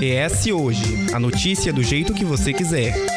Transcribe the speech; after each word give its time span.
ES 0.00 0.46
Hoje 0.48 1.06
a 1.14 1.18
notícia 1.18 1.72
do 1.72 1.82
jeito 1.82 2.12
que 2.12 2.24
você 2.24 2.52
quiser. 2.52 3.15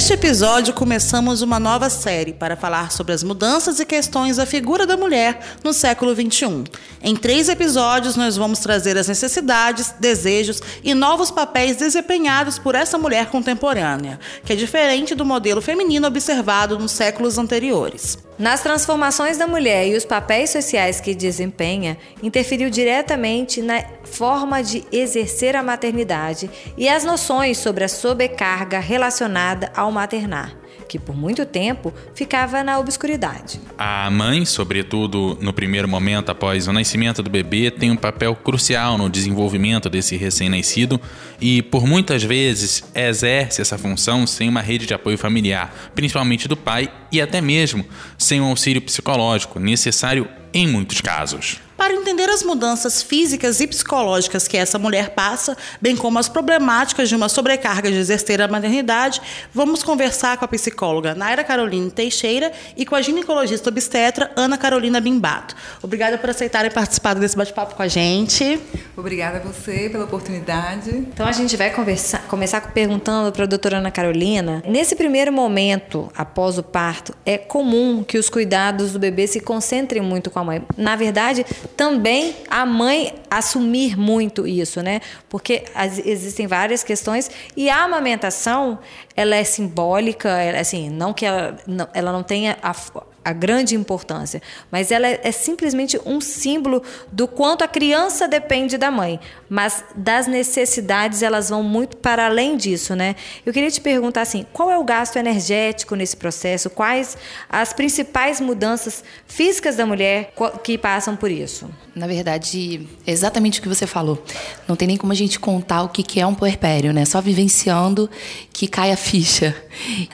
Neste 0.00 0.14
episódio, 0.14 0.72
começamos 0.72 1.42
uma 1.42 1.60
nova 1.60 1.90
série 1.90 2.32
para 2.32 2.56
falar 2.56 2.90
sobre 2.90 3.12
as 3.12 3.22
mudanças 3.22 3.78
e 3.80 3.84
questões 3.84 4.38
da 4.38 4.46
figura 4.46 4.86
da 4.86 4.96
mulher 4.96 5.58
no 5.62 5.74
século 5.74 6.14
XXI. 6.14 6.64
Em 7.02 7.14
três 7.14 7.50
episódios, 7.50 8.16
nós 8.16 8.34
vamos 8.34 8.60
trazer 8.60 8.96
as 8.96 9.08
necessidades, 9.08 9.92
desejos 10.00 10.62
e 10.82 10.94
novos 10.94 11.30
papéis 11.30 11.76
desempenhados 11.76 12.58
por 12.58 12.74
essa 12.74 12.96
mulher 12.96 13.26
contemporânea, 13.26 14.18
que 14.42 14.54
é 14.54 14.56
diferente 14.56 15.14
do 15.14 15.26
modelo 15.26 15.60
feminino 15.60 16.06
observado 16.06 16.78
nos 16.78 16.92
séculos 16.92 17.36
anteriores. 17.36 18.16
Nas 18.40 18.62
transformações 18.62 19.36
da 19.36 19.46
mulher 19.46 19.86
e 19.86 19.94
os 19.94 20.06
papéis 20.06 20.48
sociais 20.48 20.98
que 20.98 21.14
desempenha, 21.14 21.98
interferiu 22.22 22.70
diretamente 22.70 23.60
na 23.60 23.84
forma 24.02 24.62
de 24.62 24.82
exercer 24.90 25.54
a 25.54 25.62
maternidade 25.62 26.50
e 26.74 26.88
as 26.88 27.04
noções 27.04 27.58
sobre 27.58 27.84
a 27.84 27.88
sobrecarga 27.88 28.78
relacionada 28.78 29.70
ao 29.76 29.92
maternar 29.92 30.59
que 30.90 30.98
por 30.98 31.16
muito 31.16 31.46
tempo 31.46 31.94
ficava 32.16 32.64
na 32.64 32.80
obscuridade. 32.80 33.60
A 33.78 34.10
mãe, 34.10 34.44
sobretudo 34.44 35.38
no 35.40 35.52
primeiro 35.52 35.86
momento 35.86 36.30
após 36.30 36.66
o 36.66 36.72
nascimento 36.72 37.22
do 37.22 37.30
bebê, 37.30 37.70
tem 37.70 37.92
um 37.92 37.96
papel 37.96 38.34
crucial 38.34 38.98
no 38.98 39.08
desenvolvimento 39.08 39.88
desse 39.88 40.16
recém-nascido 40.16 41.00
e 41.40 41.62
por 41.62 41.86
muitas 41.86 42.24
vezes 42.24 42.82
exerce 42.92 43.62
essa 43.62 43.78
função 43.78 44.26
sem 44.26 44.48
uma 44.48 44.60
rede 44.60 44.84
de 44.84 44.92
apoio 44.92 45.16
familiar, 45.16 45.92
principalmente 45.94 46.48
do 46.48 46.56
pai 46.56 46.92
e 47.12 47.20
até 47.20 47.40
mesmo 47.40 47.84
sem 48.18 48.40
um 48.40 48.46
auxílio 48.46 48.82
psicológico 48.82 49.60
necessário 49.60 50.28
em 50.52 50.66
muitos 50.66 51.00
casos 51.00 51.60
para 51.80 51.94
entender 51.94 52.28
as 52.28 52.42
mudanças 52.42 53.02
físicas 53.02 53.58
e 53.58 53.66
psicológicas 53.66 54.46
que 54.46 54.58
essa 54.58 54.78
mulher 54.78 55.14
passa, 55.14 55.56
bem 55.80 55.96
como 55.96 56.18
as 56.18 56.28
problemáticas 56.28 57.08
de 57.08 57.16
uma 57.16 57.26
sobrecarga 57.26 57.90
de 57.90 57.96
exercer 57.96 58.42
a 58.42 58.46
maternidade, 58.46 59.22
vamos 59.54 59.82
conversar 59.82 60.36
com 60.36 60.44
a 60.44 60.48
psicóloga 60.48 61.14
Naira 61.14 61.42
Caroline 61.42 61.90
Teixeira 61.90 62.52
e 62.76 62.84
com 62.84 62.94
a 62.94 63.00
ginecologista 63.00 63.70
obstetra 63.70 64.30
Ana 64.36 64.58
Carolina 64.58 65.00
Bimbato. 65.00 65.56
Obrigada 65.82 66.18
por 66.18 66.28
aceitarem 66.28 66.70
participar 66.70 67.14
desse 67.14 67.34
bate-papo 67.34 67.74
com 67.74 67.82
a 67.82 67.88
gente. 67.88 68.60
Obrigada 68.94 69.38
a 69.38 69.40
você 69.40 69.88
pela 69.88 70.04
oportunidade. 70.04 70.90
Então 70.90 71.26
a 71.26 71.32
gente 71.32 71.56
vai 71.56 71.70
conversar, 71.70 72.20
começar 72.28 72.60
perguntando 72.74 73.32
para 73.32 73.44
a 73.44 73.46
doutora 73.46 73.78
Ana 73.78 73.90
Carolina. 73.90 74.62
Nesse 74.66 74.94
primeiro 74.94 75.32
momento, 75.32 76.12
após 76.14 76.58
o 76.58 76.62
parto, 76.62 77.14
é 77.24 77.38
comum 77.38 78.04
que 78.04 78.18
os 78.18 78.28
cuidados 78.28 78.92
do 78.92 78.98
bebê 78.98 79.26
se 79.26 79.40
concentrem 79.40 80.02
muito 80.02 80.30
com 80.30 80.40
a 80.40 80.44
mãe. 80.44 80.62
Na 80.76 80.94
verdade, 80.94 81.46
também 81.76 82.34
a 82.48 82.64
mãe 82.66 83.14
assumir 83.30 83.96
muito 83.96 84.46
isso, 84.46 84.82
né? 84.82 85.00
Porque 85.28 85.64
as, 85.74 85.98
existem 85.98 86.46
várias 86.46 86.82
questões 86.82 87.30
e 87.56 87.70
a 87.70 87.84
amamentação, 87.84 88.78
ela 89.16 89.36
é 89.36 89.44
simbólica, 89.44 90.28
ela, 90.28 90.60
assim, 90.60 90.90
não 90.90 91.12
que 91.12 91.24
ela 91.24 91.56
não, 91.66 91.88
ela 91.94 92.12
não 92.12 92.22
tenha 92.22 92.58
a, 92.62 92.74
a 93.22 93.32
grande 93.32 93.74
importância, 93.74 94.40
mas 94.70 94.90
ela 94.90 95.06
é, 95.06 95.20
é, 95.22 95.32
simplesmente 95.32 96.00
um 96.06 96.20
símbolo 96.20 96.82
do 97.12 97.28
quanto 97.28 97.62
a 97.62 97.68
criança 97.68 98.26
depende 98.26 98.78
da 98.78 98.90
mãe, 98.90 99.20
mas 99.48 99.84
das 99.94 100.26
necessidades 100.26 101.22
elas 101.22 101.50
vão 101.50 101.62
muito 101.62 101.98
para 101.98 102.26
além 102.26 102.56
disso, 102.56 102.94
né? 102.96 103.14
Eu 103.44 103.52
queria 103.52 103.70
te 103.70 103.80
perguntar 103.80 104.22
assim, 104.22 104.46
qual 104.52 104.70
é 104.70 104.78
o 104.78 104.84
gasto 104.84 105.16
energético 105.16 105.94
nesse 105.94 106.16
processo? 106.16 106.70
Quais 106.70 107.16
as 107.48 107.72
principais 107.74 108.40
mudanças 108.40 109.04
físicas 109.26 109.76
da 109.76 109.84
mulher 109.84 110.32
que 110.64 110.78
passam 110.78 111.14
por 111.14 111.30
isso? 111.30 111.68
Na 111.94 112.06
verdade, 112.06 112.88
é 113.06 113.10
exatamente 113.10 113.58
o 113.58 113.62
que 113.62 113.68
você 113.68 113.86
falou. 113.86 114.22
Não 114.66 114.76
tem 114.76 114.88
nem 114.88 114.96
como 114.96 115.12
a 115.12 115.16
gente 115.16 115.38
contar 115.38 115.82
o 115.82 115.88
que 115.88 116.20
é 116.20 116.26
um 116.26 116.34
puerpério, 116.34 116.92
né? 116.92 117.04
Só 117.04 117.20
vivenciando 117.20 118.08
que 118.52 118.66
cai 118.66 118.92
a 118.92 118.96
ficha. 118.96 119.54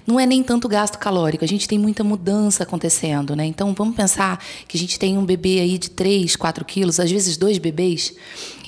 Não 0.06 0.19
é 0.19 0.27
nem 0.27 0.43
tanto 0.43 0.69
gasto 0.69 0.99
calórico, 0.99 1.45
a 1.45 1.49
gente 1.49 1.69
tem 1.69 1.78
muita 1.78 2.03
mudança 2.03 2.62
acontecendo 2.62 2.96
acontecendo, 2.97 3.37
né? 3.37 3.45
Então 3.45 3.75
vamos 3.75 3.95
pensar 3.95 4.43
que 4.67 4.77
a 4.77 4.81
gente 4.81 4.99
tem 4.99 5.19
um 5.19 5.25
bebê 5.25 5.61
aí 5.61 5.79
de 5.79 5.91
3, 5.91 6.34
4 6.34 6.65
quilos, 6.65 6.99
às 6.99 7.11
vezes 7.11 7.37
dois 7.37 7.59
bebês. 7.59 8.15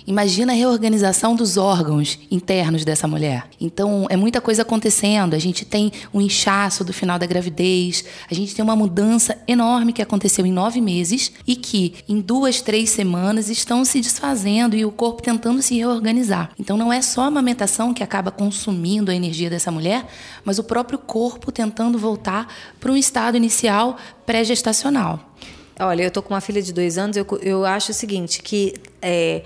Imagina 0.09 0.55
a 0.55 0.57
reorganização 0.57 1.37
dos 1.37 1.59
órgãos 1.59 2.19
internos 2.31 2.83
dessa 2.83 3.07
mulher. 3.07 3.47
Então, 3.61 4.07
é 4.09 4.17
muita 4.17 4.41
coisa 4.41 4.63
acontecendo. 4.63 5.35
A 5.35 5.39
gente 5.39 5.67
tem 5.67 5.93
um 6.15 6.21
inchaço 6.23 6.83
do 6.83 6.95
final 6.95 7.19
da 7.19 7.27
gravidez, 7.27 8.07
a 8.31 8.33
gente 8.33 8.55
tem 8.55 8.65
uma 8.65 8.75
mudança 8.75 9.37
enorme 9.47 9.93
que 9.93 10.01
aconteceu 10.01 10.47
em 10.47 10.51
nove 10.51 10.81
meses 10.81 11.31
e 11.47 11.55
que, 11.55 11.97
em 12.09 12.23
duas, 12.23 12.63
três 12.63 12.89
semanas, 12.89 13.51
estão 13.51 13.85
se 13.85 14.01
desfazendo 14.01 14.75
e 14.75 14.83
o 14.83 14.91
corpo 14.91 15.21
tentando 15.21 15.61
se 15.61 15.77
reorganizar. 15.77 16.53
Então, 16.59 16.79
não 16.79 16.91
é 16.91 17.03
só 17.03 17.25
a 17.25 17.27
amamentação 17.27 17.93
que 17.93 18.03
acaba 18.03 18.31
consumindo 18.31 19.11
a 19.11 19.15
energia 19.15 19.51
dessa 19.51 19.71
mulher, 19.71 20.07
mas 20.43 20.59
o 20.59 20.65
próprio 20.65 20.99
corpo 20.99 21.53
tentando 21.53 21.99
voltar 21.99 22.51
para 22.81 22.91
um 22.91 22.97
estado 22.97 23.37
inicial 23.37 23.99
pré-gestacional. 24.25 25.35
Olha, 25.79 26.03
eu 26.03 26.11
tô 26.11 26.23
com 26.23 26.33
uma 26.33 26.41
filha 26.41 26.63
de 26.63 26.73
dois 26.73 26.97
anos, 26.97 27.15
eu, 27.15 27.27
eu 27.43 27.67
acho 27.67 27.93
o 27.93 27.95
seguinte, 27.95 28.43
que 28.43 28.75
é, 29.03 29.45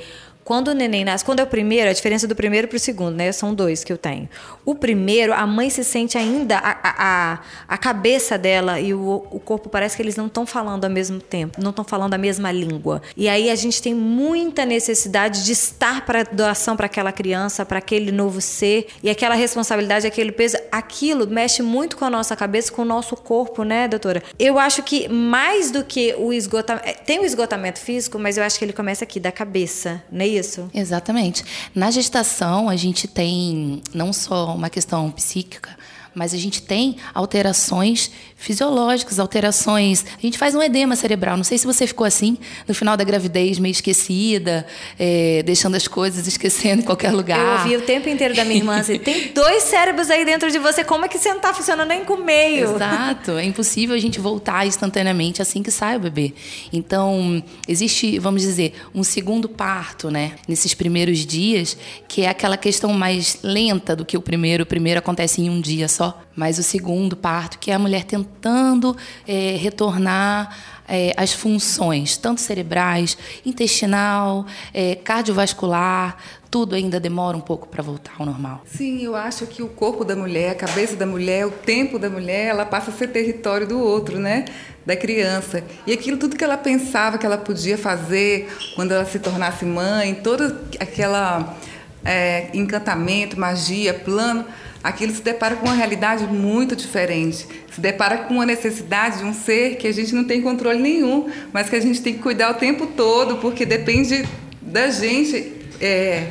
quando 0.53 0.69
o 0.69 0.75
neném 0.75 1.03
nasce, 1.03 1.25
quando 1.25 1.41
é 1.41 1.45
o 1.45 1.47
primeiro, 1.47 1.89
a 1.89 1.95
diferença 1.95 2.29
do 2.29 2.37
primeiro 2.37 2.69
para 2.69 2.77
o 2.77 2.79
segundo, 2.79 3.17
né? 3.17 3.33
São 3.33 3.55
dois 3.55 3.83
que 3.83 3.91
eu 3.91 3.97
tenho. 3.97 4.29
O 4.67 4.75
primeiro, 4.75 5.33
a 5.33 5.47
mãe 5.47 5.71
se 5.71 5.83
sente 5.83 6.19
ainda, 6.19 6.59
a, 6.59 6.77
a, 6.83 7.39
a 7.67 7.79
cabeça 7.79 8.37
dela 8.37 8.79
e 8.79 8.93
o, 8.93 9.27
o 9.31 9.41
corpo 9.41 9.71
parece 9.71 9.97
que 9.97 10.03
eles 10.03 10.15
não 10.15 10.27
estão 10.27 10.45
falando 10.45 10.85
ao 10.85 10.91
mesmo 10.91 11.21
tempo, 11.23 11.59
não 11.59 11.71
estão 11.71 11.83
falando 11.83 12.13
a 12.13 12.19
mesma 12.19 12.53
língua. 12.53 13.01
E 13.17 13.31
aí 13.31 13.49
a 13.49 13.55
gente 13.55 13.81
tem 13.81 13.95
muita 13.95 14.67
necessidade 14.67 15.43
de 15.43 15.53
estar 15.53 16.05
para 16.05 16.23
doação 16.23 16.77
para 16.77 16.85
aquela 16.85 17.13
criança, 17.13 17.65
para 17.65 17.79
aquele 17.79 18.13
novo 18.13 18.39
ser, 18.43 18.89
e 19.03 19.09
aquela 19.09 19.35
responsabilidade, 19.35 20.07
aquele 20.07 20.33
peso, 20.33 20.59
aquilo 20.71 21.27
mexe 21.27 21.63
muito 21.63 21.97
com 21.97 22.05
a 22.05 22.11
nossa 22.11 22.37
cabeça, 22.37 22.71
com 22.71 22.83
o 22.83 22.85
nosso 22.85 23.17
corpo, 23.17 23.65
né, 23.65 23.89
doutora? 23.89 24.23
Eu 24.39 24.59
acho 24.59 24.83
que 24.83 25.09
mais 25.09 25.71
do 25.71 25.83
que 25.83 26.15
o 26.19 26.31
esgotamento, 26.31 26.87
é, 26.87 26.93
tem 26.93 27.21
o 27.21 27.25
esgotamento 27.25 27.79
físico, 27.79 28.19
mas 28.19 28.37
eu 28.37 28.45
acho 28.45 28.59
que 28.59 28.67
ele 28.67 28.75
começa 28.75 29.03
aqui, 29.03 29.19
da 29.19 29.33
cabeça, 29.33 30.03
né? 30.13 30.42
Isso? 30.43 30.71
Exatamente. 30.75 31.45
Na 31.75 31.91
gestação, 31.91 32.69
a 32.69 32.77
gente 32.77 33.09
tem 33.09 33.81
não 33.95 34.13
só 34.13 34.55
uma 34.55 34.69
questão 34.69 35.11
psíquica, 35.11 35.71
mas 36.15 36.35
a 36.35 36.37
gente 36.37 36.63
tem 36.63 36.97
alterações 37.15 38.11
fisiológicas, 38.37 39.19
alterações. 39.19 40.05
A 40.19 40.21
gente 40.21 40.37
faz 40.37 40.55
um 40.55 40.63
edema 40.63 40.97
cerebral. 40.97 41.37
Não 41.37 41.45
sei 41.45 41.57
se 41.57 41.67
você 41.67 41.87
ficou 41.87 42.05
assim 42.05 42.37
no 42.67 42.75
final 42.75 42.97
da 42.97 43.05
gravidez, 43.05 43.59
meio 43.59 43.71
esquecida, 43.71 44.67
é, 44.99 45.43
deixando 45.45 45.77
as 45.77 45.87
coisas, 45.87 46.27
esquecendo 46.29 46.83
em 46.83 46.85
qualquer 46.85 47.13
lugar. 47.13 47.39
Eu 47.39 47.63
ouvi 47.63 47.77
o 47.77 47.87
tempo 47.87 48.09
inteiro 48.09 48.35
da 48.35 48.45
minha 48.45 48.57
irmã 48.57 48.79
assim: 48.79 48.99
tem 48.99 49.33
dois 49.33 49.63
cérebros 49.63 50.11
aí 50.11 50.25
dentro 50.25 50.51
de 50.51 50.59
você, 50.59 50.83
como 50.83 51.05
é 51.05 51.09
que 51.09 51.19
você 51.19 51.29
não 51.29 51.37
está 51.37 51.55
funcionando 51.55 51.89
nem 51.89 52.05
com 52.05 52.15
o 52.15 52.25
meio? 52.25 52.75
Exato. 52.75 53.33
É 53.33 53.45
impossível 53.45 53.95
a 53.95 53.99
gente 53.99 54.19
voltar 54.19 54.67
instantaneamente 54.67 55.41
assim 55.41 55.63
que 55.63 55.71
sai 55.71 55.97
o 55.97 56.01
bebê. 56.01 56.35
Então, 56.73 57.43
existe, 57.69 58.19
vamos 58.19 58.43
dizer, 58.43 58.75
um 58.95 59.05
segundo 59.05 59.49
parto, 59.49 60.11
né? 60.11 60.33
Nesses 60.49 60.75
primeiros 60.75 61.25
dias, 61.25 61.77
que 62.09 62.23
é 62.23 62.29
aquela 62.29 62.57
questão 62.57 62.93
mais 62.93 63.39
lenta 63.43 63.95
do 63.95 64.05
que 64.05 64.17
o 64.17 64.23
primeiro. 64.23 64.65
O 64.65 64.67
primeiro 64.67 64.99
acontece 64.99 65.41
em 65.41 65.49
um 65.49 65.61
dia 65.61 65.87
só 65.89 66.02
só, 66.03 66.21
mas 66.35 66.59
o 66.59 66.63
segundo 66.65 67.17
parto, 67.17 67.59
que 67.61 67.71
é 67.71 67.75
a 67.75 67.79
mulher 67.79 68.03
tentando 68.03 68.97
é, 69.27 69.57
retornar 69.57 70.57
é, 70.89 71.15
as 71.17 71.33
funções, 71.33 72.17
tanto 72.17 72.41
cerebrais, 72.41 73.17
intestinal, 73.47 74.45
é, 74.75 74.97
cardiovascular, 74.97 76.17
tudo 76.51 76.75
ainda 76.75 76.99
demora 76.99 77.37
um 77.37 77.41
pouco 77.41 77.69
para 77.69 77.83
voltar 77.83 78.15
ao 78.19 78.27
normal. 78.27 78.63
Sim, 78.67 79.01
eu 79.03 79.15
acho 79.15 79.47
que 79.47 79.63
o 79.63 79.69
corpo 79.69 80.05
da 80.05 80.17
mulher, 80.17 80.51
a 80.51 80.55
cabeça 80.57 80.97
da 80.97 81.07
mulher, 81.07 81.47
o 81.47 81.53
tempo 81.53 82.01
da 82.01 82.11
mulher, 82.11 82.49
ela 82.49 82.67
passa 82.67 82.91
a 82.91 82.95
ser 82.95 83.09
território 83.09 83.67
do 83.67 83.79
outro, 83.79 84.19
né? 84.19 84.47
Da 84.85 84.97
criança. 84.97 85.63
E 85.87 85.93
aquilo 85.93 86.17
tudo 86.17 86.37
que 86.37 86.43
ela 86.43 86.59
pensava 86.59 87.17
que 87.17 87.25
ela 87.25 87.39
podia 87.39 87.79
fazer 87.79 88.53
quando 88.75 88.91
ela 88.91 89.05
se 89.05 89.21
tornasse 89.21 89.65
mãe, 89.65 90.15
todo 90.17 90.59
aquela 90.81 91.57
é, 92.05 92.51
encantamento, 92.53 93.39
magia, 93.39 93.95
plano, 93.95 94.45
aquilo 94.83 95.15
se 95.15 95.23
depara 95.23 95.57
com 95.57 95.67
uma 95.67 95.75
realidade 95.75 96.27
muito 96.27 96.75
diferente. 96.75 97.47
Se 97.73 97.81
depara 97.81 98.19
com 98.19 98.35
uma 98.35 98.47
necessidade 98.47 99.19
de 99.19 99.25
um 99.25 99.35
ser 99.35 99.77
que 99.77 99.87
a 99.87 99.93
gente 99.93 100.15
não 100.15 100.25
tem 100.25 100.43
controle 100.43 100.81
nenhum, 100.81 101.31
mas 101.53 101.69
que 101.69 101.77
a 101.77 101.81
gente 101.81 102.03
tem 102.03 102.15
que 102.15 102.21
cuidar 102.21 102.51
o 102.51 102.55
tempo 102.55 102.87
todo, 102.89 103.37
porque 103.37 103.65
depende 103.65 104.27
da 104.61 104.91
gente 104.91 105.53
é, 105.81 106.29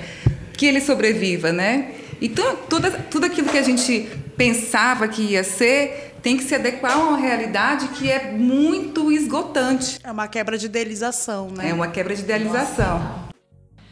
que 0.54 0.66
ele 0.66 0.82
sobreviva, 0.82 1.52
né? 1.52 1.92
Então, 2.22 2.56
tudo, 2.70 2.92
tudo 3.10 3.26
aquilo 3.26 3.50
que 3.50 3.58
a 3.58 3.64
gente 3.64 4.08
pensava 4.38 5.08
que 5.08 5.22
ia 5.22 5.44
ser 5.44 6.12
tem 6.22 6.38
que 6.38 6.44
se 6.44 6.54
adequar 6.54 6.94
a 6.94 6.98
uma 6.98 7.18
realidade 7.18 7.88
que 7.90 8.10
é 8.10 8.32
muito 8.32 9.12
esgotante. 9.12 10.00
É 10.04 10.12
uma 10.12 10.28
quebra 10.28 10.58
de 10.58 10.68
idealização, 10.68 11.50
né? 11.50 11.70
É 11.70 11.74
uma 11.74 11.88
quebra 11.88 12.16
de 12.16 12.22
idealização. 12.22 13.31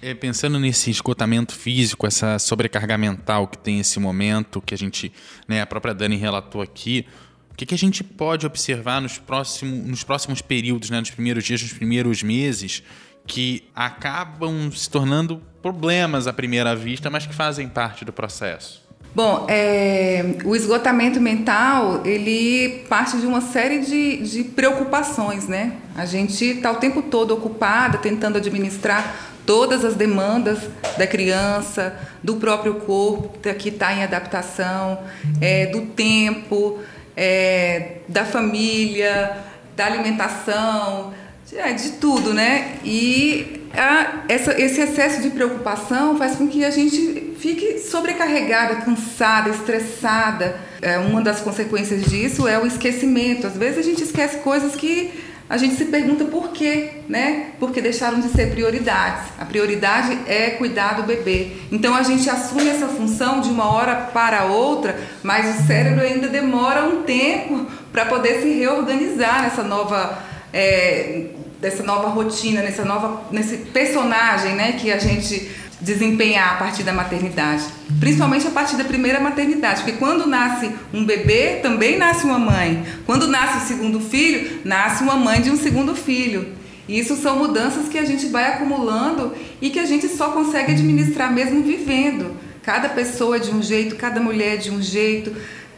É, 0.01 0.13
pensando 0.13 0.57
nesse 0.59 0.89
esgotamento 0.89 1.53
físico, 1.53 2.07
essa 2.07 2.39
sobrecarga 2.39 2.97
mental 2.97 3.47
que 3.47 3.57
tem 3.57 3.79
esse 3.79 3.99
momento, 3.99 4.61
que 4.61 4.73
a 4.73 4.77
gente, 4.77 5.11
né, 5.45 5.61
a 5.61 5.65
própria 5.65 5.93
Dani 5.93 6.15
relatou 6.15 6.61
aqui, 6.61 7.05
o 7.51 7.55
que, 7.55 7.65
que 7.65 7.73
a 7.73 7.77
gente 7.77 8.01
pode 8.01 8.45
observar 8.45 9.01
nos 9.01 9.17
próximos, 9.17 9.85
nos 9.85 10.03
próximos 10.03 10.41
períodos, 10.41 10.89
né, 10.89 11.01
nos 11.01 11.11
primeiros 11.11 11.43
dias, 11.43 11.61
nos 11.61 11.73
primeiros 11.73 12.23
meses, 12.23 12.81
que 13.27 13.67
acabam 13.75 14.71
se 14.71 14.89
tornando 14.89 15.41
problemas 15.61 16.27
à 16.27 16.33
primeira 16.33 16.73
vista, 16.75 17.09
mas 17.09 17.25
que 17.25 17.35
fazem 17.35 17.67
parte 17.67 18.05
do 18.05 18.13
processo? 18.13 18.87
Bom, 19.13 19.47
é, 19.49 20.37
o 20.45 20.55
esgotamento 20.55 21.19
mental, 21.19 22.05
ele 22.05 22.85
parte 22.87 23.17
de 23.17 23.25
uma 23.25 23.41
série 23.41 23.79
de, 23.79 24.17
de 24.17 24.43
preocupações, 24.43 25.47
né? 25.47 25.77
A 25.95 26.05
gente 26.05 26.45
está 26.45 26.71
o 26.71 26.75
tempo 26.75 27.01
todo 27.01 27.33
ocupada, 27.33 27.97
tentando 27.97 28.37
administrar 28.37 29.33
todas 29.49 29.83
as 29.83 29.95
demandas 29.95 30.59
da 30.95 31.07
criança, 31.07 31.97
do 32.21 32.35
próprio 32.35 32.75
corpo 32.75 33.35
que 33.55 33.69
está 33.69 33.91
em 33.91 34.03
adaptação, 34.03 34.99
é, 35.41 35.65
do 35.65 35.87
tempo, 35.87 36.77
é, 37.17 37.93
da 38.07 38.23
família, 38.25 39.37
da 39.75 39.87
alimentação, 39.87 41.15
de, 41.47 41.57
é, 41.57 41.73
de 41.73 41.93
tudo, 41.93 42.31
né? 42.31 42.75
E 42.85 43.67
a, 43.73 44.25
essa, 44.29 44.53
esse 44.61 44.81
excesso 44.81 45.19
de 45.23 45.31
preocupação 45.31 46.15
faz 46.15 46.35
com 46.35 46.47
que 46.47 46.63
a 46.63 46.69
gente 46.69 47.33
fique 47.39 47.79
sobrecarregada, 47.79 48.75
cansada, 48.75 49.49
estressada. 49.49 50.59
É, 50.79 50.99
uma 50.99 51.23
das 51.23 51.41
consequências 51.41 52.03
disso 52.05 52.47
é 52.47 52.59
o 52.59 52.67
esquecimento. 52.67 53.47
Às 53.47 53.57
vezes 53.57 53.79
a 53.79 53.81
gente 53.81 54.03
esquece 54.03 54.37
coisas 54.37 54.75
que 54.75 55.11
a 55.49 55.57
gente 55.57 55.75
se 55.75 55.85
pergunta 55.85 56.25
por 56.25 56.49
quê, 56.49 57.01
né? 57.09 57.47
Porque 57.59 57.81
deixaram 57.81 58.19
de 58.19 58.29
ser 58.29 58.51
prioridades. 58.51 59.31
A 59.39 59.45
prioridade 59.45 60.15
é 60.27 60.51
cuidar 60.51 60.93
do 60.93 61.03
bebê. 61.03 61.53
Então 61.71 61.95
a 61.95 62.03
gente 62.03 62.29
assume 62.29 62.69
essa 62.69 62.87
função 62.87 63.41
de 63.41 63.49
uma 63.49 63.73
hora 63.73 63.95
para 64.13 64.45
outra, 64.45 64.95
mas 65.23 65.59
o 65.59 65.65
cérebro 65.65 66.03
ainda 66.03 66.27
demora 66.27 66.85
um 66.85 67.01
tempo 67.01 67.65
para 67.91 68.05
poder 68.05 68.41
se 68.41 68.53
reorganizar 68.59 69.41
nessa 69.41 69.63
nova 69.63 70.19
é, 70.53 71.25
dessa 71.59 71.83
nova 71.83 72.09
rotina, 72.09 72.61
nessa 72.61 72.85
nova, 72.85 73.23
nesse 73.31 73.57
personagem 73.57 74.53
né, 74.53 74.73
que 74.73 74.91
a 74.91 74.97
gente 74.97 75.51
desempenhar 75.81 76.53
a 76.53 76.57
partir 76.57 76.83
da 76.83 76.93
maternidade. 76.93 77.63
Principalmente 77.99 78.47
a 78.47 78.51
partir 78.51 78.75
da 78.75 78.83
primeira 78.83 79.19
maternidade, 79.19 79.83
porque 79.83 79.97
quando 79.97 80.27
nasce 80.27 80.71
um 80.93 81.05
bebê, 81.05 81.59
também 81.61 81.97
nasce 81.97 82.25
uma 82.25 82.39
mãe. 82.39 82.83
Quando 83.05 83.27
nasce 83.27 83.57
o 83.57 83.67
segundo 83.67 83.99
filho, 83.99 84.61
nasce 84.65 85.03
uma 85.03 85.15
mãe 85.15 85.41
de 85.41 85.49
um 85.49 85.57
segundo 85.57 85.95
filho. 85.95 86.53
E 86.87 86.99
isso 86.99 87.15
são 87.15 87.37
mudanças 87.37 87.87
que 87.87 87.97
a 87.97 88.05
gente 88.05 88.25
vai 88.27 88.45
acumulando 88.45 89.33
e 89.61 89.69
que 89.69 89.79
a 89.79 89.85
gente 89.85 90.07
só 90.07 90.31
consegue 90.31 90.71
administrar 90.71 91.31
mesmo 91.31 91.63
vivendo. 91.63 92.35
Cada 92.63 92.89
pessoa 92.89 93.37
é 93.37 93.39
de 93.39 93.51
um 93.51 93.61
jeito, 93.61 93.95
cada 93.95 94.19
mulher 94.19 94.55
é 94.55 94.57
de 94.57 94.71
um 94.71 94.81
jeito, 94.81 95.35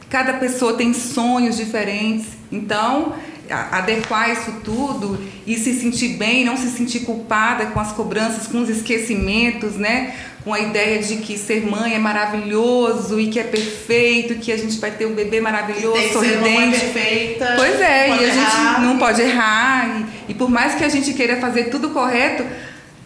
cada 0.09 0.33
pessoa 0.33 0.73
tem 0.73 0.93
sonhos 0.93 1.57
diferentes. 1.57 2.27
Então, 2.51 3.13
adequar 3.51 4.29
isso 4.31 4.51
tudo 4.63 5.19
e 5.45 5.57
se 5.57 5.73
sentir 5.73 6.09
bem, 6.17 6.45
não 6.45 6.55
se 6.57 6.69
sentir 6.69 7.01
culpada 7.01 7.67
com 7.67 7.79
as 7.79 7.91
cobranças, 7.91 8.47
com 8.47 8.61
os 8.61 8.69
esquecimentos, 8.69 9.75
né? 9.75 10.13
Com 10.43 10.53
a 10.53 10.59
ideia 10.59 11.01
de 11.03 11.17
que 11.17 11.37
ser 11.37 11.65
mãe 11.65 11.93
é 11.93 11.99
maravilhoso 11.99 13.19
e 13.19 13.27
que 13.27 13.39
é 13.39 13.43
perfeito, 13.43 14.35
que 14.35 14.51
a 14.51 14.57
gente 14.57 14.79
vai 14.79 14.91
ter 14.91 15.05
um 15.05 15.13
bebê 15.13 15.39
maravilhoso, 15.39 15.93
Tem 15.97 16.11
sorridente. 16.11 16.43
ser 16.43 16.49
uma 16.49 16.71
perfeita. 16.71 17.53
Pois 17.57 17.79
é, 17.81 18.09
e 18.09 18.11
a 18.11 18.23
errar. 18.23 18.75
gente 18.75 18.81
não 18.87 18.97
pode 18.97 19.21
errar. 19.21 20.01
E, 20.27 20.31
e 20.31 20.33
por 20.33 20.49
mais 20.49 20.75
que 20.75 20.83
a 20.83 20.89
gente 20.89 21.13
queira 21.13 21.37
fazer 21.37 21.65
tudo 21.65 21.89
correto, 21.91 22.43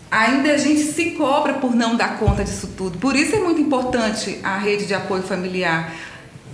ainda 0.10 0.54
a 0.54 0.58
gente 0.58 0.82
se 0.82 1.12
cobra 1.12 1.54
por 1.56 1.76
não 1.76 1.96
dar 1.96 2.18
conta 2.18 2.44
disso 2.44 2.70
tudo. 2.78 2.98
Por 3.00 3.16
isso 3.16 3.36
é 3.36 3.40
muito 3.40 3.60
importante 3.60 4.40
a 4.44 4.58
rede 4.58 4.86
de 4.86 4.94
apoio 4.94 5.24
familiar 5.24 5.94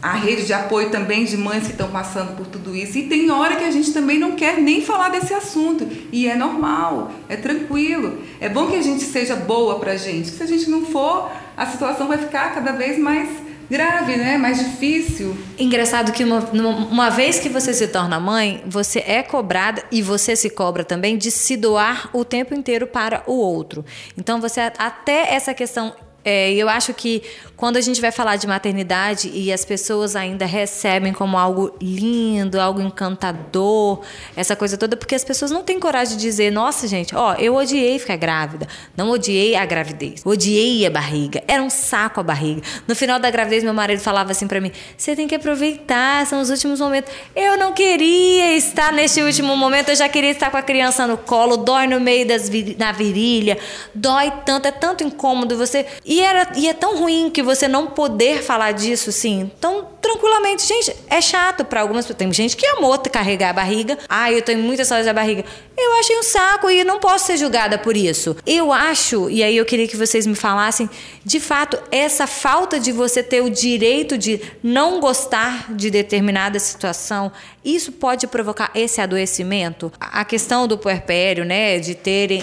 a 0.02 0.14
rede 0.14 0.46
de 0.46 0.54
apoio 0.54 0.90
também 0.90 1.26
de 1.26 1.38
mães 1.38 1.66
que 1.66 1.72
estão 1.72 1.90
passando 1.90 2.36
por 2.36 2.48
tudo 2.48 2.76
isso. 2.76 2.98
E 2.98 3.04
tem 3.04 3.30
hora 3.30 3.56
que 3.56 3.64
a 3.64 3.72
gente 3.72 3.94
também 3.94 4.18
não 4.18 4.32
quer 4.32 4.60
nem 4.60 4.82
falar 4.82 5.10
desse 5.10 5.34
assunto. 5.34 5.88
E 6.12 6.28
é 6.28 6.36
normal, 6.36 7.12
é 7.30 7.36
tranquilo. 7.36 8.20
É 8.40 8.50
bom 8.50 8.68
que 8.68 8.76
a 8.76 8.82
gente 8.82 9.04
seja 9.04 9.36
boa 9.36 9.80
pra 9.80 9.96
gente. 9.96 10.30
Se 10.30 10.42
a 10.42 10.48
gente 10.48 10.70
não 10.70 10.86
for, 10.86 11.32
a 11.56 11.66
situação 11.68 12.08
vai 12.08 12.18
ficar 12.18 12.54
cada 12.54 12.72
vez 12.72 12.98
mais 12.98 13.30
grave, 13.70 14.18
né? 14.18 14.38
Mais 14.38 14.60
difícil. 14.60 15.38
Engraçado 15.58 16.12
que 16.12 16.24
uma, 16.26 16.40
uma 16.40 17.10
vez 17.10 17.40
que 17.40 17.48
você 17.48 17.74
se 17.74 17.88
torna 17.88 18.20
mãe, 18.20 18.62
você 18.66 19.00
é 19.00 19.24
cobrada 19.24 19.84
e 19.90 20.02
você 20.02 20.36
se 20.36 20.50
cobra 20.50 20.84
também 20.84 21.18
de 21.18 21.32
se 21.32 21.56
doar 21.56 22.10
o 22.12 22.26
tempo 22.26 22.54
inteiro 22.54 22.86
para 22.86 23.24
o 23.28 23.34
outro. 23.34 23.86
Então 24.18 24.42
você 24.42 24.60
até 24.78 25.34
essa 25.34 25.54
questão 25.54 25.94
é, 26.24 26.54
eu 26.54 26.70
acho 26.70 26.94
que 26.94 27.24
quando 27.58 27.78
a 27.78 27.82
gente 27.82 28.02
vai 28.02 28.12
falar 28.12 28.38
de 28.38 28.48
maternidade 28.48 29.30
e 29.34 29.54
as 29.54 29.64
pessoas 29.64 30.16
ainda 30.16 30.46
recebem 30.46 31.14
como 31.14 31.38
algo 31.38 31.76
lindo, 31.80 32.60
algo 32.60 32.82
encantador, 32.82 34.02
essa 34.36 34.56
coisa 34.56 34.78
toda, 34.78 34.98
porque 34.98 35.14
as 35.14 35.24
pessoas 35.24 35.52
não 35.52 35.64
têm 35.64 35.80
coragem 35.80 36.18
de 36.18 36.22
dizer, 36.24 36.52
nossa, 36.52 36.88
gente, 36.88 37.16
ó, 37.16 37.36
eu 37.36 37.56
odiei 37.56 38.00
ficar 38.00 38.16
grávida, 38.16 38.68
não 38.98 39.12
odiei 39.12 39.56
a 39.56 39.66
gravidez, 39.66 40.22
odiei 40.26 40.86
a 40.86 40.90
barriga, 40.90 41.44
era 41.48 41.62
um 41.62 41.70
saco 41.70 42.20
a 42.20 42.24
barriga. 42.24 42.62
No 42.88 42.96
final 42.96 43.20
da 43.20 43.30
gravidez, 43.30 43.64
meu 43.64 43.74
marido 43.74 44.00
falava 44.00 44.32
assim 44.32 44.48
para 44.48 44.60
mim: 44.60 44.72
você 44.98 45.16
tem 45.16 45.28
que 45.28 45.36
aproveitar, 45.36 46.26
são 46.26 46.42
os 46.42 46.50
últimos 46.50 46.80
momentos. 46.80 47.12
Eu 47.36 47.58
não 47.58 47.74
queria 47.74 48.56
estar 48.56 48.92
neste 48.92 49.22
último 49.22 49.56
momento, 49.56 49.90
eu 49.90 49.96
já 49.96 50.10
queria 50.10 50.32
estar 50.32 50.50
com 50.50 50.58
a 50.58 50.62
criança 50.62 51.06
no 51.06 51.18
colo, 51.18 51.58
dói 51.58 51.88
no 51.88 52.00
meio 52.00 52.28
das 52.28 52.50
vir, 52.50 52.76
na 52.78 52.92
virilha, 52.92 53.58
dói 53.94 54.32
tanto, 54.46 54.68
é 54.68 54.72
tanto 54.72 55.04
incômodo 55.04 55.58
você. 55.58 55.86
E, 56.12 56.20
era, 56.20 56.52
e 56.58 56.68
é 56.68 56.74
tão 56.74 56.98
ruim 57.00 57.30
que 57.30 57.42
você 57.42 57.70
não 57.70 57.88
poder 57.88 58.44
falar 58.44 58.74
disso, 58.74 59.12
assim, 59.12 59.50
tão 59.62 59.88
tranquilamente. 60.02 60.68
Gente, 60.68 60.94
é 61.10 61.22
chato 61.22 61.64
para 61.64 61.80
algumas 61.80 62.04
pessoas. 62.04 62.18
Tem 62.18 62.34
gente 62.34 62.58
que 62.58 62.66
amou 62.66 62.98
carregar 63.10 63.52
a 63.52 63.54
barriga. 63.54 63.98
Ah, 64.10 64.30
eu 64.30 64.42
tenho 64.42 64.60
muita 64.60 64.84
saudade 64.84 65.06
da 65.06 65.14
barriga. 65.14 65.46
Eu 65.84 66.00
achei 66.00 66.18
um 66.18 66.24
saco 66.24 66.70
e 66.70 66.84
não 66.84 67.00
posso 67.00 67.26
ser 67.26 67.38
julgada 67.38 67.78
por 67.78 67.98
isso. 67.98 68.38
Eu 68.46 68.72
acho, 68.72 69.30
e 69.30 69.42
aí 69.42 69.58
eu 69.58 69.66
queria 69.66 69.88
que 69.88 69.98
vocês 69.98 70.28
me 70.28 70.36
falassem, 70.36 70.88
de 71.26 71.40
fato, 71.40 71.78
essa 71.92 72.28
falta 72.28 72.80
de 72.80 72.92
você 72.92 73.24
ter 73.24 73.42
o 73.42 73.50
direito 73.50 74.16
de 74.16 74.40
não 74.62 75.00
gostar 75.00 75.74
de 75.74 75.90
determinada 75.90 76.60
situação, 76.60 77.32
isso 77.64 77.92
pode 77.92 78.28
provocar 78.28 78.72
esse 78.76 79.02
adoecimento? 79.02 79.92
A 80.00 80.24
questão 80.24 80.68
do 80.68 80.78
puerpério, 80.78 81.46
né, 81.46 81.80
de 81.80 81.96
terem 81.96 82.42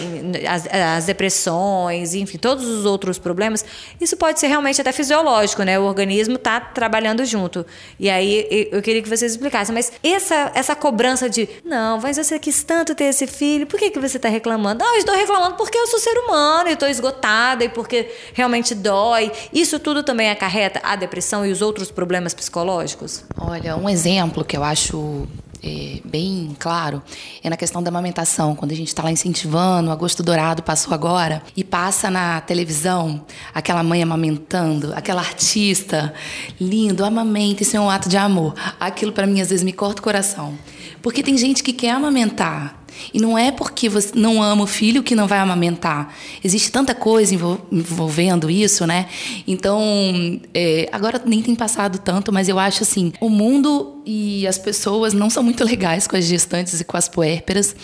as, 0.48 0.66
as 0.66 1.06
depressões, 1.06 2.14
enfim, 2.14 2.38
todos 2.38 2.66
os 2.66 2.84
outros 2.84 3.18
problemas, 3.18 3.64
isso 4.00 4.16
pode 4.16 4.40
ser 4.40 4.48
realmente 4.48 4.80
até 4.80 4.92
fisiológico, 4.92 5.62
né? 5.62 5.78
O 5.78 5.84
organismo 5.84 6.36
está 6.36 6.60
trabalhando 6.60 7.24
junto. 7.24 7.64
E 7.98 8.10
aí 8.10 8.68
eu 8.72 8.82
queria 8.82 9.02
que 9.02 9.08
vocês 9.08 9.32
explicassem, 9.32 9.74
mas 9.74 9.92
essa, 10.02 10.50
essa 10.54 10.74
cobrança 10.74 11.28
de, 11.28 11.48
não, 11.64 12.00
mas 12.00 12.16
você 12.16 12.38
quis 12.38 12.62
tanto 12.62 12.94
ter 12.94 13.04
esse 13.04 13.27
filho, 13.28 13.66
por 13.66 13.78
que, 13.78 13.90
que 13.90 13.98
você 13.98 14.16
está 14.16 14.28
reclamando? 14.28 14.84
Não, 14.84 14.94
eu 14.94 14.98
estou 14.98 15.14
reclamando 15.14 15.56
porque 15.56 15.78
eu 15.78 15.86
sou 15.86 15.98
ser 15.98 16.18
humano 16.18 16.68
e 16.68 16.72
estou 16.72 16.88
esgotada 16.88 17.64
e 17.64 17.68
porque 17.68 18.10
realmente 18.32 18.74
dói. 18.74 19.30
Isso 19.52 19.78
tudo 19.78 20.02
também 20.02 20.30
acarreta 20.30 20.80
a 20.82 20.96
depressão 20.96 21.46
e 21.46 21.52
os 21.52 21.62
outros 21.62 21.90
problemas 21.90 22.34
psicológicos? 22.34 23.24
Olha, 23.38 23.76
um 23.76 23.88
exemplo 23.88 24.44
que 24.44 24.56
eu 24.56 24.64
acho 24.64 25.26
é, 25.62 26.00
bem 26.04 26.56
claro 26.58 27.02
é 27.42 27.50
na 27.50 27.56
questão 27.56 27.82
da 27.82 27.88
amamentação. 27.88 28.54
Quando 28.54 28.72
a 28.72 28.74
gente 28.74 28.88
está 28.88 29.02
lá 29.02 29.10
incentivando, 29.10 29.88
o 29.88 29.92
Agosto 29.92 30.22
Dourado 30.22 30.62
passou 30.62 30.94
agora, 30.94 31.42
e 31.56 31.64
passa 31.64 32.10
na 32.10 32.40
televisão 32.40 33.24
aquela 33.54 33.82
mãe 33.82 34.02
amamentando, 34.02 34.92
aquela 34.94 35.20
artista 35.20 36.12
lindo, 36.60 37.04
amamenta, 37.04 37.62
isso 37.62 37.76
é 37.76 37.80
um 37.80 37.90
ato 37.90 38.08
de 38.08 38.16
amor. 38.16 38.54
Aquilo 38.78 39.12
para 39.12 39.26
mim 39.26 39.40
às 39.40 39.50
vezes 39.50 39.64
me 39.64 39.72
corta 39.72 40.00
o 40.00 40.04
coração. 40.04 40.56
Porque 41.02 41.22
tem 41.22 41.36
gente 41.36 41.62
que 41.62 41.72
quer 41.72 41.90
amamentar, 41.90 42.77
e 43.12 43.20
não 43.20 43.36
é 43.36 43.50
porque 43.50 43.88
você 43.88 44.12
não 44.14 44.42
ama 44.42 44.64
o 44.64 44.66
filho 44.66 45.02
que 45.02 45.14
não 45.14 45.26
vai 45.26 45.38
amamentar. 45.38 46.14
Existe 46.42 46.70
tanta 46.70 46.94
coisa 46.94 47.34
envolvendo 47.70 48.50
isso, 48.50 48.86
né? 48.86 49.06
Então, 49.46 49.80
é, 50.54 50.88
agora 50.92 51.20
nem 51.24 51.42
tem 51.42 51.54
passado 51.54 51.98
tanto, 51.98 52.32
mas 52.32 52.48
eu 52.48 52.58
acho 52.58 52.82
assim: 52.82 53.12
o 53.20 53.28
mundo 53.28 53.97
e 54.04 54.46
as 54.46 54.58
pessoas 54.58 55.12
não 55.12 55.28
são 55.28 55.42
muito 55.42 55.64
legais 55.64 56.06
com 56.06 56.16
as 56.16 56.24
gestantes 56.24 56.80
e 56.80 56.84
com 56.84 56.96
as 56.96 57.08
puérperas. 57.08 57.74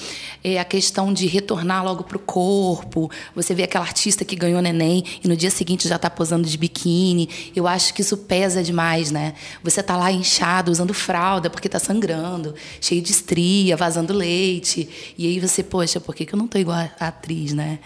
É 0.42 0.58
a 0.58 0.64
questão 0.64 1.12
de 1.12 1.26
retornar 1.26 1.84
logo 1.84 2.04
pro 2.04 2.18
corpo. 2.18 3.10
Você 3.34 3.54
vê 3.54 3.64
aquela 3.64 3.84
artista 3.84 4.24
que 4.24 4.34
ganhou 4.34 4.60
neném 4.62 5.04
e 5.22 5.28
no 5.28 5.36
dia 5.36 5.50
seguinte 5.50 5.88
já 5.88 5.98
tá 5.98 6.08
posando 6.08 6.48
de 6.48 6.56
biquíni. 6.56 7.28
Eu 7.54 7.66
acho 7.66 7.92
que 7.92 8.00
isso 8.00 8.16
pesa 8.16 8.62
demais, 8.62 9.10
né? 9.10 9.34
Você 9.62 9.82
tá 9.82 9.96
lá 9.96 10.10
inchado, 10.10 10.70
usando 10.70 10.94
fralda 10.94 11.50
porque 11.50 11.68
tá 11.68 11.78
sangrando, 11.78 12.54
cheio 12.80 13.02
de 13.02 13.10
estria, 13.10 13.76
vazando 13.76 14.12
leite. 14.12 14.88
E 15.18 15.26
aí 15.26 15.40
você, 15.40 15.62
poxa, 15.62 16.00
por 16.00 16.14
que, 16.14 16.24
que 16.24 16.34
eu 16.34 16.38
não 16.38 16.48
tô 16.48 16.58
igual 16.58 16.78
a 16.98 17.08
atriz, 17.08 17.52
né? 17.52 17.78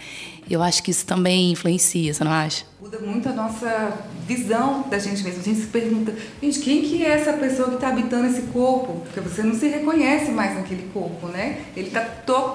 Eu 0.49 0.63
acho 0.63 0.81
que 0.81 0.89
isso 0.89 1.05
também 1.05 1.51
influencia, 1.51 2.11
você 2.11 2.23
não 2.23 2.31
acha? 2.31 2.65
Muda 2.81 2.97
muito 2.99 3.29
a 3.29 3.33
nossa 3.33 3.93
visão 4.27 4.83
da 4.89 4.97
gente 4.97 5.23
mesmo. 5.23 5.41
A 5.41 5.43
gente 5.43 5.61
se 5.61 5.67
pergunta, 5.67 6.11
gente, 6.41 6.59
quem 6.59 6.81
que 6.81 7.05
é 7.05 7.09
essa 7.09 7.33
pessoa 7.33 7.69
que 7.69 7.75
está 7.75 7.89
habitando 7.89 8.25
esse 8.25 8.41
corpo? 8.43 9.01
Porque 9.03 9.19
você 9.19 9.43
não 9.43 9.53
se 9.53 9.67
reconhece 9.67 10.31
mais 10.31 10.55
naquele 10.55 10.89
corpo, 10.91 11.27
né? 11.27 11.59
Ele 11.77 11.87
está 11.87 12.01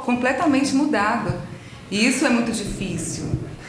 completamente 0.04 0.74
mudado. 0.74 1.32
E 1.88 2.04
isso 2.04 2.26
é 2.26 2.30
muito 2.30 2.50
difícil. 2.50 3.26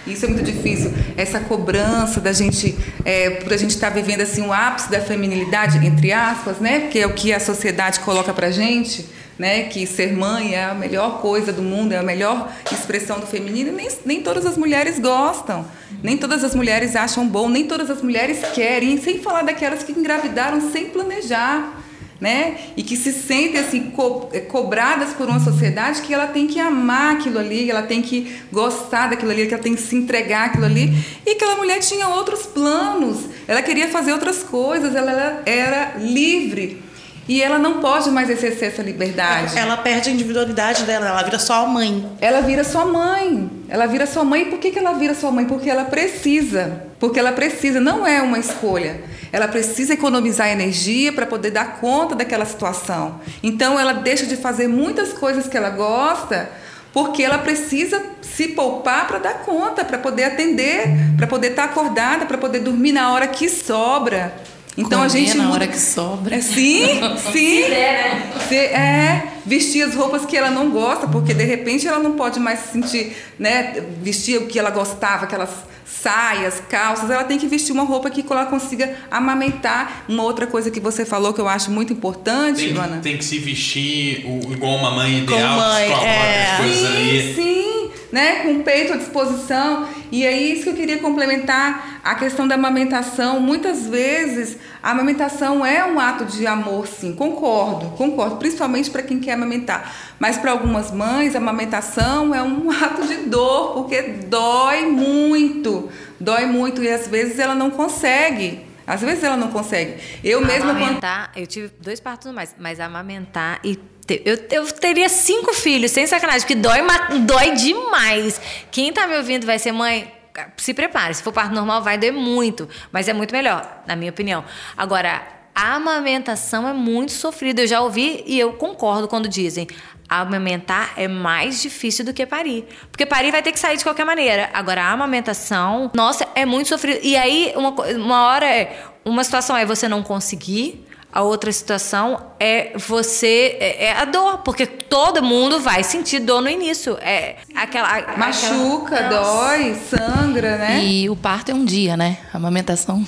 Isso 0.07 0.25
é 0.25 0.27
muito 0.27 0.43
difícil. 0.43 0.91
Essa 1.15 1.39
cobrança 1.39 2.19
da 2.19 2.33
gente, 2.33 2.75
é, 3.03 3.29
por 3.29 3.53
a 3.53 3.57
gente 3.57 3.71
estar 3.71 3.89
tá 3.89 3.93
vivendo 3.93 4.21
assim 4.21 4.41
o 4.41 4.51
ápice 4.51 4.89
da 4.89 5.01
feminilidade, 5.01 5.85
entre 5.85 6.11
aspas, 6.11 6.57
né? 6.59 6.87
Que 6.87 6.99
é 6.99 7.05
o 7.05 7.13
que 7.13 7.31
a 7.31 7.39
sociedade 7.39 7.99
coloca 7.99 8.33
pra 8.33 8.49
gente 8.49 9.05
né, 9.37 9.63
que 9.63 9.85
ser 9.85 10.13
mãe 10.13 10.55
é 10.55 10.65
a 10.65 10.73
melhor 10.73 11.21
coisa 11.21 11.51
do 11.51 11.61
mundo, 11.61 11.91
é 11.91 11.97
a 11.97 12.03
melhor 12.03 12.51
expressão 12.71 13.19
do 13.19 13.27
feminino, 13.27 13.71
nem, 13.71 13.87
nem 14.05 14.21
todas 14.21 14.45
as 14.45 14.57
mulheres 14.57 14.97
gostam, 14.97 15.65
nem 16.01 16.17
todas 16.17 16.43
as 16.43 16.55
mulheres 16.55 16.95
acham 16.95 17.27
bom, 17.27 17.49
nem 17.49 17.65
todas 17.65 17.89
as 17.89 18.01
mulheres 18.01 18.39
querem, 18.53 18.97
sem 18.97 19.19
falar 19.19 19.43
daquelas 19.43 19.83
que 19.83 19.91
engravidaram 19.91 20.71
sem 20.71 20.85
planejar. 20.85 21.81
Né? 22.19 22.55
E 22.77 22.81
que 22.81 22.95
se 22.95 23.11
sentem 23.11 23.59
assim 23.59 23.91
co 23.91 24.29
é, 24.31 24.39
cobradas 24.39 25.11
por 25.13 25.27
uma 25.27 25.39
sociedade 25.41 26.01
que 26.01 26.13
ela 26.13 26.27
tem 26.27 26.47
que 26.47 26.57
amar 26.57 27.15
aquilo 27.15 27.37
ali, 27.37 27.69
ela 27.69 27.83
tem 27.83 28.01
que 28.01 28.39
gostar 28.53 29.09
daquilo 29.09 29.31
ali, 29.31 29.45
que 29.45 29.53
ela 29.53 29.61
tem 29.61 29.75
que 29.75 29.81
se 29.81 29.97
entregar 29.97 30.45
aquilo 30.45 30.63
ali. 30.63 30.93
E 31.25 31.31
aquela 31.31 31.57
mulher 31.57 31.79
tinha 31.79 32.07
outros 32.07 32.45
planos, 32.45 33.25
ela 33.45 33.61
queria 33.61 33.89
fazer 33.89 34.13
outras 34.13 34.43
coisas, 34.43 34.95
ela 34.95 35.43
era 35.45 35.97
livre 35.97 36.84
e 37.27 37.41
ela 37.41 37.57
não 37.57 37.79
pode 37.79 38.09
mais 38.11 38.29
exercer 38.29 38.69
essa 38.69 38.83
liberdade. 38.83 39.57
Ela 39.57 39.77
perde 39.77 40.09
a 40.09 40.13
individualidade 40.13 40.83
dela, 40.83 41.07
ela 41.07 41.23
vira 41.23 41.39
só 41.39 41.65
a 41.65 41.67
mãe. 41.67 42.05
Ela 42.21 42.41
vira 42.41 42.63
sua 42.63 42.85
mãe. 42.85 43.49
Ela 43.67 43.87
vira 43.87 44.05
sua 44.05 44.23
mãe. 44.23 44.45
Por 44.45 44.59
que, 44.59 44.71
que 44.71 44.79
ela 44.79 44.93
vira 44.93 45.15
sua 45.15 45.31
mãe? 45.31 45.45
Porque 45.45 45.69
ela 45.69 45.85
precisa. 45.85 46.83
Porque 46.99 47.19
ela 47.19 47.31
precisa, 47.31 47.79
não 47.79 48.05
é 48.05 48.21
uma 48.21 48.37
escolha. 48.37 49.01
Ela 49.31 49.47
precisa 49.47 49.93
economizar 49.93 50.49
energia 50.49 51.11
para 51.11 51.25
poder 51.25 51.51
dar 51.51 51.79
conta 51.79 52.15
daquela 52.15 52.45
situação. 52.45 53.19
Então 53.41 53.79
ela 53.79 53.93
deixa 53.93 54.25
de 54.25 54.35
fazer 54.35 54.67
muitas 54.67 55.11
coisas 55.11 55.47
que 55.47 55.57
ela 55.57 55.71
gosta 55.71 56.49
porque 56.93 57.21
ela 57.21 57.39
precisa 57.39 58.01
se 58.21 58.47
poupar 58.49 59.05
para 59.05 59.19
dar 59.19 59.33
conta, 59.39 59.83
para 59.83 59.97
poder 59.97 60.23
atender, 60.23 60.87
para 61.17 61.27
poder 61.27 61.49
estar 61.49 61.63
tá 61.63 61.69
acordada, 61.69 62.25
para 62.25 62.37
poder 62.37 62.59
dormir 62.59 62.93
na 62.93 63.11
hora 63.11 63.27
que 63.27 63.49
sobra. 63.49 64.33
Então 64.77 64.99
Comer 64.99 65.05
a 65.05 65.07
gente 65.07 65.37
na 65.37 65.51
hora 65.51 65.67
que 65.67 65.79
sobra. 65.79 66.35
É, 66.35 66.41
sim, 66.41 66.85
sim. 67.31 67.63
Se 67.63 67.69
né? 67.69 68.65
é 68.73 69.27
vestir 69.45 69.83
as 69.83 69.95
roupas 69.95 70.25
que 70.25 70.35
ela 70.35 70.49
não 70.49 70.69
gosta, 70.71 71.07
porque 71.07 71.33
de 71.33 71.43
repente 71.43 71.87
ela 71.87 71.99
não 71.99 72.13
pode 72.13 72.39
mais 72.39 72.59
se 72.59 72.73
sentir, 72.73 73.15
né, 73.39 73.81
vestir 74.01 74.37
o 74.37 74.47
que 74.47 74.59
ela 74.59 74.71
gostava, 74.71 75.25
aquelas 75.25 75.51
saias, 75.85 76.61
calças, 76.67 77.09
ela 77.09 77.23
tem 77.23 77.37
que 77.37 77.47
vestir 77.47 77.71
uma 77.71 77.83
roupa 77.83 78.09
que 78.09 78.25
ela 78.29 78.47
consiga 78.47 78.95
amamentar. 79.09 80.05
Uma 80.09 80.23
outra 80.23 80.47
coisa 80.47 80.71
que 80.71 80.79
você 80.79 81.05
falou 81.05 81.33
que 81.33 81.39
eu 81.39 81.47
acho 81.47 81.69
muito 81.69 81.93
importante, 81.93 82.65
tem, 82.65 82.73
Tem 83.01 83.17
que 83.17 83.23
se 83.23 83.37
vestir 83.37 84.25
igual 84.51 84.75
uma 84.75 84.91
mãe 84.91 85.19
ideal, 85.19 85.57
mãe, 85.57 85.91
é. 85.91 86.51
as 86.51 86.57
coisas 86.57 86.89
sim, 86.89 86.95
ali. 86.95 87.35
Sim, 87.35 87.91
né, 88.11 88.35
com 88.43 88.53
o 88.53 88.63
peito 88.63 88.93
à 88.93 88.97
disposição. 88.97 89.87
E 90.11 90.25
é 90.25 90.31
isso 90.31 90.63
que 90.63 90.69
eu 90.69 90.73
queria 90.73 90.97
complementar 90.97 91.99
a 92.03 92.15
questão 92.15 92.47
da 92.47 92.55
amamentação. 92.55 93.39
Muitas 93.39 93.87
vezes 93.87 94.57
a 94.85 94.91
amamentação 94.91 95.65
é 95.65 95.83
um 95.83 95.99
ato 95.99 96.25
de 96.25 96.45
amor, 96.45 96.85
sim, 96.85 97.15
concordo, 97.15 97.89
concordo, 97.97 98.35
principalmente 98.35 98.91
para 98.91 99.01
quem 99.01 99.19
quer 99.19 99.31
amamentar. 99.31 99.91
Mas 100.19 100.37
para 100.37 100.51
algumas 100.51 100.91
mães, 100.91 101.33
a 101.33 101.39
amamentação 101.39 102.35
é 102.35 102.43
um 102.43 102.69
ato 102.69 103.07
de 103.07 103.15
dor, 103.27 103.73
porque 103.73 103.99
dói 104.03 104.85
muito, 104.85 105.89
dói 106.19 106.45
muito 106.45 106.83
e 106.83 106.87
às 106.87 107.07
vezes 107.07 107.39
ela 107.39 107.55
não 107.55 107.71
consegue. 107.71 108.63
Às 108.85 109.01
vezes 109.01 109.23
ela 109.23 109.35
não 109.35 109.49
consegue. 109.49 109.95
Eu 110.23 110.39
mesma 110.45 110.69
amamentar, 110.69 111.31
quando... 111.31 111.41
eu 111.41 111.47
tive 111.47 111.71
dois 111.81 111.99
partos 111.99 112.31
mais, 112.31 112.55
mas 112.59 112.79
amamentar 112.79 113.59
e 113.63 113.79
eu, 114.23 114.37
eu 114.51 114.71
teria 114.71 115.09
cinco 115.09 115.51
filhos, 115.51 115.89
sem 115.89 116.05
sacanagem, 116.05 116.41
porque 116.41 116.53
dói, 116.53 116.81
dói 117.25 117.53
demais. 117.55 118.39
Quem 118.69 118.93
tá 118.93 119.07
me 119.07 119.17
ouvindo 119.17 119.47
vai 119.47 119.57
ser 119.57 119.71
mãe, 119.71 120.13
se 120.57 120.73
prepare. 120.73 121.13
Se 121.13 121.23
for 121.23 121.31
parto 121.31 121.53
normal, 121.53 121.81
vai 121.81 121.97
doer 121.97 122.13
muito, 122.13 122.67
mas 122.91 123.07
é 123.07 123.13
muito 123.13 123.31
melhor, 123.31 123.83
na 123.87 123.95
minha 123.95 124.11
opinião. 124.11 124.43
Agora, 124.75 125.21
a 125.53 125.75
amamentação 125.75 126.67
é 126.67 126.73
muito 126.73 127.13
sofrida. 127.13 127.61
Eu 127.61 127.67
já 127.67 127.81
ouvi 127.81 128.23
e 128.25 128.37
eu 128.39 128.53
concordo 128.53 129.07
quando 129.07 129.29
dizem 129.29 129.67
amamentar 130.07 130.93
é 130.97 131.07
mais 131.07 131.61
difícil 131.61 132.05
do 132.05 132.13
que 132.13 132.25
parir. 132.25 132.67
Porque 132.91 133.05
parir 133.05 133.31
vai 133.31 133.41
ter 133.41 133.51
que 133.51 133.59
sair 133.59 133.77
de 133.77 133.83
qualquer 133.83 134.05
maneira. 134.05 134.49
Agora, 134.53 134.83
a 134.83 134.91
amamentação, 134.91 135.89
nossa, 135.95 136.27
é 136.35 136.45
muito 136.45 136.67
sofrido. 136.67 136.99
E 137.01 137.15
aí, 137.15 137.53
uma, 137.55 137.69
uma 137.69 138.27
hora 138.27 138.45
é. 138.45 138.83
Uma 139.03 139.23
situação 139.23 139.55
é 139.55 139.63
você 139.65 139.87
não 139.87 140.01
conseguir 140.01 140.83
a 141.15 141.21
outra 141.21 141.49
situação 141.49 142.33
é 142.37 142.77
você 142.77 143.55
é, 143.57 143.85
é, 143.85 143.91
a 143.93 144.03
dor, 144.03 144.39
porque 144.39 144.65
todo 144.65 145.23
mundo 145.23 145.61
vai 145.61 145.81
sentir 145.81 146.19
dor 146.19 146.41
no 146.41 146.49
início. 146.49 146.97
É 146.99 147.37
aquela 147.55 148.17
machuca, 148.17 148.95
aquela... 148.95 149.23
dói, 149.23 149.75
sangra, 149.75 150.57
né? 150.57 150.83
E 150.83 151.09
o 151.09 151.15
parto 151.15 151.51
é 151.51 151.53
um 151.53 151.63
dia, 151.63 151.95
né? 151.95 152.17
A 152.33 152.37
amamentação 152.37 153.07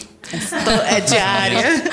é 0.90 1.02
diária. 1.04 1.84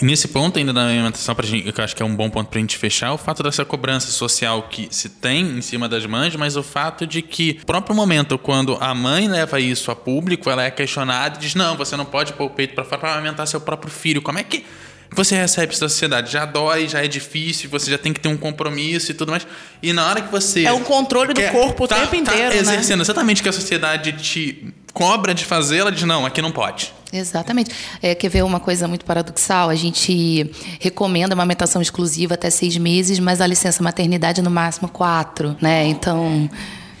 Nesse 0.00 0.28
ponto 0.28 0.56
ainda 0.56 0.72
da 0.72 0.82
amamentação, 0.82 1.34
pra 1.34 1.44
gente, 1.44 1.72
que 1.72 1.80
eu 1.80 1.84
acho 1.84 1.96
que 1.96 2.02
é 2.02 2.06
um 2.06 2.14
bom 2.14 2.30
ponto 2.30 2.48
pra 2.48 2.60
gente 2.60 2.78
fechar, 2.78 3.12
o 3.12 3.18
fato 3.18 3.42
dessa 3.42 3.64
cobrança 3.64 4.12
social 4.12 4.68
que 4.70 4.86
se 4.92 5.08
tem 5.08 5.58
em 5.58 5.62
cima 5.62 5.88
das 5.88 6.06
mães, 6.06 6.36
mas 6.36 6.56
o 6.56 6.62
fato 6.62 7.04
de 7.04 7.22
que, 7.22 7.54
no 7.58 7.66
próprio 7.66 7.96
momento, 7.96 8.38
quando 8.38 8.78
a 8.80 8.94
mãe 8.94 9.26
leva 9.26 9.58
isso 9.58 9.90
a 9.90 9.96
público, 9.96 10.48
ela 10.48 10.62
é 10.62 10.70
questionada 10.70 11.38
e 11.38 11.40
diz: 11.40 11.56
não, 11.56 11.76
você 11.76 11.96
não 11.96 12.04
pode 12.04 12.34
pôr 12.34 12.44
o 12.44 12.50
peito 12.50 12.72
pra 12.72 12.84
fora 12.84 13.00
pra 13.00 13.12
amamentar 13.14 13.48
seu 13.48 13.60
próprio 13.60 13.90
filho. 13.90 14.22
Como 14.22 14.38
é 14.38 14.44
que 14.44 14.64
você 15.14 15.36
recebe 15.36 15.72
isso 15.72 15.80
da 15.80 15.88
sociedade. 15.88 16.32
Já 16.32 16.44
dói, 16.44 16.88
já 16.88 17.04
é 17.04 17.08
difícil, 17.08 17.70
você 17.70 17.90
já 17.90 17.98
tem 17.98 18.12
que 18.12 18.20
ter 18.20 18.28
um 18.28 18.36
compromisso 18.36 19.10
e 19.10 19.14
tudo 19.14 19.30
mais. 19.30 19.46
E 19.82 19.92
na 19.92 20.08
hora 20.08 20.20
que 20.20 20.30
você. 20.30 20.64
É 20.64 20.72
o 20.72 20.80
controle 20.80 21.32
do 21.32 21.42
corpo 21.50 21.84
o 21.84 21.88
tá, 21.88 21.96
tempo 21.96 22.10
tá 22.10 22.16
inteiro. 22.16 22.50
Tá 22.50 22.56
exercendo 22.56 22.98
né? 22.98 23.02
exatamente 23.02 23.40
o 23.40 23.42
que 23.42 23.48
a 23.48 23.52
sociedade 23.52 24.12
te 24.12 24.74
cobra 24.92 25.34
de 25.34 25.44
fazer, 25.44 25.78
ela 25.78 25.92
diz: 25.92 26.02
não, 26.04 26.24
aqui 26.24 26.40
não 26.40 26.50
pode. 26.50 26.92
Exatamente. 27.12 27.70
É, 28.02 28.14
quer 28.14 28.28
ver 28.28 28.42
uma 28.42 28.58
coisa 28.58 28.88
muito 28.88 29.04
paradoxal? 29.04 29.68
A 29.68 29.74
gente 29.74 30.50
recomenda 30.80 31.34
uma 31.34 31.42
amamentação 31.42 31.80
exclusiva 31.80 32.34
até 32.34 32.50
seis 32.50 32.76
meses, 32.76 33.18
mas 33.18 33.40
a 33.40 33.46
licença 33.46 33.82
maternidade 33.82 34.42
no 34.42 34.50
máximo 34.50 34.88
quatro, 34.88 35.56
né? 35.60 35.86
Então. 35.86 36.50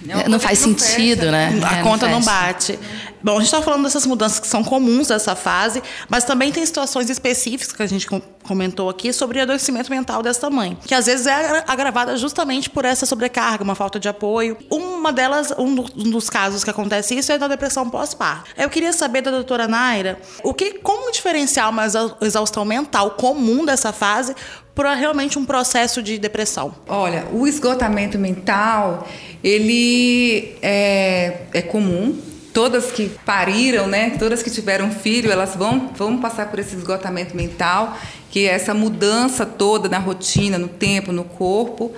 Não, 0.02 0.20
é, 0.20 0.28
não 0.28 0.38
faz 0.38 0.64
não 0.64 0.78
sentido, 0.78 1.22
fecha. 1.22 1.32
né? 1.32 1.60
A 1.64 1.78
é, 1.78 1.82
conta 1.82 2.06
não, 2.06 2.20
não, 2.20 2.24
bate. 2.24 2.78
Bom, 3.26 3.32
a 3.32 3.40
gente 3.40 3.46
está 3.46 3.60
falando 3.60 3.82
dessas 3.82 4.06
mudanças 4.06 4.38
que 4.38 4.46
são 4.46 4.62
comuns 4.62 5.08
dessa 5.08 5.34
fase, 5.34 5.82
mas 6.08 6.22
também 6.22 6.52
tem 6.52 6.64
situações 6.64 7.10
específicas 7.10 7.72
que 7.72 7.82
a 7.82 7.86
gente 7.88 8.06
comentou 8.44 8.88
aqui 8.88 9.12
sobre 9.12 9.40
adoecimento 9.40 9.90
mental 9.90 10.22
dessa 10.22 10.48
mãe, 10.48 10.78
que 10.86 10.94
às 10.94 11.06
vezes 11.06 11.26
é 11.26 11.64
agravada 11.66 12.16
justamente 12.16 12.70
por 12.70 12.84
essa 12.84 13.04
sobrecarga, 13.04 13.64
uma 13.64 13.74
falta 13.74 13.98
de 13.98 14.08
apoio. 14.08 14.56
Uma 14.70 15.12
delas, 15.12 15.52
um 15.58 15.74
dos 16.08 16.30
casos 16.30 16.62
que 16.62 16.70
acontece 16.70 17.18
isso 17.18 17.32
é 17.32 17.36
da 17.36 17.48
depressão 17.48 17.90
pós-parto. 17.90 18.48
Eu 18.56 18.70
queria 18.70 18.92
saber 18.92 19.22
da 19.22 19.32
doutora 19.32 19.66
Naira 19.66 20.20
o 20.44 20.54
que, 20.54 20.74
como 20.74 21.10
diferenciar 21.10 21.68
uma 21.68 21.84
exaustão 22.20 22.64
mental 22.64 23.10
comum 23.10 23.64
dessa 23.64 23.92
fase 23.92 24.36
para 24.72 24.94
realmente 24.94 25.36
um 25.36 25.44
processo 25.44 26.00
de 26.00 26.16
depressão? 26.16 26.72
Olha, 26.86 27.26
o 27.32 27.44
esgotamento 27.44 28.20
mental, 28.20 29.04
ele 29.42 30.56
é, 30.62 31.38
é 31.52 31.62
comum. 31.62 32.35
Todas 32.56 32.90
que 32.90 33.10
pariram, 33.22 33.86
né? 33.86 34.16
Todas 34.18 34.42
que 34.42 34.48
tiveram 34.48 34.90
filho, 34.90 35.30
elas 35.30 35.54
vão, 35.54 35.88
vão 35.94 36.16
passar 36.16 36.48
por 36.48 36.58
esse 36.58 36.74
esgotamento 36.74 37.36
mental, 37.36 37.98
que 38.30 38.48
é 38.48 38.52
essa 38.52 38.72
mudança 38.72 39.44
toda 39.44 39.90
na 39.90 39.98
rotina, 39.98 40.56
no 40.56 40.66
tempo, 40.66 41.12
no 41.12 41.24
corpo. 41.24 41.92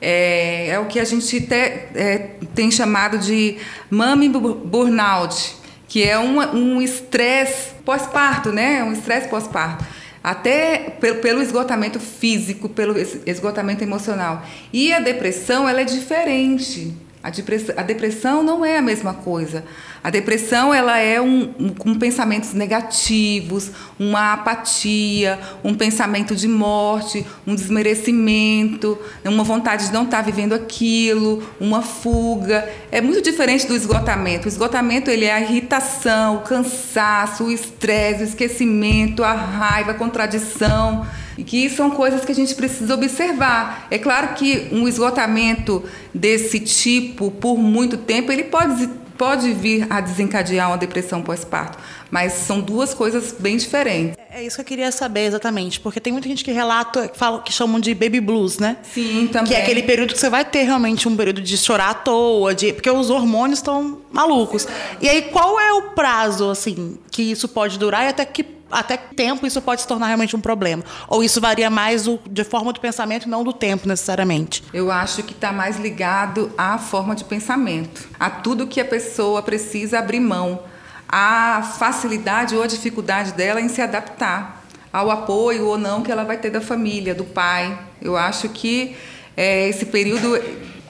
É, 0.00 0.68
é 0.70 0.78
o 0.78 0.86
que 0.86 0.98
a 0.98 1.04
gente 1.04 1.42
te, 1.42 1.54
é, 1.54 2.30
tem 2.54 2.70
chamado 2.70 3.18
de 3.18 3.58
mami 3.90 4.30
burnout, 4.30 5.54
que 5.86 6.02
é 6.02 6.18
um 6.18 6.80
estresse 6.80 7.72
pós-parto, 7.84 8.50
né? 8.50 8.82
Um 8.82 8.94
estresse 8.94 9.28
pós-parto 9.28 9.84
até 10.24 10.96
pelo 11.20 11.42
esgotamento 11.42 12.00
físico, 12.00 12.66
pelo 12.66 12.94
esgotamento 13.26 13.84
emocional. 13.84 14.42
E 14.72 14.90
a 14.90 15.00
depressão, 15.00 15.68
ela 15.68 15.82
é 15.82 15.84
diferente. 15.84 16.94
A 17.22 17.30
depressão, 17.30 17.74
a 17.76 17.82
depressão 17.82 18.42
não 18.42 18.64
é 18.64 18.78
a 18.78 18.82
mesma 18.82 19.12
coisa. 19.12 19.64
A 20.02 20.10
depressão 20.10 20.72
ela 20.72 20.98
é 20.98 21.20
um, 21.20 21.52
um, 21.58 21.68
com 21.70 21.94
pensamentos 21.94 22.52
negativos, 22.52 23.70
uma 23.98 24.32
apatia, 24.32 25.38
um 25.64 25.74
pensamento 25.74 26.36
de 26.36 26.46
morte, 26.46 27.26
um 27.46 27.54
desmerecimento, 27.54 28.98
uma 29.24 29.44
vontade 29.44 29.86
de 29.86 29.92
não 29.92 30.04
estar 30.04 30.22
vivendo 30.22 30.54
aquilo, 30.54 31.42
uma 31.60 31.82
fuga. 31.82 32.68
É 32.92 33.00
muito 33.00 33.20
diferente 33.20 33.66
do 33.66 33.74
esgotamento. 33.74 34.46
O 34.46 34.48
esgotamento 34.48 35.10
ele 35.10 35.24
é 35.24 35.32
a 35.32 35.40
irritação, 35.40 36.36
o 36.36 36.40
cansaço, 36.40 37.44
o 37.44 37.50
estresse, 37.50 38.22
o 38.22 38.26
esquecimento, 38.26 39.24
a 39.24 39.32
raiva, 39.32 39.90
a 39.90 39.94
contradição 39.94 41.06
e 41.36 41.44
que 41.44 41.70
são 41.70 41.88
coisas 41.90 42.24
que 42.24 42.32
a 42.32 42.34
gente 42.34 42.54
precisa 42.54 42.94
observar. 42.94 43.86
É 43.90 43.98
claro 43.98 44.34
que 44.34 44.68
um 44.72 44.88
esgotamento 44.88 45.84
desse 46.12 46.58
tipo 46.58 47.30
por 47.30 47.56
muito 47.56 47.96
tempo 47.96 48.32
ele 48.32 48.44
pode 48.44 48.88
pode 49.18 49.52
vir 49.52 49.86
a 49.90 50.00
desencadear 50.00 50.68
uma 50.68 50.78
depressão 50.78 51.20
pós-parto, 51.20 51.76
mas 52.10 52.32
são 52.34 52.60
duas 52.60 52.94
coisas 52.94 53.34
bem 53.38 53.56
diferentes. 53.56 54.16
É 54.30 54.42
isso 54.42 54.56
que 54.56 54.62
eu 54.62 54.64
queria 54.64 54.92
saber 54.92 55.26
exatamente, 55.26 55.80
porque 55.80 55.98
tem 55.98 56.12
muita 56.12 56.28
gente 56.28 56.44
que 56.44 56.52
relata, 56.52 57.08
que, 57.08 57.18
fala, 57.18 57.42
que 57.42 57.52
chamam 57.52 57.80
de 57.80 57.92
baby 57.94 58.20
blues, 58.20 58.58
né? 58.58 58.76
Sim, 58.94 59.28
também. 59.32 59.48
Que 59.48 59.54
é 59.54 59.62
aquele 59.62 59.82
período 59.82 60.14
que 60.14 60.20
você 60.20 60.30
vai 60.30 60.44
ter 60.44 60.62
realmente 60.62 61.08
um 61.08 61.16
período 61.16 61.40
de 61.40 61.58
chorar 61.58 61.90
à 61.90 61.94
toa, 61.94 62.54
de, 62.54 62.72
porque 62.72 62.88
os 62.88 63.10
hormônios 63.10 63.58
estão 63.58 64.00
malucos. 64.12 64.68
E 65.00 65.08
aí, 65.08 65.22
qual 65.22 65.58
é 65.58 65.72
o 65.72 65.82
prazo, 65.90 66.48
assim, 66.50 66.96
que 67.10 67.22
isso 67.22 67.48
pode 67.48 67.78
durar 67.78 68.04
e 68.04 68.08
até 68.08 68.24
que 68.24 68.57
até 68.70 68.96
que 68.96 69.14
tempo 69.14 69.46
isso 69.46 69.60
pode 69.62 69.82
se 69.82 69.86
tornar 69.86 70.06
realmente 70.06 70.36
um 70.36 70.40
problema? 70.40 70.84
Ou 71.08 71.22
isso 71.22 71.40
varia 71.40 71.70
mais 71.70 72.04
do, 72.04 72.20
de 72.30 72.44
forma 72.44 72.72
do 72.72 72.80
pensamento 72.80 73.28
não 73.28 73.42
do 73.42 73.52
tempo, 73.52 73.88
necessariamente? 73.88 74.62
Eu 74.72 74.90
acho 74.90 75.22
que 75.22 75.32
está 75.32 75.52
mais 75.52 75.78
ligado 75.78 76.50
à 76.56 76.78
forma 76.78 77.14
de 77.14 77.24
pensamento, 77.24 78.08
a 78.18 78.30
tudo 78.30 78.66
que 78.66 78.80
a 78.80 78.84
pessoa 78.84 79.42
precisa 79.42 79.98
abrir 79.98 80.20
mão, 80.20 80.60
a 81.08 81.62
facilidade 81.78 82.54
ou 82.54 82.62
a 82.62 82.66
dificuldade 82.66 83.32
dela 83.32 83.60
em 83.60 83.68
se 83.68 83.80
adaptar 83.80 84.62
ao 84.92 85.10
apoio 85.10 85.66
ou 85.66 85.78
não 85.78 86.02
que 86.02 86.10
ela 86.10 86.24
vai 86.24 86.36
ter 86.36 86.50
da 86.50 86.60
família, 86.60 87.14
do 87.14 87.24
pai. 87.24 87.78
Eu 88.00 88.16
acho 88.16 88.48
que 88.48 88.96
é, 89.36 89.68
esse 89.68 89.86
período 89.86 90.36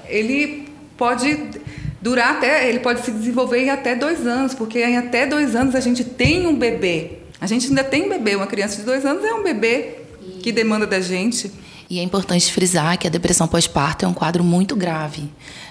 ele 0.06 0.68
pode 0.96 1.38
durar 2.00 2.32
até, 2.32 2.68
ele 2.68 2.80
pode 2.80 3.04
se 3.04 3.10
desenvolver 3.10 3.58
em 3.58 3.70
até 3.70 3.94
dois 3.94 4.26
anos, 4.26 4.54
porque 4.54 4.82
em 4.82 4.96
até 4.96 5.26
dois 5.26 5.54
anos 5.54 5.74
a 5.74 5.80
gente 5.80 6.04
tem 6.04 6.46
um 6.46 6.56
bebê. 6.56 7.18
A 7.40 7.46
gente 7.46 7.68
ainda 7.68 7.84
tem 7.84 8.08
bebê, 8.08 8.34
uma 8.34 8.46
criança 8.46 8.76
de 8.76 8.82
dois 8.82 9.04
anos 9.04 9.24
é 9.24 9.32
um 9.32 9.42
bebê 9.42 9.98
que 10.42 10.52
demanda 10.52 10.86
da 10.86 11.00
gente. 11.00 11.50
E 11.90 11.98
é 11.98 12.02
importante 12.02 12.52
frisar 12.52 12.98
que 12.98 13.06
a 13.06 13.10
depressão 13.10 13.48
pós-parto 13.48 14.04
é 14.04 14.08
um 14.08 14.12
quadro 14.12 14.44
muito 14.44 14.76
grave. 14.76 15.24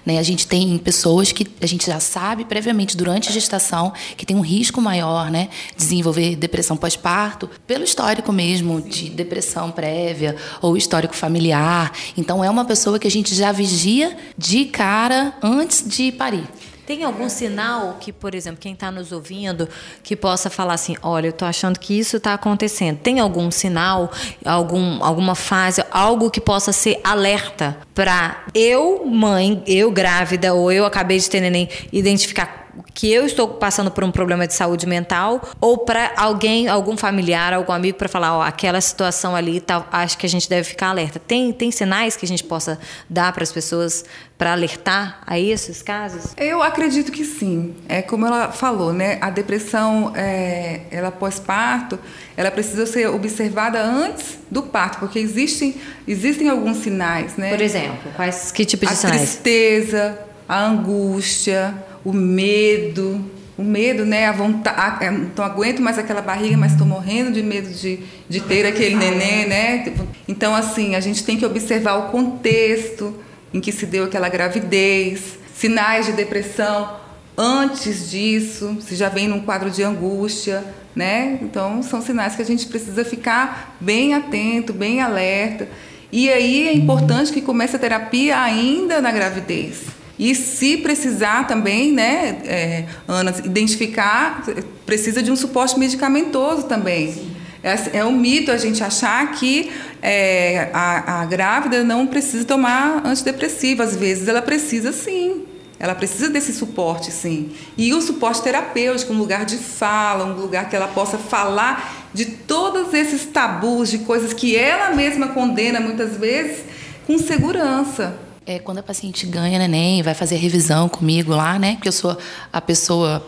Né? 0.03 0.17
A 0.17 0.23
gente 0.23 0.47
tem 0.47 0.75
pessoas 0.79 1.31
que 1.31 1.45
a 1.61 1.67
gente 1.67 1.85
já 1.85 1.99
sabe 1.99 2.43
previamente 2.43 2.97
durante 2.97 3.29
a 3.29 3.31
gestação 3.31 3.93
que 4.15 4.25
tem 4.25 4.35
um 4.35 4.41
risco 4.41 4.81
maior 4.81 5.29
né, 5.29 5.49
de 5.75 5.83
desenvolver 5.83 6.35
depressão 6.35 6.75
pós-parto, 6.75 7.47
pelo 7.67 7.83
histórico 7.83 8.33
mesmo 8.33 8.81
de 8.81 9.09
depressão 9.09 9.69
prévia 9.69 10.35
ou 10.59 10.75
histórico 10.75 11.15
familiar. 11.15 11.91
Então 12.17 12.43
é 12.43 12.49
uma 12.49 12.65
pessoa 12.65 12.97
que 12.97 13.07
a 13.07 13.11
gente 13.11 13.35
já 13.35 13.51
vigia 13.51 14.17
de 14.35 14.65
cara 14.65 15.35
antes 15.43 15.87
de 15.87 16.11
parir. 16.11 16.47
Tem 16.87 17.03
algum 17.03 17.27
sinal 17.27 17.97
que, 17.99 18.13
por 18.13 18.33
exemplo, 18.33 18.61
quem 18.61 18.71
está 18.71 18.89
nos 18.89 19.11
ouvindo, 19.11 19.67
que 20.01 20.15
possa 20.15 20.49
falar 20.49 20.75
assim, 20.75 20.95
olha, 21.01 21.27
eu 21.27 21.31
estou 21.31 21.45
achando 21.45 21.77
que 21.77 21.99
isso 21.99 22.15
está 22.15 22.33
acontecendo. 22.33 22.97
Tem 22.99 23.19
algum 23.19 23.51
sinal, 23.51 24.09
algum, 24.45 25.03
alguma 25.03 25.35
fase, 25.35 25.83
algo 25.91 26.31
que 26.31 26.39
possa 26.39 26.71
ser 26.71 27.01
alerta 27.03 27.77
para 27.93 28.45
eu, 28.55 29.05
mãe, 29.05 29.61
eu 29.67 29.91
grávida 29.91 30.53
ou 30.53 30.71
eu 30.71 30.85
acabei 30.85 31.19
de 31.19 31.29
ter 31.29 31.41
neném, 31.41 31.67
identificar 31.91 32.66
que 32.93 33.11
eu 33.11 33.25
estou 33.25 33.47
passando 33.47 33.91
por 33.91 34.03
um 34.03 34.11
problema 34.11 34.47
de 34.47 34.53
saúde 34.53 34.85
mental 34.85 35.41
ou 35.59 35.79
para 35.79 36.11
alguém, 36.15 36.67
algum 36.67 36.97
familiar, 36.97 37.53
algum 37.53 37.73
amigo 37.73 37.97
para 37.97 38.07
falar, 38.07 38.37
ó, 38.37 38.41
aquela 38.41 38.81
situação 38.81 39.35
ali, 39.35 39.59
tá, 39.59 39.85
acho 39.91 40.17
que 40.17 40.25
a 40.25 40.29
gente 40.29 40.49
deve 40.49 40.63
ficar 40.63 40.89
alerta. 40.89 41.19
Tem, 41.19 41.51
tem 41.51 41.71
sinais 41.71 42.15
que 42.15 42.25
a 42.25 42.27
gente 42.27 42.43
possa 42.43 42.79
dar 43.09 43.31
para 43.33 43.43
as 43.43 43.51
pessoas 43.51 44.05
para 44.37 44.51
alertar 44.51 45.19
a 45.25 45.39
esses 45.39 45.81
casos? 45.81 46.33
Eu 46.37 46.61
acredito 46.61 47.11
que 47.11 47.25
sim. 47.25 47.75
É 47.89 48.01
como 48.01 48.25
ela 48.25 48.51
falou, 48.51 48.93
né? 48.93 49.17
A 49.19 49.29
depressão, 49.29 50.13
é, 50.15 50.81
ela 50.91 51.11
pós-parto, 51.11 51.97
ela 52.35 52.51
precisa 52.51 52.85
ser 52.85 53.07
observada 53.07 53.81
antes 53.81 54.37
do 54.49 54.61
parto, 54.61 54.99
porque 54.99 55.17
existem, 55.17 55.75
existem 56.07 56.49
alguns 56.49 56.77
sinais, 56.77 57.35
né? 57.35 57.49
Por 57.49 57.61
exemplo, 57.61 58.11
quais 58.15 58.51
que 58.51 58.63
tipos 58.63 58.87
de 58.87 58.93
a 58.93 58.97
sinais? 58.97 59.15
A 59.15 59.25
tristeza, 59.25 60.19
a 60.47 60.65
angústia, 60.65 61.73
o 62.07 62.13
medo, 62.13 63.29
o 63.57 63.63
medo, 63.63 64.05
né? 64.05 64.27
A 64.27 64.31
vontade, 64.31 65.05
não 65.35 65.43
aguento 65.43 65.81
mais 65.81 65.99
aquela 65.99 66.21
barriga, 66.21 66.55
mas 66.55 66.71
estou 66.71 66.87
morrendo 66.87 67.33
de 67.33 67.43
medo 67.43 67.69
de, 67.69 67.99
de 68.29 68.39
ter 68.39 68.65
aquele 68.65 68.95
neném, 68.95 69.45
né? 69.45 69.93
Então, 70.25 70.55
assim, 70.55 70.95
a 70.95 71.01
gente 71.01 71.25
tem 71.25 71.35
que 71.35 71.45
observar 71.45 71.95
o 71.97 72.03
contexto 72.03 73.13
em 73.53 73.59
que 73.59 73.73
se 73.73 73.85
deu 73.85 74.05
aquela 74.05 74.29
gravidez, 74.29 75.37
sinais 75.53 76.05
de 76.05 76.13
depressão 76.13 76.97
antes 77.37 78.09
disso, 78.09 78.77
se 78.79 78.95
já 78.95 79.09
vem 79.09 79.27
num 79.27 79.41
quadro 79.41 79.69
de 79.69 79.83
angústia, 79.83 80.63
né? 80.95 81.37
Então, 81.41 81.83
são 81.83 82.01
sinais 82.01 82.37
que 82.37 82.41
a 82.41 82.45
gente 82.45 82.67
precisa 82.67 83.03
ficar 83.03 83.75
bem 83.81 84.13
atento, 84.13 84.71
bem 84.71 85.01
alerta. 85.01 85.67
E 86.09 86.29
aí 86.29 86.69
é 86.69 86.73
importante 86.73 87.33
que 87.33 87.41
comece 87.41 87.75
a 87.75 87.79
terapia 87.79 88.39
ainda 88.39 89.01
na 89.01 89.11
gravidez. 89.11 89.97
E 90.19 90.33
se 90.33 90.77
precisar 90.77 91.45
também, 91.47 91.91
né, 91.91 92.37
é, 92.45 92.85
Ana, 93.07 93.33
identificar, 93.43 94.43
precisa 94.85 95.21
de 95.21 95.31
um 95.31 95.35
suporte 95.35 95.77
medicamentoso 95.77 96.63
também. 96.63 97.37
É, 97.63 97.99
é 97.99 98.05
um 98.05 98.11
mito 98.11 98.51
a 98.51 98.57
gente 98.57 98.83
achar 98.83 99.31
que 99.31 99.71
é, 100.01 100.69
a, 100.73 101.21
a 101.21 101.25
grávida 101.25 101.83
não 101.83 102.07
precisa 102.07 102.45
tomar 102.45 103.05
antidepressivo. 103.05 103.83
Às 103.83 103.95
vezes 103.95 104.27
ela 104.27 104.41
precisa 104.41 104.91
sim. 104.91 105.43
Ela 105.79 105.93
precisa 105.93 106.29
desse 106.29 106.53
suporte, 106.53 107.11
sim. 107.11 107.51
E 107.77 107.93
o 107.93 108.01
suporte 108.01 108.41
terapêutico, 108.41 109.13
um 109.13 109.17
lugar 109.17 109.45
de 109.45 109.57
fala, 109.57 110.25
um 110.25 110.33
lugar 110.33 110.69
que 110.69 110.75
ela 110.75 110.87
possa 110.87 111.19
falar 111.19 112.09
de 112.13 112.25
todos 112.25 112.93
esses 112.95 113.25
tabus, 113.25 113.91
de 113.91 113.99
coisas 113.99 114.33
que 114.33 114.55
ela 114.55 114.95
mesma 114.95 115.27
condena 115.29 115.79
muitas 115.79 116.17
vezes, 116.17 116.63
com 117.05 117.19
segurança. 117.19 118.26
É, 118.49 118.59
quando 118.59 118.77
a 118.77 118.83
paciente 118.83 119.25
ganha 119.25 119.59
neném, 119.59 120.01
vai 120.01 120.13
fazer 120.13 120.37
revisão 120.37 120.87
comigo 120.87 121.33
lá, 121.33 121.59
né? 121.59 121.73
Porque 121.73 121.89
eu 121.89 121.91
sou 121.91 122.17
a 122.53 122.61
pessoa 122.61 123.21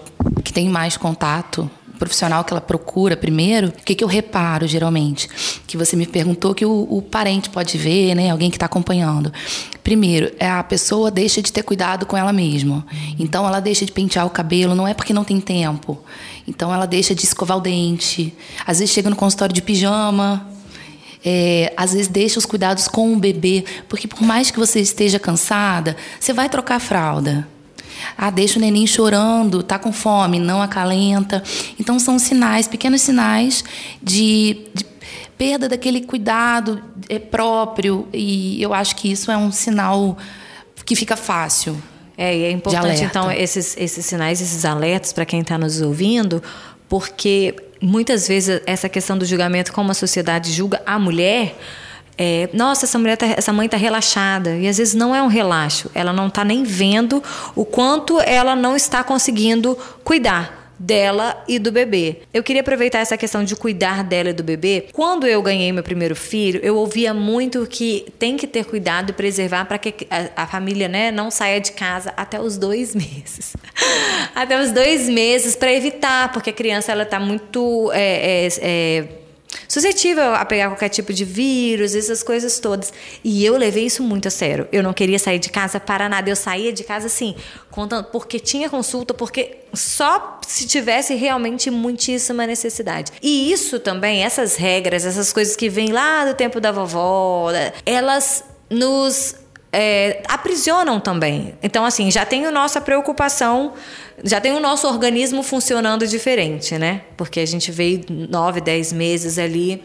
que 0.46 0.54
tem 0.54 0.70
mais 0.70 0.96
contato 0.96 1.70
profissional 2.00 2.46
que 2.46 2.54
ela 2.54 2.62
procura 2.62 3.18
primeiro, 3.18 3.68
o 3.68 3.72
que, 3.74 3.94
que 3.94 4.02
eu 4.02 4.08
reparo 4.08 4.66
geralmente? 4.66 5.28
Que 5.68 5.76
você 5.76 5.98
me 5.98 6.08
perguntou 6.08 6.56
que 6.56 6.66
o, 6.66 6.88
o 6.90 7.02
parente 7.02 7.50
pode 7.50 7.78
ver, 7.78 8.16
né? 8.16 8.30
Alguém 8.30 8.50
que 8.50 8.56
está 8.56 8.68
acompanhando. 8.68 9.34
Primeiro, 9.84 10.32
é 10.40 10.50
a 10.50 10.64
pessoa 10.64 11.12
deixa 11.12 11.42
de 11.42 11.52
ter 11.52 11.64
cuidado 11.64 12.06
com 12.06 12.16
ela 12.16 12.32
mesma. 12.32 12.88
Então 13.20 13.46
ela 13.46 13.60
deixa 13.60 13.86
de 13.86 13.92
pentear 13.92 14.26
o 14.26 14.30
cabelo, 14.30 14.74
não 14.74 14.88
é 14.88 14.94
porque 14.94 15.12
não 15.12 15.26
tem 15.26 15.42
tempo. 15.42 16.02
Então 16.48 16.74
ela 16.74 16.86
deixa 16.86 17.14
de 17.14 17.26
escovar 17.26 17.58
o 17.58 17.62
dente. 17.62 18.34
Às 18.66 18.80
vezes 18.80 18.94
chega 18.94 19.10
no 19.10 19.18
consultório 19.18 19.54
de 19.54 19.62
pijama, 19.62 20.48
é, 21.24 21.74
às 21.76 21.94
vezes 21.94 22.08
deixa 22.08 22.40
os 22.40 22.46
cuidados 22.46 22.88
com 22.88 23.14
o 23.14 23.18
bebê, 23.18 23.66
porque 23.88 24.08
por 24.08 24.22
mais 24.22 24.52
que 24.52 24.60
você 24.60 24.80
esteja 24.80 25.20
cansada, 25.20 25.96
você 26.20 26.34
vai 26.34 26.50
trocar 26.50 26.76
a 26.76 26.80
fralda. 26.80 27.48
Ah, 28.18 28.30
deixa 28.30 28.58
o 28.58 28.62
neném 28.62 28.88
chorando, 28.88 29.62
tá 29.62 29.78
com 29.78 29.92
fome, 29.92 30.40
não 30.40 30.62
acalenta. 30.62 31.44
Então 31.80 32.00
são 32.00 32.18
sinais, 32.18 32.68
pequenos 32.68 33.02
sinais 33.02 33.64
de, 34.02 34.68
de 34.74 34.86
perda 35.38 35.68
daquele 35.68 36.02
cuidado 36.02 36.82
é, 37.10 37.20
próprio. 37.20 38.08
E 38.14 38.62
eu 38.62 38.74
acho 38.74 38.96
que 38.96 39.12
isso 39.12 39.32
é 39.32 39.38
um 39.38 39.52
sinal 39.52 40.18
que 40.86 40.96
fica 40.96 41.16
fácil. 41.18 41.82
É, 42.18 42.36
e 42.36 42.44
é 42.44 42.52
importante, 42.52 43.02
então, 43.02 43.32
esses, 43.32 43.78
esses 43.78 44.06
sinais, 44.06 44.42
esses 44.42 44.66
alertas 44.66 45.14
para 45.14 45.24
quem 45.26 45.40
está 45.40 45.58
nos 45.58 45.80
ouvindo, 45.80 46.44
porque 46.90 47.56
muitas 47.82 48.28
vezes 48.28 48.62
essa 48.66 48.90
questão 48.90 49.18
do 49.18 49.26
julgamento, 49.26 49.72
como 49.72 49.92
a 49.92 49.94
sociedade 49.94 50.52
julga 50.52 50.82
a 50.86 51.00
mulher, 51.00 51.58
é, 52.18 52.50
nossa, 52.52 52.86
essa 52.86 53.00
mulher, 53.00 53.16
tá, 53.16 53.26
essa 53.28 53.54
mãe 53.54 53.66
está 53.66 53.78
relaxada. 53.78 54.56
E 54.58 54.68
às 54.68 54.78
vezes 54.78 54.94
não 54.94 55.16
é 55.16 55.24
um 55.24 55.28
relaxo. 55.28 55.90
Ela 55.96 56.12
não 56.12 56.28
está 56.28 56.44
nem 56.44 56.64
vendo 56.64 57.24
o 57.56 57.64
quanto 57.64 58.20
ela 58.20 58.56
não 58.58 58.76
está 58.76 59.04
conseguindo 59.04 59.78
cuidar 60.04 60.59
dela 60.80 61.44
e 61.48 61.60
do 61.60 61.72
bebê. 61.72 62.22
Eu 62.34 62.42
queria 62.42 62.62
aproveitar 62.62 63.00
essa 63.00 63.18
questão 63.18 63.44
de 63.44 63.56
cuidar 63.56 64.04
dela 64.04 64.30
e 64.30 64.34
do 64.34 64.44
bebê. 64.44 64.88
Quando 64.94 65.28
eu 65.28 65.42
ganhei 65.42 65.72
meu 65.72 65.84
primeiro 65.84 66.16
filho, 66.16 66.60
eu 66.64 66.78
ouvia 66.78 67.14
muito 67.14 67.68
que 67.68 68.06
tem 68.18 68.38
que 68.38 68.48
ter 68.48 68.66
cuidado 68.66 69.10
e 69.10 69.14
preservar 69.14 69.66
para 69.66 69.78
que 69.78 70.08
a, 70.10 70.44
a, 70.44 70.48
família 70.48 70.88
né, 70.88 71.12
não 71.12 71.30
saia 71.30 71.60
de 71.60 71.74
casa 71.74 72.14
até 72.16 72.40
os 72.40 72.58
dois 72.58 72.96
meses. 72.96 73.56
até 74.34 74.62
os 74.62 74.72
dois 74.72 75.10
meses 75.10 75.56
para 75.56 75.74
evitar, 75.74 76.32
porque 76.32 76.52
a 76.52 76.54
criança 76.54 76.92
ela 76.92 77.04
está 77.04 77.20
muito 77.20 77.92
é, 77.94 78.46
é, 78.46 78.48
é, 78.62 79.08
suscetível 79.68 80.34
a 80.36 80.46
pegar 80.46 80.68
qualquer 80.68 80.90
tipo 80.90 81.14
de 81.14 81.26
vírus, 81.26 81.96
essas 81.96 82.24
coisas 82.24 82.60
todas. 82.60 82.94
E 83.24 83.44
eu 83.44 83.58
levei 83.58 83.86
isso 83.86 84.04
muito 84.04 84.28
a 84.28 84.32
sério. 84.32 84.68
Eu 84.72 84.84
não 84.84 84.94
queria 84.94 85.20
sair 85.20 85.40
de 85.40 85.50
casa 85.50 85.80
para 85.80 86.08
nada. 86.08 86.30
Eu 86.30 86.36
saía 86.36 86.72
de 86.72 86.84
casa 86.84 87.08
assim, 87.08 87.36
contando 87.72 88.06
porque 88.06 88.40
tinha 88.40 88.70
consulta, 88.70 89.14
porque 89.14 89.58
só 89.74 90.40
se 90.48 90.68
tivesse 90.68 91.16
realmente 91.16 91.70
muitíssima 91.70 92.46
necessidade. 92.46 93.12
E 93.22 93.52
isso 93.52 93.80
também, 93.80 94.24
essas 94.24 94.56
regras, 94.56 95.06
essas 95.06 95.32
coisas 95.34 95.56
que 95.56 95.70
vêm 95.70 95.92
lá 95.92 96.26
do 96.26 96.34
tempo 96.34 96.60
da 96.60 96.72
vovó, 96.72 97.52
elas 97.86 98.44
nos 98.70 99.36
é, 99.72 100.22
aprisionam 100.28 101.00
também. 101.00 101.56
Então, 101.62 101.86
assim, 101.86 102.10
já 102.10 102.26
tem 102.26 102.46
a 102.46 102.52
nossa 102.52 102.82
preocupação, 102.82 103.74
já 104.24 104.42
tem 104.42 104.54
o 104.54 104.60
nosso 104.60 104.88
organismo 104.88 105.44
funcionando 105.44 106.08
diferente, 106.08 106.78
né? 106.78 107.02
Porque 107.16 107.40
a 107.40 107.46
gente 107.46 107.72
veio 107.72 108.04
nove, 108.10 108.62
dez 108.62 108.92
meses 108.92 109.38
ali 109.38 109.84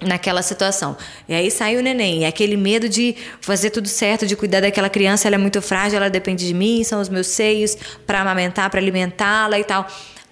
naquela 0.00 0.42
situação. 0.42 0.96
E 1.28 1.34
aí 1.34 1.50
sai 1.50 1.76
o 1.76 1.82
neném, 1.82 2.20
e 2.20 2.24
aquele 2.24 2.56
medo 2.56 2.88
de 2.88 3.16
fazer 3.40 3.70
tudo 3.70 3.88
certo, 3.88 4.26
de 4.26 4.36
cuidar 4.36 4.60
daquela 4.60 4.90
criança, 4.90 5.26
ela 5.26 5.36
é 5.36 5.38
muito 5.38 5.60
frágil, 5.62 5.96
ela 5.96 6.10
depende 6.10 6.46
de 6.46 6.54
mim, 6.54 6.84
são 6.84 7.00
os 7.00 7.08
meus 7.08 7.28
seios 7.28 7.76
para 8.06 8.20
amamentar, 8.20 8.70
para 8.70 8.78
alimentá-la 8.80 9.58
e 9.58 9.64
tal. 9.64 9.86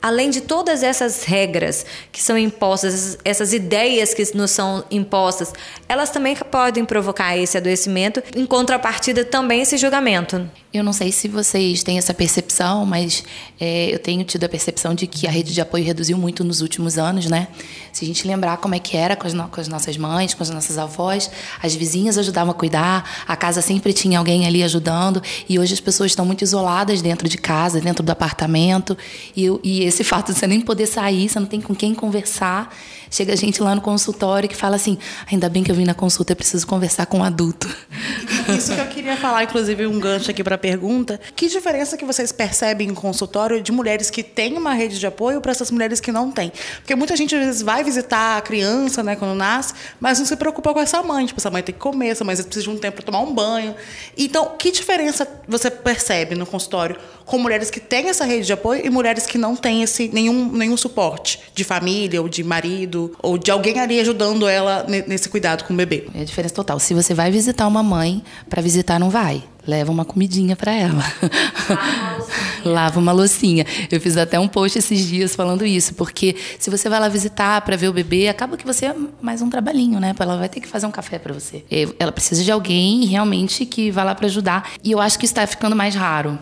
Além 0.04 0.28
de 0.28 0.42
todas 0.42 0.82
essas 0.82 1.24
regras 1.24 1.86
que 2.12 2.22
são 2.22 2.36
impostas, 2.36 3.16
essas 3.24 3.54
ideias 3.54 4.12
que 4.12 4.22
nos 4.36 4.50
são 4.50 4.84
impostas, 4.90 5.50
elas 5.88 6.10
também 6.10 6.36
podem 6.36 6.84
provocar 6.84 7.38
esse 7.38 7.56
adoecimento, 7.56 8.22
em 8.36 8.44
contrapartida 8.44 9.24
também 9.24 9.62
esse 9.62 9.78
julgamento. 9.78 10.46
Eu 10.74 10.84
não 10.84 10.92
sei 10.92 11.10
se 11.10 11.26
vocês 11.26 11.82
têm 11.82 11.96
essa 11.96 12.12
percepção, 12.12 12.84
mas 12.84 13.24
é, 13.58 13.94
eu 13.94 13.98
tenho 13.98 14.22
tido 14.24 14.44
a 14.44 14.48
percepção 14.48 14.94
de 14.94 15.06
que 15.06 15.26
a 15.26 15.30
rede 15.30 15.54
de 15.54 15.60
apoio 15.62 15.82
reduziu 15.82 16.18
muito 16.18 16.44
nos 16.44 16.60
últimos 16.60 16.98
anos, 16.98 17.24
né? 17.30 17.48
Se 17.94 18.04
a 18.04 18.08
gente 18.08 18.26
lembrar 18.26 18.56
como 18.56 18.74
é 18.74 18.80
que 18.80 18.96
era 18.96 19.14
com 19.14 19.24
as, 19.24 19.32
no, 19.32 19.48
com 19.48 19.60
as 19.60 19.68
nossas 19.68 19.96
mães, 19.96 20.34
com 20.34 20.42
as 20.42 20.50
nossas 20.50 20.78
avós, 20.78 21.30
as 21.62 21.76
vizinhas 21.76 22.18
ajudavam 22.18 22.50
a 22.50 22.54
cuidar, 22.54 23.08
a 23.24 23.36
casa 23.36 23.62
sempre 23.62 23.92
tinha 23.92 24.18
alguém 24.18 24.48
ali 24.48 24.64
ajudando, 24.64 25.22
e 25.48 25.60
hoje 25.60 25.74
as 25.74 25.80
pessoas 25.80 26.10
estão 26.10 26.26
muito 26.26 26.42
isoladas 26.42 27.00
dentro 27.00 27.28
de 27.28 27.38
casa, 27.38 27.80
dentro 27.80 28.02
do 28.02 28.10
apartamento, 28.10 28.98
e, 29.36 29.46
e 29.62 29.84
esse 29.84 30.02
fato 30.04 30.32
de 30.32 30.40
você 30.40 30.46
nem 30.48 30.60
poder 30.60 30.86
sair, 30.86 31.28
você 31.28 31.38
não 31.38 31.46
tem 31.46 31.60
com 31.60 31.72
quem 31.72 31.94
conversar. 31.94 32.74
Chega 33.14 33.36
gente 33.36 33.62
lá 33.62 33.76
no 33.76 33.80
consultório 33.80 34.48
que 34.48 34.56
fala 34.56 34.74
assim: 34.74 34.98
ainda 35.30 35.48
bem 35.48 35.62
que 35.62 35.70
eu 35.70 35.74
vim 35.76 35.84
na 35.84 35.94
consulta, 35.94 36.32
eu 36.32 36.36
preciso 36.36 36.66
conversar 36.66 37.06
com 37.06 37.18
um 37.18 37.22
adulto. 37.22 37.68
Isso 38.58 38.74
que 38.74 38.80
eu 38.80 38.86
queria 38.86 39.16
falar, 39.16 39.44
inclusive, 39.44 39.86
um 39.86 40.00
gancho 40.00 40.32
aqui 40.32 40.42
para 40.42 40.56
a 40.56 40.58
pergunta. 40.58 41.20
Que 41.36 41.46
diferença 41.46 41.96
que 41.96 42.04
vocês 42.04 42.32
percebem 42.32 42.88
em 42.88 42.94
consultório 42.94 43.62
de 43.62 43.70
mulheres 43.70 44.10
que 44.10 44.24
têm 44.24 44.58
uma 44.58 44.74
rede 44.74 44.98
de 44.98 45.06
apoio 45.06 45.40
para 45.40 45.52
essas 45.52 45.70
mulheres 45.70 46.00
que 46.00 46.10
não 46.10 46.32
têm? 46.32 46.50
Porque 46.78 46.96
muita 46.96 47.16
gente, 47.16 47.36
às 47.36 47.44
vezes, 47.46 47.62
vai 47.62 47.84
visitar 47.84 48.36
a 48.36 48.40
criança, 48.40 49.00
né, 49.00 49.14
quando 49.14 49.36
nasce, 49.36 49.74
mas 50.00 50.18
não 50.18 50.26
se 50.26 50.34
preocupa 50.34 50.74
com 50.74 50.80
essa 50.80 51.00
mãe. 51.00 51.24
Tipo, 51.24 51.38
essa 51.38 51.52
mãe 51.52 51.62
tem 51.62 51.72
que 51.72 51.80
comer, 51.80 52.08
essa 52.08 52.24
mãe 52.24 52.34
precisa 52.34 52.64
de 52.64 52.70
um 52.70 52.76
tempo 52.76 52.96
para 52.96 53.04
tomar 53.04 53.20
um 53.20 53.32
banho. 53.32 53.76
Então, 54.18 54.56
que 54.58 54.72
diferença 54.72 55.24
você 55.46 55.70
percebe 55.70 56.34
no 56.34 56.46
consultório 56.46 56.96
com 57.24 57.38
mulheres 57.38 57.70
que 57.70 57.78
têm 57.78 58.08
essa 58.08 58.24
rede 58.24 58.44
de 58.44 58.52
apoio 58.52 58.84
e 58.84 58.90
mulheres 58.90 59.24
que 59.24 59.38
não 59.38 59.54
têm 59.54 59.84
esse, 59.84 60.08
nenhum, 60.08 60.50
nenhum 60.50 60.76
suporte 60.76 61.40
de 61.54 61.62
família 61.62 62.20
ou 62.20 62.28
de 62.28 62.42
marido 62.42 63.03
ou 63.22 63.38
de 63.38 63.50
alguém 63.50 63.80
ali 63.80 64.00
ajudando 64.00 64.46
ela 64.48 64.84
nesse 65.06 65.28
cuidado 65.28 65.64
com 65.64 65.72
o 65.72 65.76
bebê. 65.76 66.06
É 66.14 66.22
a 66.22 66.24
diferença 66.24 66.54
total. 66.54 66.78
Se 66.78 66.94
você 66.94 67.14
vai 67.14 67.30
visitar 67.30 67.66
uma 67.66 67.82
mãe, 67.82 68.22
para 68.48 68.60
visitar 68.62 68.98
não 68.98 69.10
vai. 69.10 69.42
Leva 69.66 69.90
uma 69.90 70.04
comidinha 70.04 70.54
para 70.54 70.72
ela. 70.72 71.02
Lava 72.64 73.00
uma 73.00 73.12
loucinha. 73.12 73.64
Eu 73.90 73.98
fiz 73.98 74.16
até 74.16 74.38
um 74.38 74.46
post 74.46 74.78
esses 74.78 75.06
dias 75.06 75.34
falando 75.34 75.64
isso, 75.64 75.94
porque 75.94 76.36
se 76.58 76.68
você 76.70 76.88
vai 76.88 77.00
lá 77.00 77.08
visitar 77.08 77.60
para 77.62 77.74
ver 77.74 77.88
o 77.88 77.92
bebê, 77.92 78.28
acaba 78.28 78.58
que 78.58 78.66
você 78.66 78.86
é 78.86 78.94
mais 79.22 79.40
um 79.40 79.48
trabalhinho, 79.48 79.98
né? 79.98 80.14
Ela 80.18 80.36
vai 80.36 80.50
ter 80.50 80.60
que 80.60 80.68
fazer 80.68 80.86
um 80.86 80.90
café 80.90 81.18
para 81.18 81.32
você. 81.32 81.64
Ela 81.98 82.12
precisa 82.12 82.44
de 82.44 82.50
alguém 82.50 83.06
realmente 83.06 83.64
que 83.64 83.90
vá 83.90 84.04
lá 84.04 84.14
para 84.14 84.26
ajudar. 84.26 84.72
E 84.82 84.92
eu 84.92 85.00
acho 85.00 85.18
que 85.18 85.24
está 85.24 85.46
ficando 85.46 85.74
mais 85.74 85.94
raro. 85.94 86.38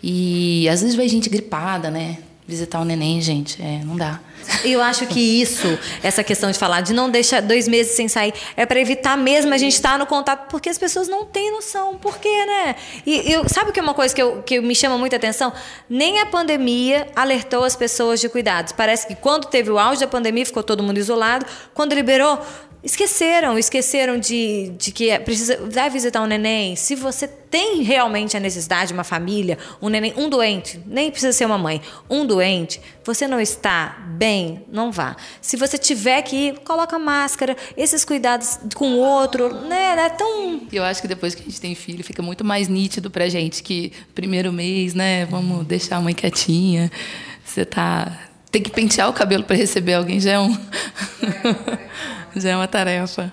E 0.00 0.68
às 0.68 0.82
vezes 0.82 0.96
vai 0.96 1.08
gente 1.08 1.28
gripada, 1.28 1.90
né? 1.90 2.18
Visitar 2.46 2.80
o 2.80 2.84
neném, 2.84 3.20
gente, 3.20 3.62
é, 3.62 3.82
não 3.84 3.96
dá. 3.96 4.20
Eu 4.64 4.82
acho 4.82 5.06
que 5.06 5.20
isso, 5.20 5.78
essa 6.02 6.24
questão 6.24 6.50
de 6.50 6.58
falar 6.58 6.80
de 6.80 6.92
não 6.92 7.08
deixar 7.08 7.40
dois 7.40 7.68
meses 7.68 7.94
sem 7.94 8.08
sair, 8.08 8.34
é 8.56 8.66
para 8.66 8.80
evitar 8.80 9.16
mesmo 9.16 9.54
a 9.54 9.58
gente 9.58 9.74
estar 9.74 9.92
tá 9.92 9.98
no 9.98 10.06
contato, 10.06 10.48
porque 10.50 10.68
as 10.68 10.76
pessoas 10.76 11.06
não 11.06 11.24
têm 11.24 11.52
noção. 11.52 11.96
Por 11.96 12.18
quê, 12.18 12.44
né? 12.44 12.74
E 13.06 13.32
eu, 13.32 13.48
sabe 13.48 13.70
que 13.70 13.78
é 13.78 13.82
uma 13.82 13.94
coisa 13.94 14.12
que, 14.12 14.20
eu, 14.20 14.42
que 14.42 14.60
me 14.60 14.74
chama 14.74 14.98
muita 14.98 15.14
atenção? 15.14 15.52
Nem 15.88 16.18
a 16.18 16.26
pandemia 16.26 17.06
alertou 17.14 17.62
as 17.62 17.76
pessoas 17.76 18.20
de 18.20 18.28
cuidados. 18.28 18.72
Parece 18.72 19.06
que 19.06 19.14
quando 19.14 19.46
teve 19.46 19.70
o 19.70 19.78
auge 19.78 20.00
da 20.00 20.08
pandemia, 20.08 20.44
ficou 20.44 20.64
todo 20.64 20.82
mundo 20.82 20.98
isolado. 20.98 21.46
Quando 21.72 21.94
liberou, 21.94 22.40
Esqueceram, 22.84 23.56
esqueceram 23.56 24.18
de, 24.18 24.72
de 24.76 24.90
que 24.90 25.08
é, 25.08 25.16
precisa 25.16 25.56
vai 25.70 25.88
visitar 25.88 26.20
um 26.20 26.26
neném. 26.26 26.74
Se 26.74 26.96
você 26.96 27.28
tem 27.28 27.82
realmente 27.82 28.36
a 28.36 28.40
necessidade 28.40 28.88
de 28.88 28.92
uma 28.92 29.04
família, 29.04 29.56
um 29.80 29.88
neném, 29.88 30.12
um 30.16 30.28
doente, 30.28 30.80
nem 30.84 31.08
precisa 31.08 31.32
ser 31.32 31.44
uma 31.44 31.56
mãe, 31.56 31.80
um 32.10 32.26
doente, 32.26 32.80
você 33.04 33.28
não 33.28 33.40
está 33.40 34.04
bem, 34.16 34.64
não 34.68 34.90
vá. 34.90 35.14
Se 35.40 35.56
você 35.56 35.78
tiver 35.78 36.22
que 36.22 36.34
ir, 36.34 36.58
coloca 36.60 36.98
máscara, 36.98 37.56
esses 37.76 38.04
cuidados 38.04 38.58
com 38.74 38.94
o 38.94 38.98
outro, 38.98 39.54
né? 39.54 39.94
É 39.96 40.08
tão. 40.08 40.62
Eu 40.72 40.82
acho 40.82 41.00
que 41.00 41.06
depois 41.06 41.36
que 41.36 41.42
a 41.42 41.44
gente 41.44 41.60
tem 41.60 41.76
filho, 41.76 42.02
fica 42.02 42.20
muito 42.20 42.44
mais 42.44 42.66
nítido 42.66 43.12
pra 43.12 43.28
gente 43.28 43.62
que 43.62 43.92
primeiro 44.12 44.52
mês, 44.52 44.92
né? 44.92 45.24
Vamos 45.26 45.64
deixar 45.66 45.98
a 45.98 46.00
mãe 46.00 46.14
quietinha. 46.14 46.90
Você 47.44 47.64
tá. 47.64 48.28
Tem 48.50 48.60
que 48.60 48.70
pentear 48.70 49.08
o 49.08 49.12
cabelo 49.12 49.44
para 49.44 49.56
receber 49.56 49.94
alguém 49.94 50.18
já 50.20 50.32
é 50.32 50.38
um. 50.40 50.52
Já 52.34 52.50
é 52.50 52.56
uma 52.56 52.68
tarefa. 52.68 53.32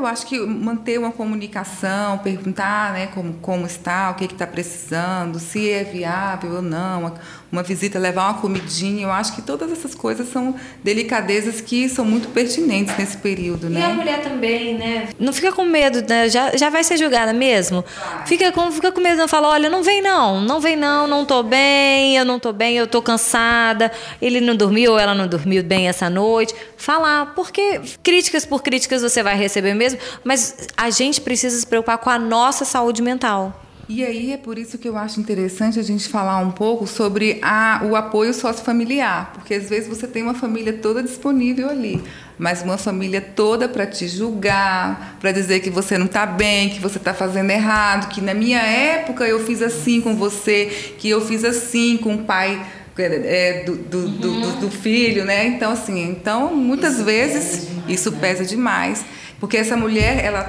Eu 0.00 0.06
acho 0.06 0.26
que 0.26 0.40
manter 0.40 0.98
uma 0.98 1.12
comunicação, 1.12 2.16
perguntar 2.18 2.94
né, 2.94 3.08
como, 3.08 3.34
como 3.34 3.66
está, 3.66 4.10
o 4.10 4.14
que 4.14 4.24
está 4.24 4.46
precisando, 4.46 5.38
se 5.38 5.70
é 5.70 5.84
viável 5.84 6.54
ou 6.54 6.62
não, 6.62 7.14
uma 7.52 7.62
visita, 7.62 7.98
levar 7.98 8.30
uma 8.30 8.40
comidinha. 8.40 9.04
Eu 9.04 9.10
acho 9.10 9.34
que 9.34 9.42
todas 9.42 9.70
essas 9.72 9.94
coisas 9.94 10.28
são 10.28 10.54
delicadezas 10.82 11.60
que 11.60 11.88
são 11.88 12.04
muito 12.04 12.28
pertinentes 12.28 12.96
nesse 12.96 13.16
período, 13.16 13.68
né? 13.68 13.80
E 13.80 13.82
a 13.82 13.88
mulher 13.90 14.22
também, 14.22 14.78
né? 14.78 15.08
Não 15.18 15.32
fica 15.32 15.52
com 15.52 15.64
medo, 15.64 16.02
né? 16.08 16.28
Já, 16.28 16.56
já 16.56 16.70
vai 16.70 16.84
ser 16.84 16.96
julgada 16.96 17.32
mesmo. 17.32 17.84
Fica 18.24 18.52
com, 18.52 18.70
fica 18.70 18.92
com 18.92 19.00
medo, 19.00 19.18
não 19.18 19.28
fala, 19.28 19.48
olha, 19.48 19.68
não 19.68 19.82
vem 19.82 20.00
não, 20.00 20.40
não 20.40 20.60
vem 20.60 20.76
não, 20.76 21.06
não 21.06 21.24
tô 21.24 21.42
bem, 21.42 22.16
eu 22.16 22.24
não 22.24 22.38
tô 22.38 22.52
bem, 22.52 22.76
eu 22.76 22.86
tô 22.86 23.02
cansada, 23.02 23.90
ele 24.22 24.40
não 24.40 24.54
dormiu 24.54 24.92
ou 24.92 24.98
ela 24.98 25.14
não 25.14 25.26
dormiu 25.26 25.62
bem 25.62 25.88
essa 25.88 26.08
noite. 26.08 26.54
Falar, 26.76 27.34
porque 27.34 27.80
críticas 28.02 28.46
por 28.46 28.62
críticas 28.62 29.02
você 29.02 29.22
vai 29.22 29.36
receber 29.36 29.74
mesmo, 29.74 29.89
mas 30.24 30.68
a 30.76 30.90
gente 30.90 31.20
precisa 31.20 31.58
se 31.58 31.66
preocupar 31.66 31.98
com 31.98 32.10
a 32.10 32.18
nossa 32.18 32.64
saúde 32.64 33.02
mental. 33.02 33.60
E 33.92 34.04
aí 34.04 34.32
é 34.32 34.36
por 34.36 34.56
isso 34.56 34.78
que 34.78 34.88
eu 34.88 34.96
acho 34.96 35.18
interessante 35.18 35.76
a 35.76 35.82
gente 35.82 36.08
falar 36.08 36.38
um 36.38 36.52
pouco 36.52 36.86
sobre 36.86 37.40
a, 37.42 37.82
o 37.84 37.96
apoio 37.96 38.32
sociofamiliar, 38.32 39.32
porque 39.34 39.52
às 39.52 39.68
vezes 39.68 39.88
você 39.88 40.06
tem 40.06 40.22
uma 40.22 40.32
família 40.32 40.72
toda 40.74 41.02
disponível 41.02 41.68
ali, 41.68 42.00
mas 42.38 42.62
uma 42.62 42.78
família 42.78 43.20
toda 43.20 43.68
para 43.68 43.84
te 43.88 44.06
julgar, 44.06 45.16
para 45.18 45.32
dizer 45.32 45.58
que 45.58 45.70
você 45.70 45.98
não 45.98 46.06
está 46.06 46.24
bem, 46.24 46.68
que 46.68 46.78
você 46.78 46.98
está 46.98 47.12
fazendo 47.12 47.50
errado, 47.50 48.08
que 48.10 48.20
na 48.20 48.32
minha 48.32 48.60
época 48.60 49.26
eu 49.26 49.40
fiz 49.40 49.60
assim 49.60 50.00
com 50.00 50.14
você, 50.14 50.94
que 50.96 51.10
eu 51.10 51.20
fiz 51.20 51.44
assim 51.44 51.96
com 51.96 52.14
o 52.14 52.18
pai 52.18 52.64
é, 52.96 53.64
do, 53.64 53.74
do, 53.74 53.98
uhum. 53.98 54.10
do, 54.10 54.60
do, 54.60 54.70
filho, 54.70 55.24
né? 55.24 55.46
Então 55.46 55.72
assim, 55.72 56.00
então 56.10 56.54
muitas 56.54 56.94
isso 56.94 57.04
vezes 57.04 57.68
isso 57.88 58.12
pesa 58.12 58.44
demais, 58.44 59.04
porque 59.40 59.56
essa 59.56 59.76
mulher 59.76 60.24
ela 60.24 60.46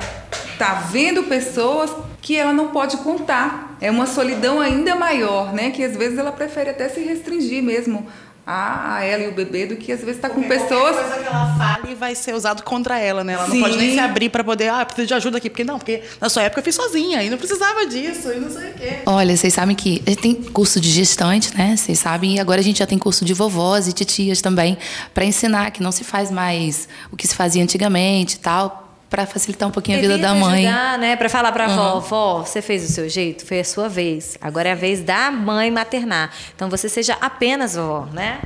está 0.52 0.74
vendo 0.74 1.24
pessoas 1.24 1.90
que 2.22 2.36
ela 2.36 2.54
não 2.54 2.68
pode 2.68 2.98
contar. 2.98 3.78
É 3.82 3.90
uma 3.90 4.06
solidão 4.06 4.62
ainda 4.62 4.96
maior, 4.96 5.54
né? 5.54 5.72
Que 5.72 5.84
às 5.84 5.96
vezes 5.96 6.20
ela 6.20 6.32
prefere 6.32 6.70
até 6.70 6.88
se 6.88 7.00
restringir 7.00 7.64
mesmo 7.64 8.06
a, 8.46 8.96
a 8.96 9.04
ela 9.04 9.24
e 9.24 9.28
o 9.28 9.32
bebê 9.32 9.66
do 9.66 9.76
que 9.76 9.92
às 9.92 10.00
vezes 10.00 10.16
está 10.16 10.30
com 10.30 10.44
pessoas. 10.44 10.96
coisa 10.96 11.18
que 11.18 11.28
ela 11.28 11.56
fale 11.58 11.96
vai 11.96 12.16
ser 12.16 12.34
usado 12.34 12.64
contra 12.64 13.00
ela, 13.00 13.24
né? 13.24 13.34
Ela 13.34 13.46
Sim. 13.46 13.54
não 13.54 13.62
pode 13.62 13.78
nem 13.78 13.94
se 13.94 14.00
abrir 14.00 14.30
para 14.30 14.44
poder, 14.44 14.70
ah, 14.70 14.86
preciso 14.86 15.08
de 15.08 15.14
ajuda 15.14 15.38
aqui, 15.38 15.50
porque 15.50 15.64
não, 15.64 15.78
porque 15.78 16.02
na 16.20 16.30
sua 16.30 16.44
época 16.44 16.60
eu 16.60 16.64
fiz 16.64 16.76
sozinha 16.76 17.24
e 17.24 17.30
não 17.30 17.38
precisava 17.38 17.86
disso 17.86 18.32
e 18.32 18.40
não 18.40 18.50
sei 18.50 18.72
o 18.72 18.74
quê. 18.74 18.98
Olha, 19.06 19.38
vocês 19.38 19.54
sabem 19.54 19.76
que 19.76 20.00
tem 20.22 20.36
curso 20.36 20.80
de 20.80 20.90
gestante, 20.90 21.56
né? 21.56 21.76
Vocês 21.78 22.00
sabem, 22.00 22.36
e 22.36 22.40
agora 22.40 22.60
a 22.60 22.64
gente 22.64 22.80
já 22.80 22.88
tem 22.88 22.98
curso 22.98 23.24
de 23.24 23.34
vovós 23.34 23.88
e 23.88 23.94
titias 23.94 24.42
também 24.42 24.78
para 25.14 25.24
ensinar 25.24 25.72
que 25.72 25.82
não 25.82 25.92
se 25.92 26.04
faz 26.04 26.32
mais 26.32 26.88
o 27.12 27.18
que 27.18 27.28
se 27.28 27.36
fazia 27.36 27.64
antigamente 27.64 28.36
e 28.36 28.40
tal 28.40 28.81
para 29.12 29.26
facilitar 29.26 29.68
um 29.68 29.72
pouquinho 29.72 29.98
a 29.98 30.02
vida 30.02 30.18
da 30.18 30.34
mãe. 30.34 30.66
Ajudar, 30.66 30.98
né? 30.98 31.18
Para 31.18 31.28
falar 31.28 31.52
para 31.52 31.66
a 31.66 31.96
uhum. 31.96 32.00
vó, 32.00 32.44
você 32.46 32.62
fez 32.62 32.90
o 32.90 32.94
seu 32.94 33.10
jeito, 33.10 33.46
foi 33.46 33.60
a 33.60 33.64
sua 33.66 33.90
vez. 33.90 34.38
Agora 34.40 34.70
é 34.70 34.72
a 34.72 34.76
vez 34.76 35.02
da 35.02 35.30
mãe 35.30 35.70
maternar. 35.70 36.32
Então 36.56 36.70
você 36.70 36.88
seja 36.88 37.18
apenas 37.20 37.76
vó, 37.76 38.08
né? 38.14 38.40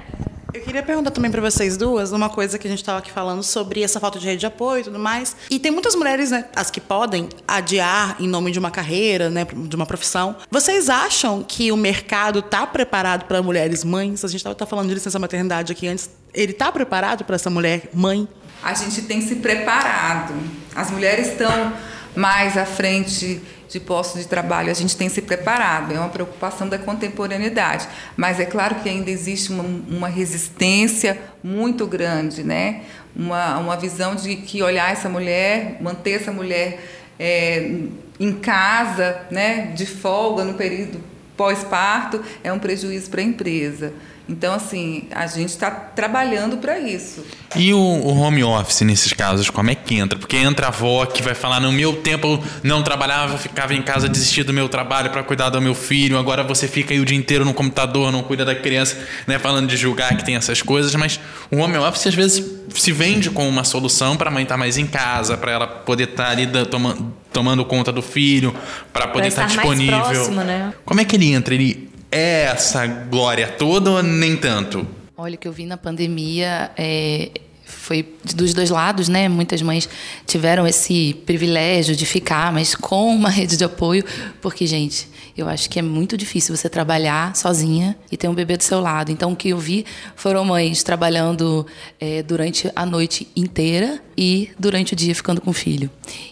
Eu 0.56 0.62
queria 0.62 0.82
perguntar 0.82 1.12
também 1.12 1.30
para 1.30 1.42
vocês 1.42 1.78
duas 1.78 2.12
uma 2.14 2.30
coisa 2.30 2.58
que 2.58 2.66
a 2.66 2.70
gente 2.70 2.80
estava 2.80 2.98
aqui 2.98 3.12
falando 3.12 3.44
sobre 3.44 3.84
essa 3.84 4.00
falta 4.00 4.18
de 4.18 4.26
rede 4.26 4.40
de 4.40 4.46
apoio 4.48 4.82
e 4.82 4.84
tudo 4.86 4.98
mais. 4.98 5.36
E 5.52 5.60
tem 5.60 5.70
muitas 5.70 5.94
mulheres, 5.96 6.32
né, 6.32 6.46
as 6.56 6.72
que 6.72 6.82
podem 6.82 7.30
adiar 7.48 8.16
em 8.20 8.28
nome 8.28 8.52
de 8.52 8.58
uma 8.58 8.72
carreira, 8.72 9.30
né, 9.30 9.46
de 9.46 9.76
uma 9.76 9.86
profissão. 9.86 10.36
Vocês 10.50 10.90
acham 10.90 11.44
que 11.44 11.74
o 11.74 11.78
mercado 11.78 12.40
está 12.40 12.66
preparado 12.66 13.26
para 13.26 13.44
mulheres 13.44 13.84
mães? 13.84 14.24
A 14.24 14.30
gente 14.30 14.38
estava 14.38 14.56
tá 14.56 14.66
falando 14.66 14.88
de 14.88 14.94
licença 14.96 15.20
maternidade 15.20 15.74
aqui 15.74 15.88
antes. 15.88 16.10
Ele 16.34 16.54
está 16.54 16.72
preparado 16.72 17.24
para 17.26 17.36
essa 17.36 17.50
mulher 17.50 17.90
mãe? 17.94 18.28
A 18.64 18.74
gente 18.74 19.02
tem 19.04 19.22
se 19.22 19.36
preparado. 19.36 20.34
As 20.76 20.92
mulheres 20.92 21.30
estão 21.30 21.74
mais 22.16 22.58
à 22.58 22.66
frente 22.66 23.42
de 23.70 23.80
postos 23.80 24.22
de 24.22 24.28
trabalho, 24.28 24.72
a 24.72 24.74
gente 24.74 24.96
tem 24.96 25.10
se 25.10 25.22
preparado, 25.22 25.94
é 25.94 26.00
uma 26.00 26.10
preocupação 26.10 26.70
da 26.70 26.78
contemporaneidade. 26.78 27.88
Mas 28.16 28.40
é 28.40 28.46
claro 28.46 28.76
que 28.76 28.88
ainda 28.88 29.10
existe 29.10 29.52
uma, 29.52 29.64
uma 29.64 30.08
resistência 30.08 31.20
muito 31.44 31.86
grande, 31.86 32.44
né? 32.44 32.82
uma, 33.16 33.58
uma 33.58 33.78
visão 33.78 34.16
de 34.16 34.36
que 34.36 34.62
olhar 34.62 34.92
essa 34.92 35.10
mulher, 35.10 35.78
manter 35.82 36.22
essa 36.22 36.32
mulher 36.32 36.84
é, 37.20 37.72
em 38.20 38.34
casa, 38.34 39.22
né? 39.32 39.74
de 39.76 39.86
folga 39.86 40.44
no 40.44 40.54
período 40.54 41.02
pós-parto 41.36 42.24
é 42.44 42.52
um 42.52 42.60
prejuízo 42.60 43.10
para 43.10 43.22
a 43.22 43.24
empresa. 43.24 43.94
Então, 44.28 44.56
assim, 44.56 45.04
a 45.12 45.28
gente 45.28 45.50
está 45.50 45.70
trabalhando 45.70 46.58
para 46.58 46.80
isso. 46.80 47.24
E 47.56 47.72
o, 47.74 47.78
o, 47.78 48.20
home 48.20 48.44
office 48.44 48.82
nesses 48.82 49.14
casos, 49.14 49.52
como 49.52 49.70
é 49.70 49.76
que 49.76 49.96
entra? 49.96 50.18
Porque 50.18 50.36
entra 50.36 50.66
a 50.66 50.70
avó 50.70 51.06
que 51.06 51.22
vai 51.22 51.36
falar: 51.36 51.60
no 51.60 51.72
meu 51.72 51.94
tempo 51.94 52.28
eu 52.28 52.44
não 52.64 52.82
trabalhava, 52.82 53.38
ficava 53.38 53.76
em 53.76 53.84
casa, 53.84 54.10
desistia 54.10 54.44
do 54.44 54.52
meu 54.52 54.68
trabalho 54.68 55.12
para 55.12 55.22
cuidar 55.24 55.50
do 55.50 55.62
meu 55.62 55.76
filho, 55.76 56.18
agora 56.18 56.44
você 56.44 56.68
fica 56.68 56.94
aí 56.94 57.00
o 57.00 57.06
dia 57.06 57.18
inteiro 57.18 57.46
no 57.46 57.54
computador, 57.54 58.12
não 58.12 58.24
cuida 58.24 58.44
da 58.44 58.56
criança, 58.56 58.98
né? 59.28 59.38
Falando 59.38 59.68
de 59.68 59.78
julgar 59.78 60.18
que 60.18 60.26
tem 60.26 60.36
essas 60.36 60.62
coisas, 60.62 60.94
mas 60.96 61.20
o 61.52 61.58
home 61.58 61.78
office 61.78 62.08
às 62.08 62.16
vezes 62.16 62.44
se 62.74 62.92
vende 62.92 63.30
como 63.30 63.48
uma 63.48 63.64
solução 63.64 64.18
para 64.18 64.30
a 64.30 64.34
mãe 64.34 64.44
estar 64.44 64.56
tá 64.56 64.60
mais 64.60 64.78
em 64.78 64.88
casa, 64.88 65.38
para 65.38 65.52
ela 65.52 65.68
poder 65.68 66.10
estar 66.10 66.26
tá 66.26 66.32
ali 66.32 66.48
tomando, 66.66 67.14
tomando 67.32 67.64
conta 67.64 67.92
do 67.92 68.02
filho, 68.02 68.56
para 68.92 69.08
poder 69.08 69.28
estar, 69.28 69.44
tá 69.44 69.48
estar 69.50 69.62
disponível. 69.62 70.02
Próximo, 70.02 70.42
né? 70.42 70.74
Como 70.84 71.00
é 71.00 71.06
que 71.06 71.16
ele 71.16 71.32
entra? 71.32 71.54
Ele 71.54 71.95
é 72.16 72.44
essa 72.44 72.88
glória 72.88 73.46
toda 73.46 73.92
ou 73.92 74.02
nem 74.02 74.38
tanto? 74.38 74.88
Olha, 75.18 75.36
o 75.36 75.38
que 75.38 75.48
eu 75.48 75.52
vi 75.52 75.66
na 75.66 75.76
pandemia 75.76 76.72
é, 76.78 77.30
foi 77.66 78.08
dos 78.34 78.54
dois 78.54 78.70
lados, 78.70 79.10
né? 79.10 79.28
Muitas 79.28 79.62
mães 79.62 79.90
tiveram 80.26 80.66
esse 80.66 81.14
privilégio 81.26 81.94
de 81.94 82.06
ficar, 82.06 82.54
mas 82.54 82.74
com 82.74 83.14
uma 83.14 83.28
rede 83.30 83.58
de 83.58 83.66
apoio, 83.66 84.04
porque, 84.42 84.66
gente, 84.66 85.10
eu 85.36 85.50
acho 85.50 85.70
que 85.70 85.78
é 85.78 85.82
muito 85.82 86.16
difícil 86.16 86.56
você 86.56 86.70
trabalhar 86.70 87.36
sozinha 87.36 87.98
e 88.10 88.16
ter 88.16 88.30
um 88.30 88.34
bebê 88.34 88.56
do 88.56 88.64
seu 88.64 88.80
lado. 88.80 89.12
Então, 89.12 89.34
o 89.34 89.36
que 89.36 89.50
eu 89.50 89.58
vi 89.58 89.86
foram 90.16 90.46
mães 90.46 90.84
trabalhando 90.84 91.68
é, 92.00 92.24
durante 92.24 92.72
a 92.74 92.86
noite 92.86 93.28
inteira 93.36 94.02
e 94.18 94.52
durante 94.58 94.94
o 94.94 94.96
dia 94.96 95.14
ficando 95.14 95.42
com 95.42 95.50
o 95.50 95.54
filho. 95.54 95.90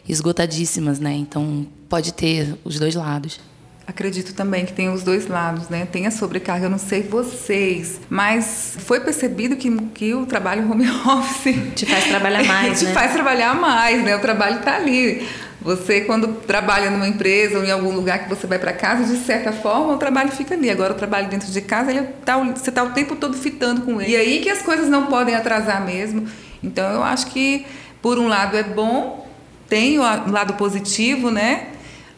Esgotadíssimas, 0.08 0.98
né? 1.00 1.14
Então, 1.14 1.68
pode 1.90 2.14
ter 2.14 2.56
os 2.64 2.80
dois 2.80 2.96
lados. 2.96 3.40
Acredito 3.86 4.34
também 4.34 4.66
que 4.66 4.72
tem 4.72 4.90
os 4.90 5.04
dois 5.04 5.28
lados, 5.28 5.68
né? 5.68 5.86
Tem 5.92 6.08
a 6.08 6.12
sobrecarga, 6.12 6.68
eu 6.68 6.70
não 6.70 6.78
sei 6.78 7.04
vocês, 7.04 8.00
mas 8.10 8.78
foi 8.80 9.02
percebido 9.02 9.58
que, 9.58 9.70
que 9.94 10.14
o 10.14 10.26
trabalho 10.26 10.70
home 10.72 10.90
office 11.06 11.74
te 11.76 11.86
faz 11.86 12.06
trabalhar 12.06 12.46
mais, 12.46 12.80
te 12.80 12.86
né? 12.86 12.94
faz 12.94 13.12
trabalhar 13.12 13.54
mais, 13.54 14.02
né? 14.02 14.16
O 14.16 14.20
trabalho 14.20 14.60
está 14.60 14.78
ali. 14.78 15.28
Você 15.62 16.02
quando 16.02 16.28
trabalha 16.28 16.90
numa 16.90 17.08
empresa 17.08 17.58
ou 17.58 17.66
em 17.66 17.72
algum 17.72 17.94
lugar 17.94 18.20
que 18.20 18.30
você 18.30 18.48
vai 18.48 18.58
para 18.58 18.72
casa, 18.72 19.04
de 19.04 19.24
certa 19.26 19.52
forma 19.52 19.94
o 19.94 19.98
trabalho 19.98 20.32
fica 20.32 20.56
ali. 20.56 20.70
Agora 20.70 20.94
o 20.94 20.96
trabalho 20.96 21.28
dentro 21.28 21.52
de 21.52 21.62
casa, 21.62 21.92
ele 21.92 22.04
tá, 22.24 22.38
você 22.38 22.70
está 22.70 22.84
o 22.84 22.92
tempo 22.92 23.18
todo 23.18 23.36
fitando 23.36 23.82
com 23.82 24.02
ele. 24.02 24.12
E 24.12 24.16
aí 24.16 24.40
que 24.40 24.50
as 24.50 24.62
coisas 24.62 24.88
não 24.88 25.08
podem 25.08 25.36
atrasar 25.36 25.86
mesmo. 25.86 26.26
Então 26.64 26.90
eu 26.90 27.04
acho 27.04 27.28
que 27.28 27.66
por 28.02 28.18
um 28.18 28.28
lado 28.28 28.56
é 28.56 28.64
bom, 28.64 29.28
tem 29.68 30.00
o 30.00 30.02
lado 30.02 30.54
positivo, 30.54 31.30
né? 31.30 31.68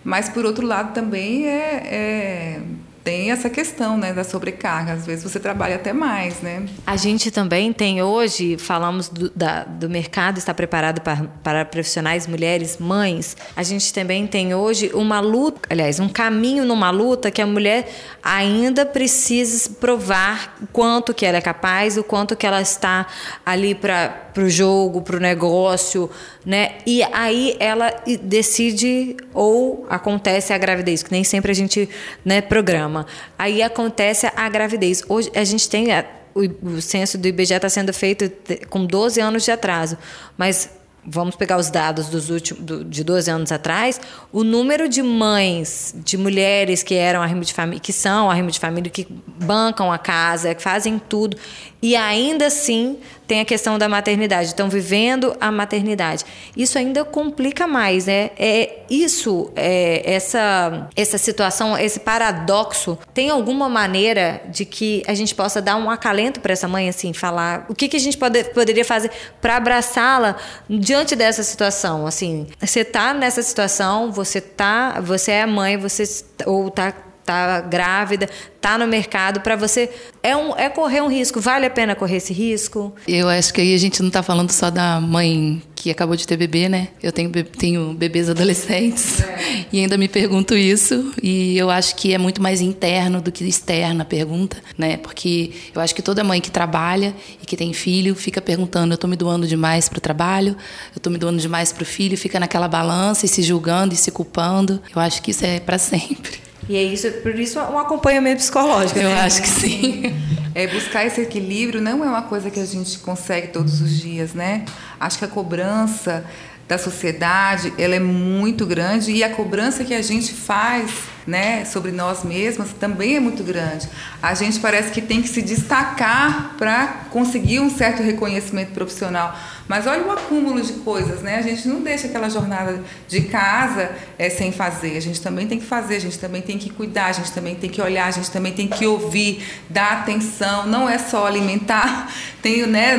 Mas, 0.05 0.29
por 0.29 0.45
outro 0.45 0.65
lado, 0.67 0.93
também 0.93 1.47
é, 1.47 2.59
é 2.59 2.61
tem 3.05 3.29
essa 3.29 3.51
questão 3.51 3.99
né, 3.99 4.11
da 4.11 4.23
sobrecarga. 4.23 4.93
Às 4.93 5.05
vezes 5.05 5.23
você 5.23 5.39
trabalha 5.39 5.75
até 5.75 5.93
mais, 5.93 6.41
né? 6.41 6.65
A 6.87 6.95
gente 6.95 7.29
também 7.29 7.71
tem 7.71 8.01
hoje, 8.01 8.57
falamos 8.57 9.09
do, 9.09 9.29
da, 9.29 9.63
do 9.63 9.87
mercado 9.87 10.39
estar 10.39 10.55
preparado 10.55 11.01
para, 11.01 11.27
para 11.43 11.63
profissionais, 11.63 12.25
mulheres, 12.25 12.79
mães. 12.79 13.37
A 13.55 13.61
gente 13.61 13.93
também 13.93 14.25
tem 14.25 14.55
hoje 14.55 14.89
uma 14.91 15.19
luta, 15.19 15.59
aliás, 15.69 15.99
um 15.99 16.09
caminho 16.09 16.65
numa 16.65 16.89
luta 16.89 17.29
que 17.29 17.43
a 17.43 17.45
mulher 17.45 17.87
ainda 18.23 18.83
precisa 18.87 19.69
provar 19.79 20.57
o 20.63 20.67
quanto 20.67 21.13
que 21.13 21.27
ela 21.27 21.37
é 21.37 21.41
capaz, 21.41 21.97
o 21.97 22.03
quanto 22.03 22.35
que 22.35 22.47
ela 22.47 22.59
está 22.59 23.05
ali 23.45 23.75
para 23.75 24.31
o 24.35 24.49
jogo, 24.49 25.03
para 25.03 25.17
o 25.17 25.19
negócio, 25.19 26.09
né? 26.43 26.73
E 26.87 27.03
aí 27.13 27.55
ela 27.59 27.93
decide 28.21 29.15
ou 29.31 29.85
acontece 29.89 30.53
a 30.53 30.57
gravidez, 30.57 31.03
que 31.03 31.11
nem 31.11 31.23
sempre 31.23 31.51
a 31.51 31.55
gente 31.55 31.87
né, 32.23 32.41
programa. 32.41 32.94
Aí 33.37 33.63
acontece 33.63 34.29
a 34.35 34.47
gravidez. 34.47 35.03
Hoje 35.09 35.31
a 35.35 35.43
gente 35.43 35.67
tem 35.67 35.91
a, 35.91 36.05
o, 36.33 36.75
o 36.75 36.81
censo 36.81 37.17
do 37.17 37.27
IBGE 37.27 37.53
está 37.53 37.69
sendo 37.69 37.91
feito 37.91 38.31
com 38.69 38.85
12 38.85 39.19
anos 39.19 39.43
de 39.43 39.51
atraso, 39.51 39.97
mas 40.37 40.69
vamos 41.05 41.35
pegar 41.35 41.57
os 41.57 41.69
dados 41.69 42.09
dos 42.09 42.29
últimos, 42.29 42.63
do, 42.63 42.83
de 42.83 43.03
12 43.03 43.29
anos 43.29 43.51
atrás, 43.51 44.01
o 44.31 44.43
número 44.43 44.89
de 44.89 45.03
mães, 45.03 45.93
de 45.95 46.17
mulheres 46.17 46.81
que 46.81 46.95
eram 46.95 47.21
arrimo 47.21 47.41
de 47.41 47.53
família, 47.53 47.79
que 47.79 47.93
são 47.93 48.29
arrimo 48.29 48.49
de 48.49 48.59
família, 48.59 48.89
que 48.89 49.07
bancam 49.39 49.91
a 49.91 49.97
casa, 49.97 50.55
que 50.55 50.61
fazem 50.61 50.97
tudo, 50.97 51.37
e 51.81 51.95
ainda 51.95 52.47
assim 52.47 52.97
tem 53.27 53.39
a 53.41 53.45
questão 53.45 53.77
da 53.77 53.89
maternidade, 53.89 54.49
estão 54.49 54.69
vivendo 54.69 55.35
a 55.39 55.51
maternidade. 55.51 56.23
Isso 56.55 56.77
ainda 56.77 57.03
complica 57.03 57.67
mais, 57.67 58.05
né? 58.05 58.31
É 58.37 58.79
isso, 58.89 59.51
é, 59.55 60.01
essa 60.05 60.87
essa 60.95 61.17
situação, 61.17 61.77
esse 61.77 61.99
paradoxo, 61.99 62.97
tem 63.13 63.29
alguma 63.29 63.67
maneira 63.67 64.41
de 64.49 64.65
que 64.65 65.03
a 65.07 65.13
gente 65.13 65.33
possa 65.33 65.61
dar 65.61 65.75
um 65.75 65.89
acalento 65.89 66.39
para 66.39 66.53
essa 66.53 66.67
mãe, 66.67 66.87
assim, 66.89 67.13
falar 67.13 67.65
o 67.69 67.75
que, 67.75 67.87
que 67.87 67.97
a 67.97 67.99
gente 67.99 68.17
pode, 68.17 68.43
poderia 68.45 68.85
fazer 68.85 69.11
para 69.41 69.57
abraçá-la 69.57 70.35
diante 70.69 71.15
dessa 71.15 71.43
situação, 71.43 72.05
assim, 72.05 72.47
você 72.59 72.81
está 72.81 73.13
nessa 73.13 73.41
situação, 73.41 74.11
você 74.11 74.39
tá, 74.39 74.99
você 75.01 75.31
é 75.31 75.45
mãe, 75.45 75.77
você 75.77 76.03
ou 76.45 76.67
está 76.67 76.93
tá 77.25 77.59
grávida, 77.61 78.29
tá 78.61 78.77
no 78.77 78.87
mercado, 78.87 79.41
para 79.41 79.55
você 79.55 79.89
é, 80.21 80.35
um, 80.35 80.55
é 80.55 80.69
correr 80.69 81.01
um 81.01 81.07
risco. 81.07 81.41
Vale 81.41 81.65
a 81.65 81.69
pena 81.69 81.95
correr 81.95 82.17
esse 82.17 82.33
risco? 82.33 82.93
Eu 83.07 83.27
acho 83.27 83.53
que 83.53 83.61
aí 83.61 83.73
a 83.73 83.77
gente 83.77 84.01
não 84.01 84.07
está 84.07 84.21
falando 84.21 84.51
só 84.51 84.69
da 84.69 85.01
mãe 85.01 85.61
que 85.75 85.91
acabou 85.91 86.15
de 86.15 86.25
ter 86.25 86.37
bebê, 86.37 86.69
né? 86.69 86.89
Eu 87.01 87.11
tenho, 87.11 87.31
tenho 87.31 87.93
bebês 87.93 88.29
adolescentes 88.29 89.21
é. 89.21 89.65
e 89.71 89.79
ainda 89.79 89.97
me 89.97 90.07
pergunto 90.07 90.55
isso. 90.55 91.11
E 91.21 91.57
eu 91.57 91.69
acho 91.69 91.95
que 91.95 92.13
é 92.13 92.17
muito 92.17 92.41
mais 92.41 92.61
interno 92.61 93.21
do 93.21 93.31
que 93.31 93.43
externa 93.43 94.03
a 94.03 94.05
pergunta, 94.05 94.57
né? 94.77 94.97
Porque 94.97 95.51
eu 95.73 95.81
acho 95.81 95.93
que 95.93 96.01
toda 96.01 96.23
mãe 96.23 96.41
que 96.41 96.49
trabalha 96.49 97.13
e 97.41 97.45
que 97.45 97.55
tem 97.55 97.71
filho 97.73 98.15
fica 98.15 98.41
perguntando: 98.41 98.93
eu 98.93 98.95
estou 98.95 99.09
me 99.09 99.15
doando 99.15 99.47
demais 99.47 99.87
para 99.89 99.97
o 99.97 100.01
trabalho? 100.01 100.55
Eu 100.91 100.97
estou 100.97 101.11
me 101.11 101.19
doando 101.19 101.39
demais 101.39 101.71
para 101.71 101.83
o 101.83 101.85
filho? 101.85 102.17
Fica 102.17 102.39
naquela 102.39 102.67
balança 102.67 103.25
e 103.25 103.29
se 103.29 103.43
julgando 103.43 103.93
e 103.93 103.97
se 103.97 104.09
culpando. 104.11 104.81
Eu 104.95 104.99
acho 105.01 105.21
que 105.21 105.31
isso 105.31 105.45
é 105.45 105.59
para 105.59 105.77
sempre. 105.79 106.44
E 106.67 106.75
é 106.75 106.83
isso, 106.83 107.11
por 107.21 107.37
isso 107.37 107.59
um 107.59 107.77
acompanhamento 107.77 108.37
psicológico. 108.37 108.99
Eu 108.99 109.09
né? 109.09 109.21
acho 109.21 109.41
que 109.41 109.47
sim. 109.47 110.15
É, 110.55 110.67
buscar 110.67 111.05
esse 111.05 111.19
equilíbrio 111.19 111.81
não 111.81 112.03
é 112.03 112.07
uma 112.07 112.21
coisa 112.21 112.49
que 112.49 112.59
a 112.61 112.65
gente 112.65 112.99
consegue 112.99 113.49
todos 113.49 113.81
os 113.81 113.91
dias, 113.99 114.33
né? 114.33 114.63
Acho 114.97 115.19
que 115.19 115.25
a 115.25 115.27
cobrança 115.27 116.25
da 116.67 116.77
sociedade 116.77 117.73
ela 117.77 117.95
é 117.95 117.99
muito 117.99 118.65
grande 118.65 119.11
e 119.11 119.23
a 119.23 119.29
cobrança 119.29 119.83
que 119.83 119.93
a 119.93 120.01
gente 120.01 120.33
faz 120.33 120.91
né, 121.27 121.65
sobre 121.65 121.91
nós 121.91 122.23
mesmas 122.23 122.69
também 122.79 123.15
é 123.15 123.19
muito 123.19 123.43
grande. 123.43 123.87
A 124.21 124.33
gente 124.33 124.59
parece 124.59 124.91
que 124.91 125.01
tem 125.01 125.21
que 125.21 125.27
se 125.27 125.41
destacar 125.41 126.55
para 126.57 127.05
conseguir 127.11 127.59
um 127.59 127.69
certo 127.69 128.01
reconhecimento 128.01 128.71
profissional. 128.71 129.37
Mas 129.67 129.87
olha 129.87 130.03
o 130.03 130.11
acúmulo 130.11 130.61
de 130.61 130.73
coisas, 130.73 131.21
né? 131.21 131.37
A 131.37 131.41
gente 131.41 131.67
não 131.67 131.81
deixa 131.81 132.05
aquela 132.05 132.29
jornada 132.29 132.83
de 133.07 133.21
casa 133.21 133.91
é, 134.17 134.29
sem 134.29 134.51
fazer. 134.51 134.95
A 134.95 134.99
gente 134.99 135.19
também 135.19 135.47
tem 135.47 135.59
que 135.59 135.65
fazer, 135.65 135.95
a 135.95 135.99
gente 135.99 136.19
também 136.19 136.41
tem 136.41 136.57
que 136.57 136.69
cuidar, 136.69 137.07
a 137.07 137.11
gente 137.11 137.31
também 137.31 137.55
tem 137.55 137.69
que 137.69 137.81
olhar, 137.81 138.05
a 138.05 138.11
gente 138.11 138.29
também 138.29 138.53
tem 138.53 138.67
que 138.67 138.85
ouvir, 138.85 139.43
dar 139.67 140.01
atenção. 140.01 140.67
Não 140.67 140.87
é 140.87 140.99
só 140.99 141.25
alimentar. 141.25 142.13
Tenho, 142.43 142.67
né? 142.67 142.95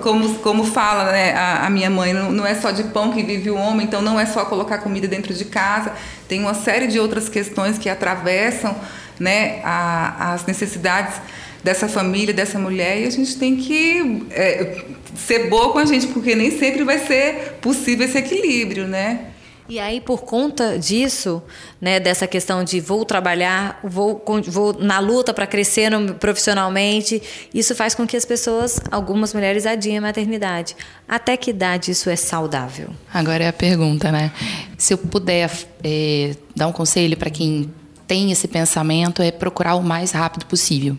Como, 0.00 0.36
como 0.36 0.64
fala 0.64 1.12
né, 1.12 1.34
a, 1.34 1.66
a 1.66 1.70
minha 1.70 1.90
mãe, 1.90 2.14
não, 2.14 2.32
não 2.32 2.46
é 2.46 2.54
só 2.54 2.70
de 2.70 2.84
pão 2.84 3.12
que 3.12 3.22
vive 3.22 3.50
o 3.50 3.56
homem, 3.56 3.86
então 3.86 4.00
não 4.00 4.18
é 4.18 4.24
só 4.24 4.46
colocar 4.46 4.78
comida 4.78 5.06
dentro 5.06 5.34
de 5.34 5.44
casa. 5.44 5.92
Tem 6.26 6.40
uma 6.40 6.54
série 6.54 6.86
de 6.86 6.98
outras 6.98 7.28
questões 7.28 7.76
que 7.76 7.90
atravessam 7.90 8.74
né, 9.20 9.60
a, 9.62 10.32
as 10.32 10.46
necessidades 10.46 11.20
dessa 11.66 11.88
família, 11.88 12.32
dessa 12.32 12.60
mulher, 12.60 13.00
e 13.00 13.06
a 13.06 13.10
gente 13.10 13.36
tem 13.36 13.56
que 13.56 14.24
é, 14.30 14.84
ser 15.16 15.50
boa 15.50 15.72
com 15.72 15.80
a 15.80 15.84
gente, 15.84 16.06
porque 16.06 16.32
nem 16.36 16.56
sempre 16.56 16.84
vai 16.84 17.00
ser 17.00 17.54
possível 17.60 18.06
esse 18.06 18.16
equilíbrio, 18.16 18.86
né? 18.86 19.32
E 19.68 19.80
aí, 19.80 20.00
por 20.00 20.22
conta 20.22 20.78
disso, 20.78 21.42
né, 21.80 21.98
dessa 21.98 22.24
questão 22.28 22.62
de 22.62 22.78
vou 22.78 23.04
trabalhar, 23.04 23.80
vou, 23.82 24.22
vou 24.46 24.74
na 24.74 25.00
luta 25.00 25.34
para 25.34 25.44
crescer 25.44 25.90
no, 25.90 26.14
profissionalmente, 26.14 27.20
isso 27.52 27.74
faz 27.74 27.92
com 27.92 28.06
que 28.06 28.16
as 28.16 28.24
pessoas, 28.24 28.80
algumas 28.92 29.34
mulheres, 29.34 29.66
adiem 29.66 29.98
a 29.98 30.00
maternidade. 30.00 30.76
Até 31.08 31.36
que 31.36 31.50
idade 31.50 31.90
isso 31.90 32.08
é 32.08 32.14
saudável? 32.14 32.90
Agora 33.12 33.42
é 33.42 33.48
a 33.48 33.52
pergunta, 33.52 34.12
né? 34.12 34.30
Se 34.78 34.94
eu 34.94 34.98
puder 34.98 35.50
é, 35.82 36.36
dar 36.54 36.68
um 36.68 36.72
conselho 36.72 37.16
para 37.16 37.28
quem 37.28 37.68
tem 38.06 38.30
esse 38.30 38.46
pensamento 38.46 39.20
é 39.20 39.30
procurar 39.30 39.74
o 39.74 39.82
mais 39.82 40.12
rápido 40.12 40.46
possível. 40.46 40.96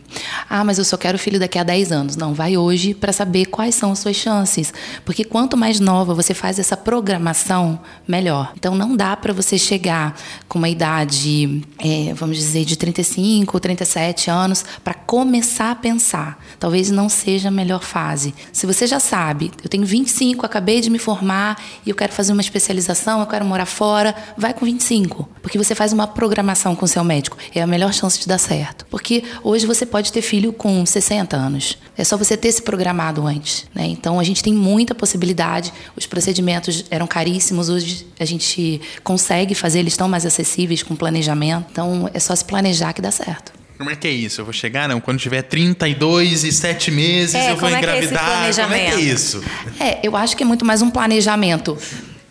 Ah, 0.49 0.63
mas 0.63 0.77
eu 0.77 0.83
só 0.83 0.97
quero 0.97 1.17
filho 1.17 1.39
daqui 1.39 1.57
a 1.57 1.63
10 1.63 1.91
anos. 1.91 2.15
Não, 2.15 2.33
vai 2.33 2.57
hoje 2.57 2.93
para 2.93 3.13
saber 3.13 3.45
quais 3.45 3.75
são 3.75 3.91
as 3.91 3.99
suas 3.99 4.15
chances. 4.15 4.73
Porque 5.05 5.23
quanto 5.23 5.55
mais 5.55 5.79
nova 5.79 6.13
você 6.13 6.33
faz 6.33 6.59
essa 6.59 6.75
programação, 6.75 7.79
melhor. 8.07 8.51
Então 8.55 8.75
não 8.75 8.95
dá 8.95 9.15
para 9.15 9.33
você 9.33 9.57
chegar 9.57 10.15
com 10.47 10.57
uma 10.57 10.69
idade, 10.69 11.61
é, 11.79 12.13
vamos 12.13 12.37
dizer, 12.37 12.65
de 12.65 12.77
35 12.77 13.55
ou 13.55 13.59
37 13.59 14.29
anos 14.29 14.65
para 14.83 14.93
começar 14.93 15.71
a 15.71 15.75
pensar. 15.75 16.43
Talvez 16.59 16.91
não 16.91 17.07
seja 17.07 17.47
a 17.47 17.51
melhor 17.51 17.81
fase. 17.81 18.33
Se 18.51 18.65
você 18.65 18.85
já 18.85 18.99
sabe, 18.99 19.51
eu 19.63 19.69
tenho 19.69 19.85
25, 19.85 20.45
acabei 20.45 20.81
de 20.81 20.89
me 20.89 20.99
formar 20.99 21.61
e 21.85 21.89
eu 21.89 21.95
quero 21.95 22.11
fazer 22.11 22.33
uma 22.33 22.41
especialização, 22.41 23.21
eu 23.21 23.27
quero 23.27 23.45
morar 23.45 23.65
fora, 23.65 24.15
vai 24.37 24.53
com 24.53 24.65
25 24.65 25.29
Porque 25.41 25.57
você 25.57 25.73
faz 25.73 25.93
uma 25.93 26.07
programação 26.07 26.75
com 26.75 26.85
seu 26.97 27.03
médico, 27.03 27.37
é 27.53 27.61
a 27.61 27.67
melhor 27.67 27.93
chance 27.93 28.19
de 28.19 28.27
dar 28.27 28.37
certo. 28.39 28.85
Porque 28.89 29.23
hoje 29.43 29.65
você 29.67 29.85
pode 29.85 30.11
ter 30.11 30.21
filho 30.21 30.51
com 30.51 30.83
60 30.85 31.35
anos. 31.37 31.77
É 31.95 32.03
só 32.03 32.17
você 32.17 32.35
ter 32.35 32.51
se 32.51 32.61
programado 32.61 33.25
antes, 33.27 33.65
né? 33.73 33.85
Então 33.85 34.19
a 34.19 34.23
gente 34.23 34.41
tem 34.41 34.53
muita 34.53 34.95
possibilidade. 34.95 35.71
Os 35.95 36.05
procedimentos 36.07 36.85
eram 36.89 37.05
caríssimos, 37.07 37.69
hoje 37.69 38.07
a 38.19 38.25
gente 38.25 38.81
consegue 39.03 39.53
fazer, 39.53 39.79
eles 39.79 39.93
estão 39.93 40.07
mais 40.09 40.25
acessíveis 40.25 40.81
com 40.83 40.95
planejamento. 40.95 41.67
Então 41.71 42.09
é 42.13 42.19
só 42.19 42.35
se 42.35 42.43
planejar 42.45 42.93
que 42.93 43.01
dá 43.01 43.11
certo. 43.11 43.51
Como 43.77 43.91
é 43.91 43.95
que 43.95 44.07
é 44.07 44.11
isso? 44.11 44.41
Eu 44.41 44.45
vou 44.45 44.53
chegar, 44.53 44.89
não? 44.89 44.99
Quando 44.99 45.19
tiver 45.19 45.43
32 45.43 46.43
e 46.43 46.51
7 46.51 46.89
meses, 46.89 47.35
É, 47.35 47.51
eu 47.51 47.57
vou 47.57 47.57
como 47.57 47.71
é 47.71 47.75
é 47.75 47.77
engravidar. 47.77 48.23
como 48.25 48.43
é 48.45 48.51
que 48.51 48.59
é 48.59 48.65
planejamento? 48.65 48.99
isso? 49.15 49.43
É, 49.79 49.99
eu 50.01 50.15
acho 50.17 50.35
que 50.35 50.41
é 50.41 50.45
muito 50.47 50.65
mais 50.65 50.81
um 50.81 50.89
planejamento 50.89 51.77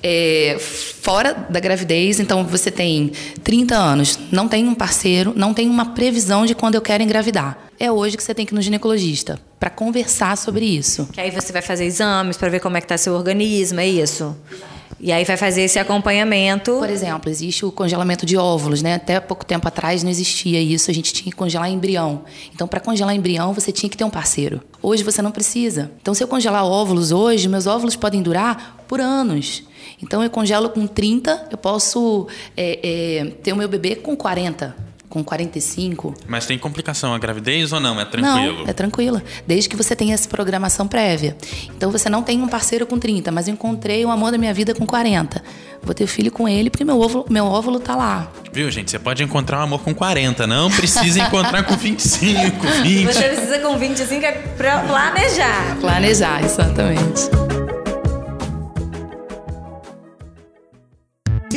é, 0.08 0.56
fora 0.58 1.32
da 1.50 1.58
gravidez. 1.58 2.20
Então, 2.20 2.44
você 2.44 2.70
tem 2.70 3.10
30 3.42 3.74
anos, 3.74 4.18
não 4.30 4.46
tem 4.46 4.68
um 4.68 4.74
parceiro, 4.74 5.32
não 5.34 5.52
tem 5.52 5.68
uma 5.68 5.86
previsão 5.86 6.46
de 6.46 6.54
quando 6.54 6.76
eu 6.76 6.80
quero 6.80 7.02
engravidar. 7.02 7.58
É 7.78 7.90
hoje 7.90 8.16
que 8.16 8.22
você 8.22 8.32
tem 8.32 8.46
que 8.46 8.54
ir 8.54 8.56
no 8.56 8.62
ginecologista 8.62 9.40
para 9.58 9.68
conversar 9.68 10.36
sobre 10.36 10.64
isso. 10.64 11.08
Que 11.12 11.20
aí 11.20 11.30
você 11.30 11.52
vai 11.52 11.60
fazer 11.60 11.84
exames 11.84 12.36
para 12.36 12.48
ver 12.48 12.60
como 12.60 12.76
é 12.76 12.80
que 12.80 12.86
tá 12.86 12.96
seu 12.96 13.14
organismo, 13.14 13.80
é 13.80 13.88
isso? 13.88 14.36
E 14.98 15.12
aí 15.12 15.24
vai 15.24 15.36
fazer 15.36 15.62
esse 15.62 15.78
acompanhamento. 15.78 16.72
Por 16.78 16.88
exemplo, 16.88 17.30
existe 17.30 17.66
o 17.66 17.72
congelamento 17.72 18.24
de 18.24 18.36
óvulos, 18.36 18.82
né? 18.82 18.94
Até 18.94 19.20
pouco 19.20 19.44
tempo 19.44 19.68
atrás 19.68 20.02
não 20.02 20.10
existia 20.10 20.60
isso, 20.60 20.90
a 20.90 20.94
gente 20.94 21.12
tinha 21.12 21.30
que 21.30 21.36
congelar 21.36 21.70
embrião. 21.70 22.24
Então, 22.54 22.66
para 22.66 22.80
congelar 22.80 23.14
embrião, 23.14 23.52
você 23.52 23.70
tinha 23.70 23.90
que 23.90 23.96
ter 23.96 24.04
um 24.04 24.10
parceiro. 24.10 24.62
Hoje 24.82 25.02
você 25.02 25.20
não 25.20 25.30
precisa. 25.30 25.90
Então, 26.00 26.14
se 26.14 26.24
eu 26.24 26.28
congelar 26.28 26.64
óvulos 26.64 27.12
hoje, 27.12 27.48
meus 27.48 27.66
óvulos 27.66 27.94
podem 27.94 28.22
durar 28.22 28.84
por 28.88 29.00
anos. 29.00 29.64
Então, 30.02 30.22
eu 30.22 30.30
congelo 30.30 30.70
com 30.70 30.86
30, 30.86 31.48
eu 31.50 31.58
posso 31.58 32.26
é, 32.56 32.80
é, 32.82 33.24
ter 33.42 33.52
o 33.52 33.56
meu 33.56 33.68
bebê 33.68 33.96
com 33.96 34.16
40, 34.16 34.74
com 35.16 35.24
45. 35.24 36.14
Mas 36.28 36.44
tem 36.44 36.58
complicação 36.58 37.14
a 37.14 37.18
gravidez 37.18 37.72
ou 37.72 37.80
não? 37.80 37.98
É 37.98 38.04
tranquilo? 38.04 38.58
Não, 38.58 38.68
é 38.68 38.72
tranquila. 38.74 39.22
Desde 39.46 39.66
que 39.66 39.74
você 39.74 39.96
tenha 39.96 40.12
essa 40.12 40.28
programação 40.28 40.86
prévia. 40.86 41.34
Então 41.74 41.90
você 41.90 42.10
não 42.10 42.22
tem 42.22 42.42
um 42.42 42.48
parceiro 42.48 42.86
com 42.86 42.98
30, 42.98 43.32
mas 43.32 43.48
eu 43.48 43.54
encontrei 43.54 44.04
o 44.04 44.10
amor 44.10 44.30
da 44.30 44.36
minha 44.36 44.52
vida 44.52 44.74
com 44.74 44.84
40. 44.84 45.42
Vou 45.82 45.94
ter 45.94 46.06
filho 46.06 46.30
com 46.30 46.46
ele 46.46 46.68
porque 46.68 46.84
meu 46.84 47.00
óvulo, 47.00 47.24
meu 47.30 47.46
óvulo 47.46 47.80
tá 47.80 47.96
lá. 47.96 48.30
Viu, 48.52 48.70
gente? 48.70 48.90
Você 48.90 48.98
pode 48.98 49.22
encontrar 49.22 49.60
um 49.60 49.62
amor 49.62 49.80
com 49.80 49.94
40, 49.94 50.46
não 50.46 50.70
precisa 50.70 51.20
encontrar 51.20 51.62
com 51.62 51.76
25, 51.76 52.66
20. 52.82 53.06
Você 53.06 53.22
precisa 53.22 53.58
com 53.60 53.78
25 53.78 54.24
é 54.24 54.32
pra 54.32 54.80
planejar. 54.80 55.76
Planejar, 55.80 56.44
exatamente. 56.44 57.45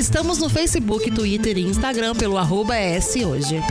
Estamos 0.09 0.39
no 0.39 0.49
Facebook, 0.49 1.11
Twitter 1.11 1.55
e 1.55 1.61
Instagram 1.61 2.15
pelo 2.15 2.39
arroba 2.39 2.75
S 2.75 3.23
hoje. 3.23 3.61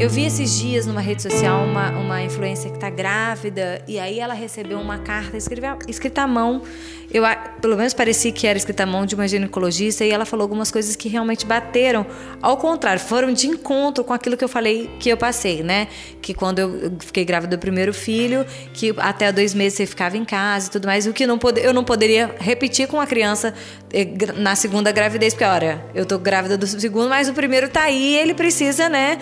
Eu 0.00 0.10
vi 0.10 0.23
esses 0.34 0.58
dias 0.58 0.84
numa 0.84 1.00
rede 1.00 1.22
social 1.22 1.64
uma, 1.64 1.90
uma 1.90 2.20
influência 2.20 2.68
que 2.68 2.76
está 2.76 2.90
grávida 2.90 3.80
e 3.86 4.00
aí 4.00 4.18
ela 4.18 4.34
recebeu 4.34 4.80
uma 4.80 4.98
carta 4.98 5.36
escrita, 5.36 5.78
escrita 5.86 6.22
à 6.22 6.26
mão. 6.26 6.60
Eu, 7.12 7.22
pelo 7.60 7.76
menos 7.76 7.94
parecia 7.94 8.32
que 8.32 8.44
era 8.44 8.58
escrita 8.58 8.82
à 8.82 8.86
mão 8.86 9.06
de 9.06 9.14
uma 9.14 9.28
ginecologista 9.28 10.04
e 10.04 10.10
ela 10.10 10.24
falou 10.24 10.42
algumas 10.42 10.72
coisas 10.72 10.96
que 10.96 11.08
realmente 11.08 11.46
bateram. 11.46 12.04
Ao 12.42 12.56
contrário, 12.56 13.00
foram 13.00 13.32
de 13.32 13.46
encontro 13.46 14.02
com 14.02 14.12
aquilo 14.12 14.36
que 14.36 14.42
eu 14.42 14.48
falei 14.48 14.90
que 14.98 15.08
eu 15.08 15.16
passei, 15.16 15.62
né? 15.62 15.86
Que 16.20 16.34
quando 16.34 16.58
eu 16.58 16.96
fiquei 16.98 17.24
grávida 17.24 17.56
do 17.56 17.60
primeiro 17.60 17.94
filho, 17.94 18.44
que 18.72 18.92
até 18.98 19.30
dois 19.30 19.54
meses 19.54 19.74
você 19.74 19.86
ficava 19.86 20.16
em 20.16 20.24
casa 20.24 20.66
e 20.66 20.70
tudo 20.70 20.86
mais, 20.86 21.06
o 21.06 21.12
que 21.12 21.24
não 21.24 21.38
pode, 21.38 21.60
eu 21.60 21.72
não 21.72 21.84
poderia 21.84 22.34
repetir 22.40 22.88
com 22.88 23.00
a 23.00 23.06
criança 23.06 23.54
eh, 23.92 24.08
na 24.36 24.56
segunda 24.56 24.90
gravidez, 24.90 25.34
porque 25.34 25.44
olha, 25.44 25.84
eu 25.94 26.04
tô 26.04 26.18
grávida 26.18 26.58
do 26.58 26.66
segundo, 26.66 27.08
mas 27.08 27.28
o 27.28 27.34
primeiro 27.34 27.68
tá 27.68 27.82
aí, 27.82 28.16
ele 28.16 28.34
precisa, 28.34 28.88
né, 28.88 29.18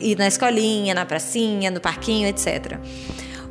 ir 0.00 0.16
na 0.16 0.28
escolinha, 0.52 0.94
na 0.94 1.06
pracinha, 1.06 1.70
no 1.70 1.80
parquinho, 1.80 2.28
etc. 2.28 2.78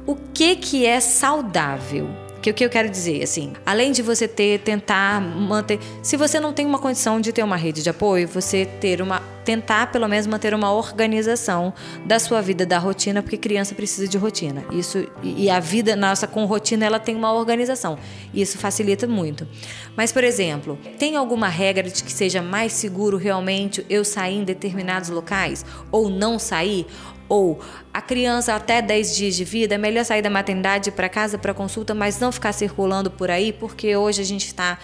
O 0.06 0.16
que 0.16 0.56
que 0.56 0.86
é 0.86 1.00
saudável? 1.00 2.08
Que 2.42 2.50
o 2.50 2.54
que 2.54 2.66
eu 2.66 2.70
quero 2.70 2.90
dizer, 2.90 3.22
assim, 3.22 3.54
além 3.66 3.92
de 3.92 4.02
você 4.02 4.28
ter, 4.28 4.60
tentar 4.60 5.22
manter, 5.22 5.80
se 6.02 6.18
você 6.18 6.40
não 6.40 6.52
tem 6.52 6.66
uma 6.66 6.80
condição 6.80 7.22
de 7.22 7.32
ter 7.32 7.44
uma 7.44 7.56
rede 7.56 7.84
de 7.84 7.90
apoio, 7.90 8.28
você 8.28 8.66
ter 8.66 9.02
uma, 9.02 9.22
tentar 9.46 9.92
pelo 9.92 10.08
menos 10.08 10.26
manter 10.28 10.54
uma 10.54 10.72
organização 10.72 11.74
da 12.06 12.20
sua 12.20 12.42
vida, 12.42 12.66
da 12.66 12.80
rotina, 12.80 13.22
porque 13.22 13.38
criança 13.38 13.76
precisa 13.76 14.08
de 14.08 14.18
rotina. 14.18 14.64
Isso 14.72 15.08
e 15.24 15.50
a 15.50 15.60
vida 15.60 15.96
nossa 15.96 16.28
com 16.28 16.46
rotina 16.46 16.86
ela 16.86 17.00
tem 17.00 17.16
uma 17.16 17.32
organização. 17.32 17.98
Isso 18.34 18.58
facilita 18.58 19.08
muito. 19.08 19.48
Mas, 19.96 20.12
por 20.12 20.24
exemplo, 20.24 20.80
tem 20.98 21.16
alguma 21.16 21.48
regra 21.48 21.90
de 21.90 22.04
que 22.04 22.12
seja 22.12 22.42
mais 22.42 22.74
seguro 22.74 23.18
realmente 23.18 23.86
eu 23.90 24.04
sair 24.04 24.38
em 24.38 24.44
determinados 24.44 25.10
locais 25.10 25.66
ou 25.92 26.10
não 26.10 26.40
sair? 26.40 26.88
Ou 27.32 27.62
a 27.94 28.02
criança 28.02 28.54
até 28.54 28.82
10 28.82 29.16
dias 29.16 29.38
de 29.38 29.46
vida, 29.46 29.76
é 29.76 29.78
melhor 29.78 30.04
sair 30.04 30.22
da 30.22 30.30
maternidade 30.30 30.92
para 30.92 31.08
casa 31.08 31.38
para 31.38 31.54
consulta, 31.54 31.96
mas 31.96 32.20
não 32.20 32.30
ficar 32.30 32.52
circulando 32.52 33.10
por 33.10 33.32
aí, 33.32 33.54
porque 33.54 33.96
hoje 33.96 34.22
a 34.22 34.26
gente 34.26 34.48
está. 34.48 34.78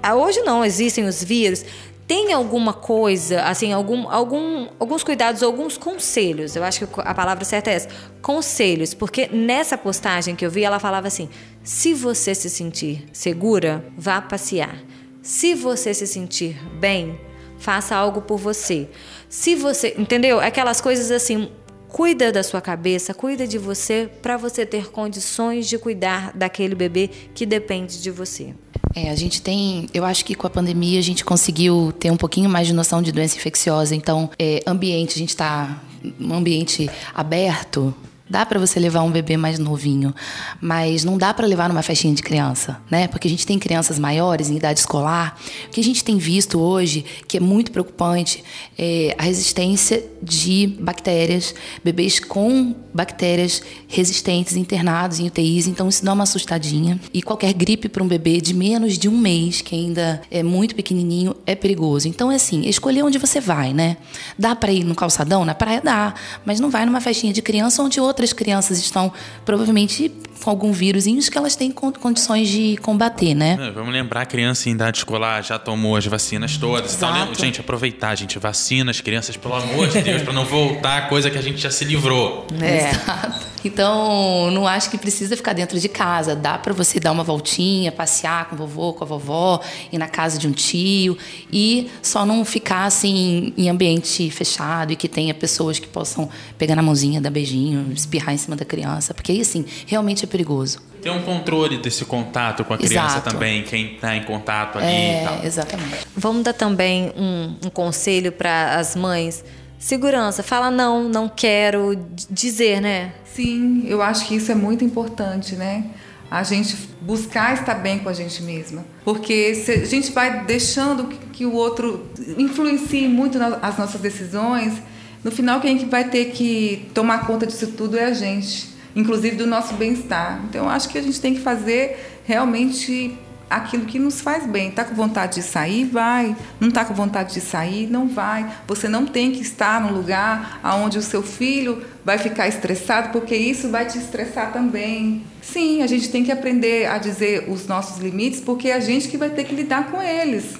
Ah, 0.00 0.14
Hoje 0.14 0.40
não, 0.42 0.64
existem 0.64 1.04
os 1.04 1.20
vírus. 1.20 1.64
Tem 2.06 2.32
alguma 2.32 2.72
coisa, 2.72 3.42
assim, 3.42 3.72
algum, 3.72 4.08
algum, 4.08 4.68
alguns 4.78 5.02
cuidados, 5.02 5.42
alguns 5.42 5.76
conselhos. 5.76 6.54
Eu 6.54 6.62
acho 6.62 6.86
que 6.86 7.00
a 7.00 7.12
palavra 7.12 7.44
certa 7.44 7.72
é 7.72 7.74
essa. 7.74 7.88
Conselhos, 8.22 8.94
porque 8.94 9.26
nessa 9.32 9.76
postagem 9.76 10.36
que 10.36 10.46
eu 10.46 10.50
vi, 10.52 10.62
ela 10.62 10.78
falava 10.78 11.08
assim: 11.08 11.28
se 11.64 11.92
você 11.92 12.36
se 12.36 12.48
sentir 12.48 13.04
segura, 13.12 13.84
vá 13.98 14.22
passear. 14.22 14.78
Se 15.20 15.54
você 15.54 15.92
se 15.92 16.06
sentir 16.06 16.56
bem, 16.78 17.18
faça 17.58 17.96
algo 17.96 18.20
por 18.20 18.38
você. 18.38 18.88
Se 19.28 19.56
você, 19.56 19.94
entendeu? 19.98 20.38
Aquelas 20.38 20.80
coisas 20.80 21.10
assim, 21.10 21.50
cuida 21.94 22.32
da 22.32 22.42
sua 22.42 22.60
cabeça, 22.60 23.14
cuida 23.14 23.46
de 23.46 23.56
você 23.56 24.10
para 24.20 24.36
você 24.36 24.66
ter 24.66 24.90
condições 24.90 25.68
de 25.68 25.78
cuidar 25.78 26.32
daquele 26.34 26.74
bebê 26.74 27.08
que 27.32 27.46
depende 27.46 28.02
de 28.02 28.10
você. 28.10 28.52
É, 28.96 29.10
a 29.10 29.14
gente 29.14 29.40
tem, 29.40 29.86
eu 29.94 30.04
acho 30.04 30.24
que 30.24 30.34
com 30.34 30.44
a 30.44 30.50
pandemia 30.50 30.98
a 30.98 31.02
gente 31.02 31.24
conseguiu 31.24 31.94
ter 31.96 32.10
um 32.10 32.16
pouquinho 32.16 32.50
mais 32.50 32.66
de 32.66 32.72
noção 32.72 33.00
de 33.00 33.12
doença 33.12 33.36
infecciosa. 33.36 33.94
Então, 33.94 34.28
é, 34.36 34.60
ambiente, 34.66 35.14
a 35.14 35.18
gente 35.18 35.28
está 35.28 35.84
num 36.18 36.34
ambiente 36.34 36.90
aberto. 37.14 37.94
Dá 38.34 38.44
para 38.44 38.58
você 38.58 38.80
levar 38.80 39.02
um 39.02 39.12
bebê 39.12 39.36
mais 39.36 39.60
novinho, 39.60 40.12
mas 40.60 41.04
não 41.04 41.16
dá 41.16 41.32
para 41.32 41.46
levar 41.46 41.68
numa 41.68 41.84
festinha 41.84 42.12
de 42.12 42.20
criança, 42.20 42.80
né? 42.90 43.06
Porque 43.06 43.28
a 43.28 43.30
gente 43.30 43.46
tem 43.46 43.60
crianças 43.60 43.96
maiores 43.96 44.50
em 44.50 44.56
idade 44.56 44.80
escolar. 44.80 45.38
O 45.68 45.70
que 45.70 45.80
a 45.80 45.84
gente 45.84 46.02
tem 46.02 46.18
visto 46.18 46.58
hoje, 46.58 47.04
que 47.28 47.36
é 47.36 47.40
muito 47.40 47.70
preocupante, 47.70 48.42
é 48.76 49.14
a 49.16 49.22
resistência 49.22 50.04
de 50.20 50.66
bactérias, 50.80 51.54
bebês 51.84 52.18
com 52.18 52.74
bactérias 52.92 53.62
resistentes 53.86 54.56
internados 54.56 55.20
em 55.20 55.28
UTIs. 55.28 55.68
Então 55.68 55.88
isso 55.88 56.04
dá 56.04 56.12
uma 56.12 56.24
assustadinha. 56.24 56.98
E 57.12 57.22
qualquer 57.22 57.52
gripe 57.52 57.88
para 57.88 58.02
um 58.02 58.08
bebê 58.08 58.40
de 58.40 58.52
menos 58.52 58.98
de 58.98 59.08
um 59.08 59.16
mês, 59.16 59.60
que 59.60 59.76
ainda 59.76 60.20
é 60.28 60.42
muito 60.42 60.74
pequenininho, 60.74 61.36
é 61.46 61.54
perigoso. 61.54 62.08
Então 62.08 62.32
é 62.32 62.34
assim, 62.34 62.62
escolher 62.66 63.04
onde 63.04 63.16
você 63.16 63.40
vai, 63.40 63.72
né? 63.72 63.96
Dá 64.36 64.56
para 64.56 64.72
ir 64.72 64.82
no 64.82 64.96
calçadão, 64.96 65.44
na 65.44 65.54
praia 65.54 65.80
dá, 65.80 66.14
mas 66.44 66.58
não 66.58 66.68
vai 66.68 66.84
numa 66.84 67.00
festinha 67.00 67.32
de 67.32 67.40
criança 67.40 67.80
onde 67.80 68.00
outras 68.24 68.32
crianças 68.32 68.78
estão 68.78 69.12
provavelmente 69.44 70.10
com 70.44 70.50
algum 70.50 70.72
vírusinhos 70.72 71.30
que 71.30 71.38
elas 71.38 71.56
têm 71.56 71.70
con- 71.70 71.90
condições 71.92 72.48
de 72.50 72.76
combater, 72.76 73.34
né? 73.34 73.56
É, 73.58 73.70
Vamos 73.70 73.92
lembrar, 73.92 74.20
a 74.20 74.26
criança 74.26 74.68
em 74.68 74.72
idade 74.72 74.98
escolar 74.98 75.42
já 75.42 75.58
tomou 75.58 75.96
as 75.96 76.04
vacinas 76.06 76.58
todas. 76.58 76.94
Então, 76.94 77.08
Exato. 77.08 77.30
né, 77.30 77.34
gente, 77.38 77.60
aproveitar, 77.60 78.14
gente, 78.14 78.38
vacina 78.38 78.90
as 78.90 79.00
crianças, 79.00 79.36
pelo 79.38 79.54
amor 79.54 79.88
de 79.88 80.02
Deus, 80.02 80.22
para 80.22 80.32
não 80.34 80.44
voltar 80.44 80.98
a 80.98 81.02
coisa 81.08 81.30
que 81.30 81.38
a 81.38 81.42
gente 81.42 81.58
já 81.58 81.70
se 81.70 81.84
livrou. 81.84 82.46
Exato. 82.52 83.54
Então, 83.64 84.50
não 84.50 84.66
acho 84.66 84.90
que 84.90 84.98
precisa 84.98 85.34
ficar 85.34 85.54
dentro 85.54 85.80
de 85.80 85.88
casa. 85.88 86.36
Dá 86.36 86.58
para 86.58 86.74
você 86.74 87.00
dar 87.00 87.12
uma 87.12 87.24
voltinha, 87.24 87.90
passear 87.90 88.46
com 88.50 88.54
o 88.54 88.58
vovô, 88.58 88.92
com 88.92 89.04
a 89.04 89.06
vovó, 89.06 89.62
ir 89.90 89.96
na 89.96 90.06
casa 90.06 90.38
de 90.38 90.46
um 90.46 90.52
tio 90.52 91.16
e 91.50 91.88
só 92.02 92.26
não 92.26 92.44
ficar 92.44 92.84
assim 92.84 93.54
em 93.56 93.70
ambiente 93.70 94.30
fechado 94.30 94.92
e 94.92 94.96
que 94.96 95.08
tenha 95.08 95.32
pessoas 95.32 95.78
que 95.78 95.86
possam 95.88 96.28
pegar 96.58 96.76
na 96.76 96.82
mãozinha, 96.82 97.22
dar 97.22 97.30
beijinho, 97.30 97.90
espirrar 97.94 98.34
em 98.34 98.36
cima 98.38 98.54
da 98.54 98.66
criança, 98.66 99.14
porque 99.14 99.32
aí 99.32 99.40
assim, 99.40 99.64
realmente 99.86 100.24
é 100.24 100.26
perigoso. 100.34 100.80
Ter 101.00 101.10
um 101.10 101.22
controle 101.22 101.78
desse 101.78 102.04
contato 102.04 102.64
com 102.64 102.74
a 102.74 102.78
criança 102.78 103.18
Exato. 103.18 103.30
também, 103.30 103.62
quem 103.62 103.94
tá 103.94 104.16
em 104.16 104.24
contato 104.24 104.78
ali 104.78 104.86
e 104.88 105.24
tal. 105.24 105.38
É, 105.40 105.46
exatamente. 105.46 106.06
Vamos 106.16 106.42
dar 106.42 106.52
também 106.52 107.12
um, 107.16 107.54
um 107.66 107.70
conselho 107.70 108.32
para 108.32 108.74
as 108.74 108.96
mães. 108.96 109.44
Segurança, 109.78 110.42
fala 110.42 110.72
não, 110.72 111.08
não 111.08 111.28
quero 111.28 111.96
dizer, 112.28 112.80
né? 112.80 113.12
Sim, 113.32 113.84
eu 113.86 114.02
acho 114.02 114.26
que 114.26 114.34
isso 114.34 114.50
é 114.50 114.56
muito 114.56 114.84
importante, 114.84 115.54
né? 115.54 115.84
A 116.28 116.42
gente 116.42 116.76
buscar 117.00 117.54
estar 117.54 117.74
bem 117.74 118.00
com 118.00 118.08
a 118.08 118.12
gente 118.12 118.42
mesma. 118.42 118.84
Porque 119.04 119.54
se 119.54 119.70
a 119.70 119.84
gente 119.84 120.10
vai 120.10 120.44
deixando 120.44 121.04
que, 121.32 121.46
o 121.46 121.52
outro 121.52 122.10
influencie 122.36 123.06
muito 123.06 123.38
as 123.62 123.78
nossas 123.78 124.00
decisões, 124.00 124.82
no 125.22 125.30
final 125.30 125.60
quem 125.60 125.78
que 125.78 125.84
vai 125.84 126.08
ter 126.08 126.32
que 126.32 126.88
tomar 126.92 127.24
conta 127.24 127.46
disso 127.46 127.68
tudo 127.68 127.96
é 127.96 128.06
a 128.06 128.14
gente. 128.14 128.73
Inclusive 128.94 129.36
do 129.36 129.46
nosso 129.46 129.74
bem-estar. 129.74 130.40
Então, 130.48 130.68
acho 130.68 130.88
que 130.88 130.98
a 130.98 131.02
gente 131.02 131.20
tem 131.20 131.34
que 131.34 131.40
fazer 131.40 132.20
realmente 132.24 133.18
aquilo 133.48 133.84
que 133.84 133.98
nos 133.98 134.20
faz 134.20 134.46
bem. 134.46 134.68
Está 134.68 134.84
com 134.84 134.94
vontade 134.94 135.34
de 135.36 135.42
sair? 135.42 135.84
Vai. 135.84 136.34
Não 136.58 136.68
está 136.68 136.84
com 136.84 136.94
vontade 136.94 137.34
de 137.34 137.40
sair? 137.40 137.86
Não 137.88 138.08
vai. 138.08 138.50
Você 138.66 138.88
não 138.88 139.06
tem 139.06 139.30
que 139.30 139.42
estar 139.42 139.80
num 139.80 139.92
lugar 139.92 140.60
onde 140.82 140.98
o 140.98 141.02
seu 141.02 141.22
filho 141.22 141.82
vai 142.04 142.18
ficar 142.18 142.48
estressado, 142.48 143.10
porque 143.10 143.34
isso 143.34 143.68
vai 143.70 143.86
te 143.86 143.98
estressar 143.98 144.52
também. 144.52 145.24
Sim, 145.42 145.82
a 145.82 145.86
gente 145.86 146.08
tem 146.08 146.24
que 146.24 146.32
aprender 146.32 146.86
a 146.86 146.98
dizer 146.98 147.48
os 147.48 147.66
nossos 147.66 147.98
limites, 147.98 148.40
porque 148.40 148.68
é 148.68 148.74
a 148.74 148.80
gente 148.80 149.08
que 149.08 149.16
vai 149.16 149.30
ter 149.30 149.44
que 149.44 149.54
lidar 149.54 149.90
com 149.90 150.02
eles. 150.02 150.56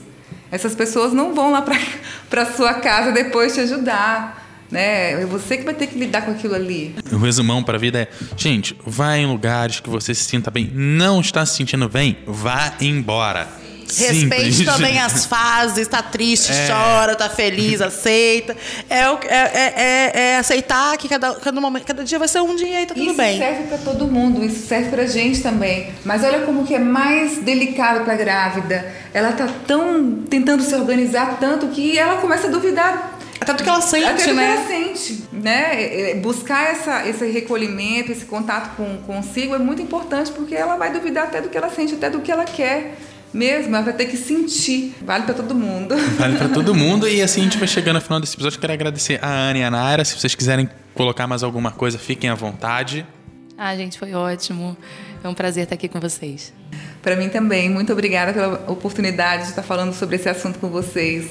Essas 0.51 0.75
pessoas 0.75 1.13
não 1.13 1.35
vão 1.35 1.51
lá 1.51 1.63
para 1.63 2.43
a 2.43 2.53
sua 2.53 2.75
casa 2.75 3.11
depois 3.11 3.55
te 3.55 3.61
ajudar 3.61 4.44
né? 4.71 5.23
É 5.23 5.27
você 5.27 5.57
que 5.57 5.65
vai 5.65 5.75
ter 5.75 5.87
que 5.87 5.99
lidar 5.99 6.23
com 6.23 6.33
aquilo 6.33 6.55
ali. 6.55 6.95
O 7.13 7.19
resumão 7.19 7.63
para 7.63 7.77
a 7.77 7.81
vida 7.81 8.01
é: 8.01 8.09
gente, 8.37 8.77
vá 8.85 9.17
em 9.17 9.27
lugares 9.27 9.81
que 9.81 9.91
você 9.91 10.15
se 10.15 10.25
sinta 10.25 10.51
bem. 10.51 10.71
Não 10.75 11.21
está 11.21 11.45
se 11.47 11.57
sentindo 11.57 11.89
bem? 11.89 12.19
Vá 12.27 12.75
embora. 12.81 13.65
Respeite 13.97 14.55
Simples. 14.55 14.65
também 14.65 14.99
as 14.99 15.27
fases, 15.27 15.79
está 15.79 16.03
triste, 16.03 16.51
é. 16.51 16.69
chora, 16.69 17.13
está 17.13 17.29
feliz, 17.29 17.81
aceita. 17.81 18.57
É, 18.89 19.01
é, 19.01 19.11
é, 19.29 19.75
é, 19.77 20.13
é, 20.15 20.39
aceitar 20.39 20.97
que 20.97 21.09
cada, 21.09 21.35
cada, 21.35 21.61
momento, 21.61 21.85
cada 21.85 22.03
dia 22.03 22.19
vai 22.19 22.29
ser 22.29 22.41
um 22.41 22.57
dia 22.57 22.83
e 22.83 22.87
tá 22.87 22.95
tudo 22.95 23.07
isso 23.07 23.17
bem. 23.17 23.39
Isso 23.39 23.45
serve 23.45 23.63
para 23.69 23.79
todo 23.79 24.07
mundo, 24.07 24.45
isso 24.45 24.67
serve 24.67 24.91
para 24.91 25.07
gente 25.07 25.41
também. 25.41 25.91
Mas 26.05 26.25
olha 26.25 26.41
como 26.41 26.67
que 26.67 26.75
é 26.75 26.79
mais 26.79 27.39
delicado 27.39 28.05
para 28.05 28.15
a 28.15 28.17
grávida. 28.17 28.93
Ela 29.13 29.33
tá 29.33 29.49
tão 29.67 30.23
tentando 30.29 30.63
se 30.63 30.75
organizar 30.75 31.39
tanto 31.39 31.69
que 31.69 31.97
ela 31.97 32.21
começa 32.21 32.49
a 32.49 32.51
duvidar 32.51 33.19
até 33.45 33.55
do 33.55 33.63
que 33.63 33.69
ela 33.69 33.81
sente, 33.81 34.05
Até 34.05 34.27
do 34.27 34.35
né? 34.35 34.47
que 34.47 34.53
ela 34.53 34.67
sente, 34.67 35.25
né? 35.33 35.83
É, 35.83 36.11
é, 36.11 36.15
buscar 36.17 36.71
essa, 36.71 37.07
esse 37.07 37.27
recolhimento, 37.27 38.11
esse 38.11 38.25
contato 38.25 38.75
com 38.77 38.97
consigo 39.07 39.55
é 39.55 39.59
muito 39.59 39.83
importante 39.83 40.33
porque 40.33 40.55
ela 40.55 40.77
vai 40.77 40.93
duvidar 40.93 41.25
até 41.25 41.41
do 41.41 41.49
que 41.49 41.57
ela 41.57 41.71
sente, 41.71 41.95
até 41.95 42.09
do 42.09 42.21
que 42.21 42.33
ela 42.33 42.45
quer 42.45 42.97
mesmo, 43.33 43.75
ela 43.75 43.85
vai 43.85 43.93
ter 43.93 44.07
que 44.07 44.17
sentir. 44.17 44.95
Vale 45.03 45.25
para 45.25 45.35
todo 45.35 45.55
mundo. 45.55 45.95
Vale 46.17 46.37
para 46.39 46.49
todo 46.49 46.75
mundo. 46.75 47.09
E 47.09 47.21
assim 47.21 47.41
a 47.41 47.45
gente 47.45 47.59
vai 47.59 47.67
chegando 47.67 47.97
ao 47.97 48.03
final 48.03 48.21
desse 48.21 48.35
episódio. 48.35 48.61
Quero 48.61 48.73
agradecer 48.73 49.19
a 49.23 49.29
Ana 49.29 49.59
e 49.59 49.63
a 49.65 49.71
Naira. 49.71 50.05
Se 50.05 50.19
vocês 50.19 50.35
quiserem 50.35 50.69
colocar 50.95 51.27
mais 51.27 51.43
alguma 51.43 51.73
coisa, 51.73 51.99
fiquem 51.99 52.31
à 52.31 52.35
vontade. 52.35 53.05
Ah, 53.59 53.77
gente, 53.77 53.99
foi 53.99 54.15
ótimo. 54.15 54.77
É 55.23 55.29
um 55.29 55.35
prazer 55.35 55.65
estar 55.65 55.75
aqui 55.75 55.89
com 55.89 55.99
vocês. 55.99 56.53
Para 57.03 57.17
mim 57.17 57.29
também. 57.29 57.69
Muito 57.69 57.93
obrigada 57.93 58.33
pela 58.33 58.71
oportunidade 58.71 59.45
de 59.45 59.49
estar 59.51 59.63
falando 59.63 59.93
sobre 59.93 60.17
esse 60.17 60.29
assunto 60.29 60.61
com 60.61 60.69
vocês. 60.69 61.31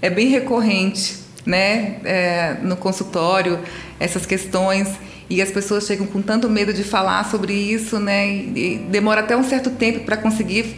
É 0.00 0.08
bem 0.08 0.28
recorrente 0.28 1.18
né, 1.44 1.96
é, 2.04 2.56
no 2.62 2.76
consultório, 2.76 3.58
essas 3.98 4.26
questões 4.26 4.88
e 5.28 5.40
as 5.40 5.50
pessoas 5.50 5.86
chegam 5.86 6.06
com 6.06 6.20
tanto 6.20 6.48
medo 6.50 6.72
de 6.72 6.82
falar 6.82 7.28
sobre 7.30 7.52
isso, 7.52 7.98
né, 7.98 8.28
e, 8.28 8.86
demora 8.90 9.20
até 9.20 9.36
um 9.36 9.44
certo 9.44 9.70
tempo 9.70 10.00
para 10.00 10.16
conseguir 10.16 10.76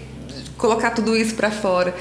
colocar 0.57 0.91
tudo 0.91 1.17
isso 1.17 1.35
para 1.35 1.51
fora. 1.51 1.95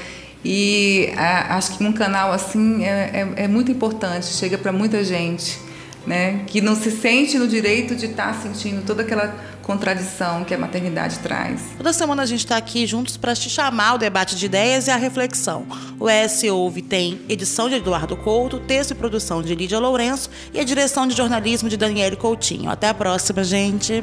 E 0.44 1.12
a, 1.16 1.56
acho 1.56 1.78
que 1.78 1.84
um 1.84 1.92
canal 1.92 2.32
assim 2.32 2.84
é, 2.84 3.28
é, 3.36 3.44
é 3.44 3.48
muito 3.48 3.70
importante, 3.70 4.26
chega 4.26 4.58
para 4.58 4.72
muita 4.72 5.02
gente 5.02 5.58
né, 6.06 6.42
que 6.46 6.60
não 6.60 6.74
se 6.74 6.90
sente 6.90 7.38
no 7.38 7.46
direito 7.46 7.94
de 7.94 8.06
estar 8.06 8.34
tá 8.34 8.40
sentindo 8.40 8.84
toda 8.84 9.02
aquela 9.02 9.34
contradição 9.62 10.44
que 10.44 10.52
a 10.52 10.58
maternidade 10.58 11.18
traz. 11.20 11.62
Toda 11.76 11.92
semana 11.92 12.22
a 12.22 12.26
gente 12.26 12.40
está 12.40 12.56
aqui 12.56 12.86
juntos 12.86 13.16
para 13.16 13.34
te 13.34 13.48
chamar 13.48 13.90
ao 13.90 13.98
debate 13.98 14.36
de 14.36 14.46
ideias 14.46 14.86
e 14.86 14.90
à 14.90 14.96
reflexão. 14.96 15.66
O 15.98 16.10
ES 16.10 16.42
Ouve 16.44 16.82
tem 16.82 17.20
edição 17.28 17.68
de 17.68 17.76
Eduardo 17.76 18.16
Couto, 18.16 18.60
texto 18.60 18.90
e 18.90 18.94
produção 18.94 19.42
de 19.42 19.54
Lídia 19.54 19.78
Lourenço 19.78 20.28
e 20.52 20.60
a 20.60 20.64
direção 20.64 21.06
de 21.06 21.16
jornalismo 21.16 21.68
de 21.68 21.76
Daniele 21.76 22.16
Coutinho. 22.16 22.70
Até 22.70 22.88
a 22.88 22.94
próxima, 22.94 23.42
gente. 23.44 24.02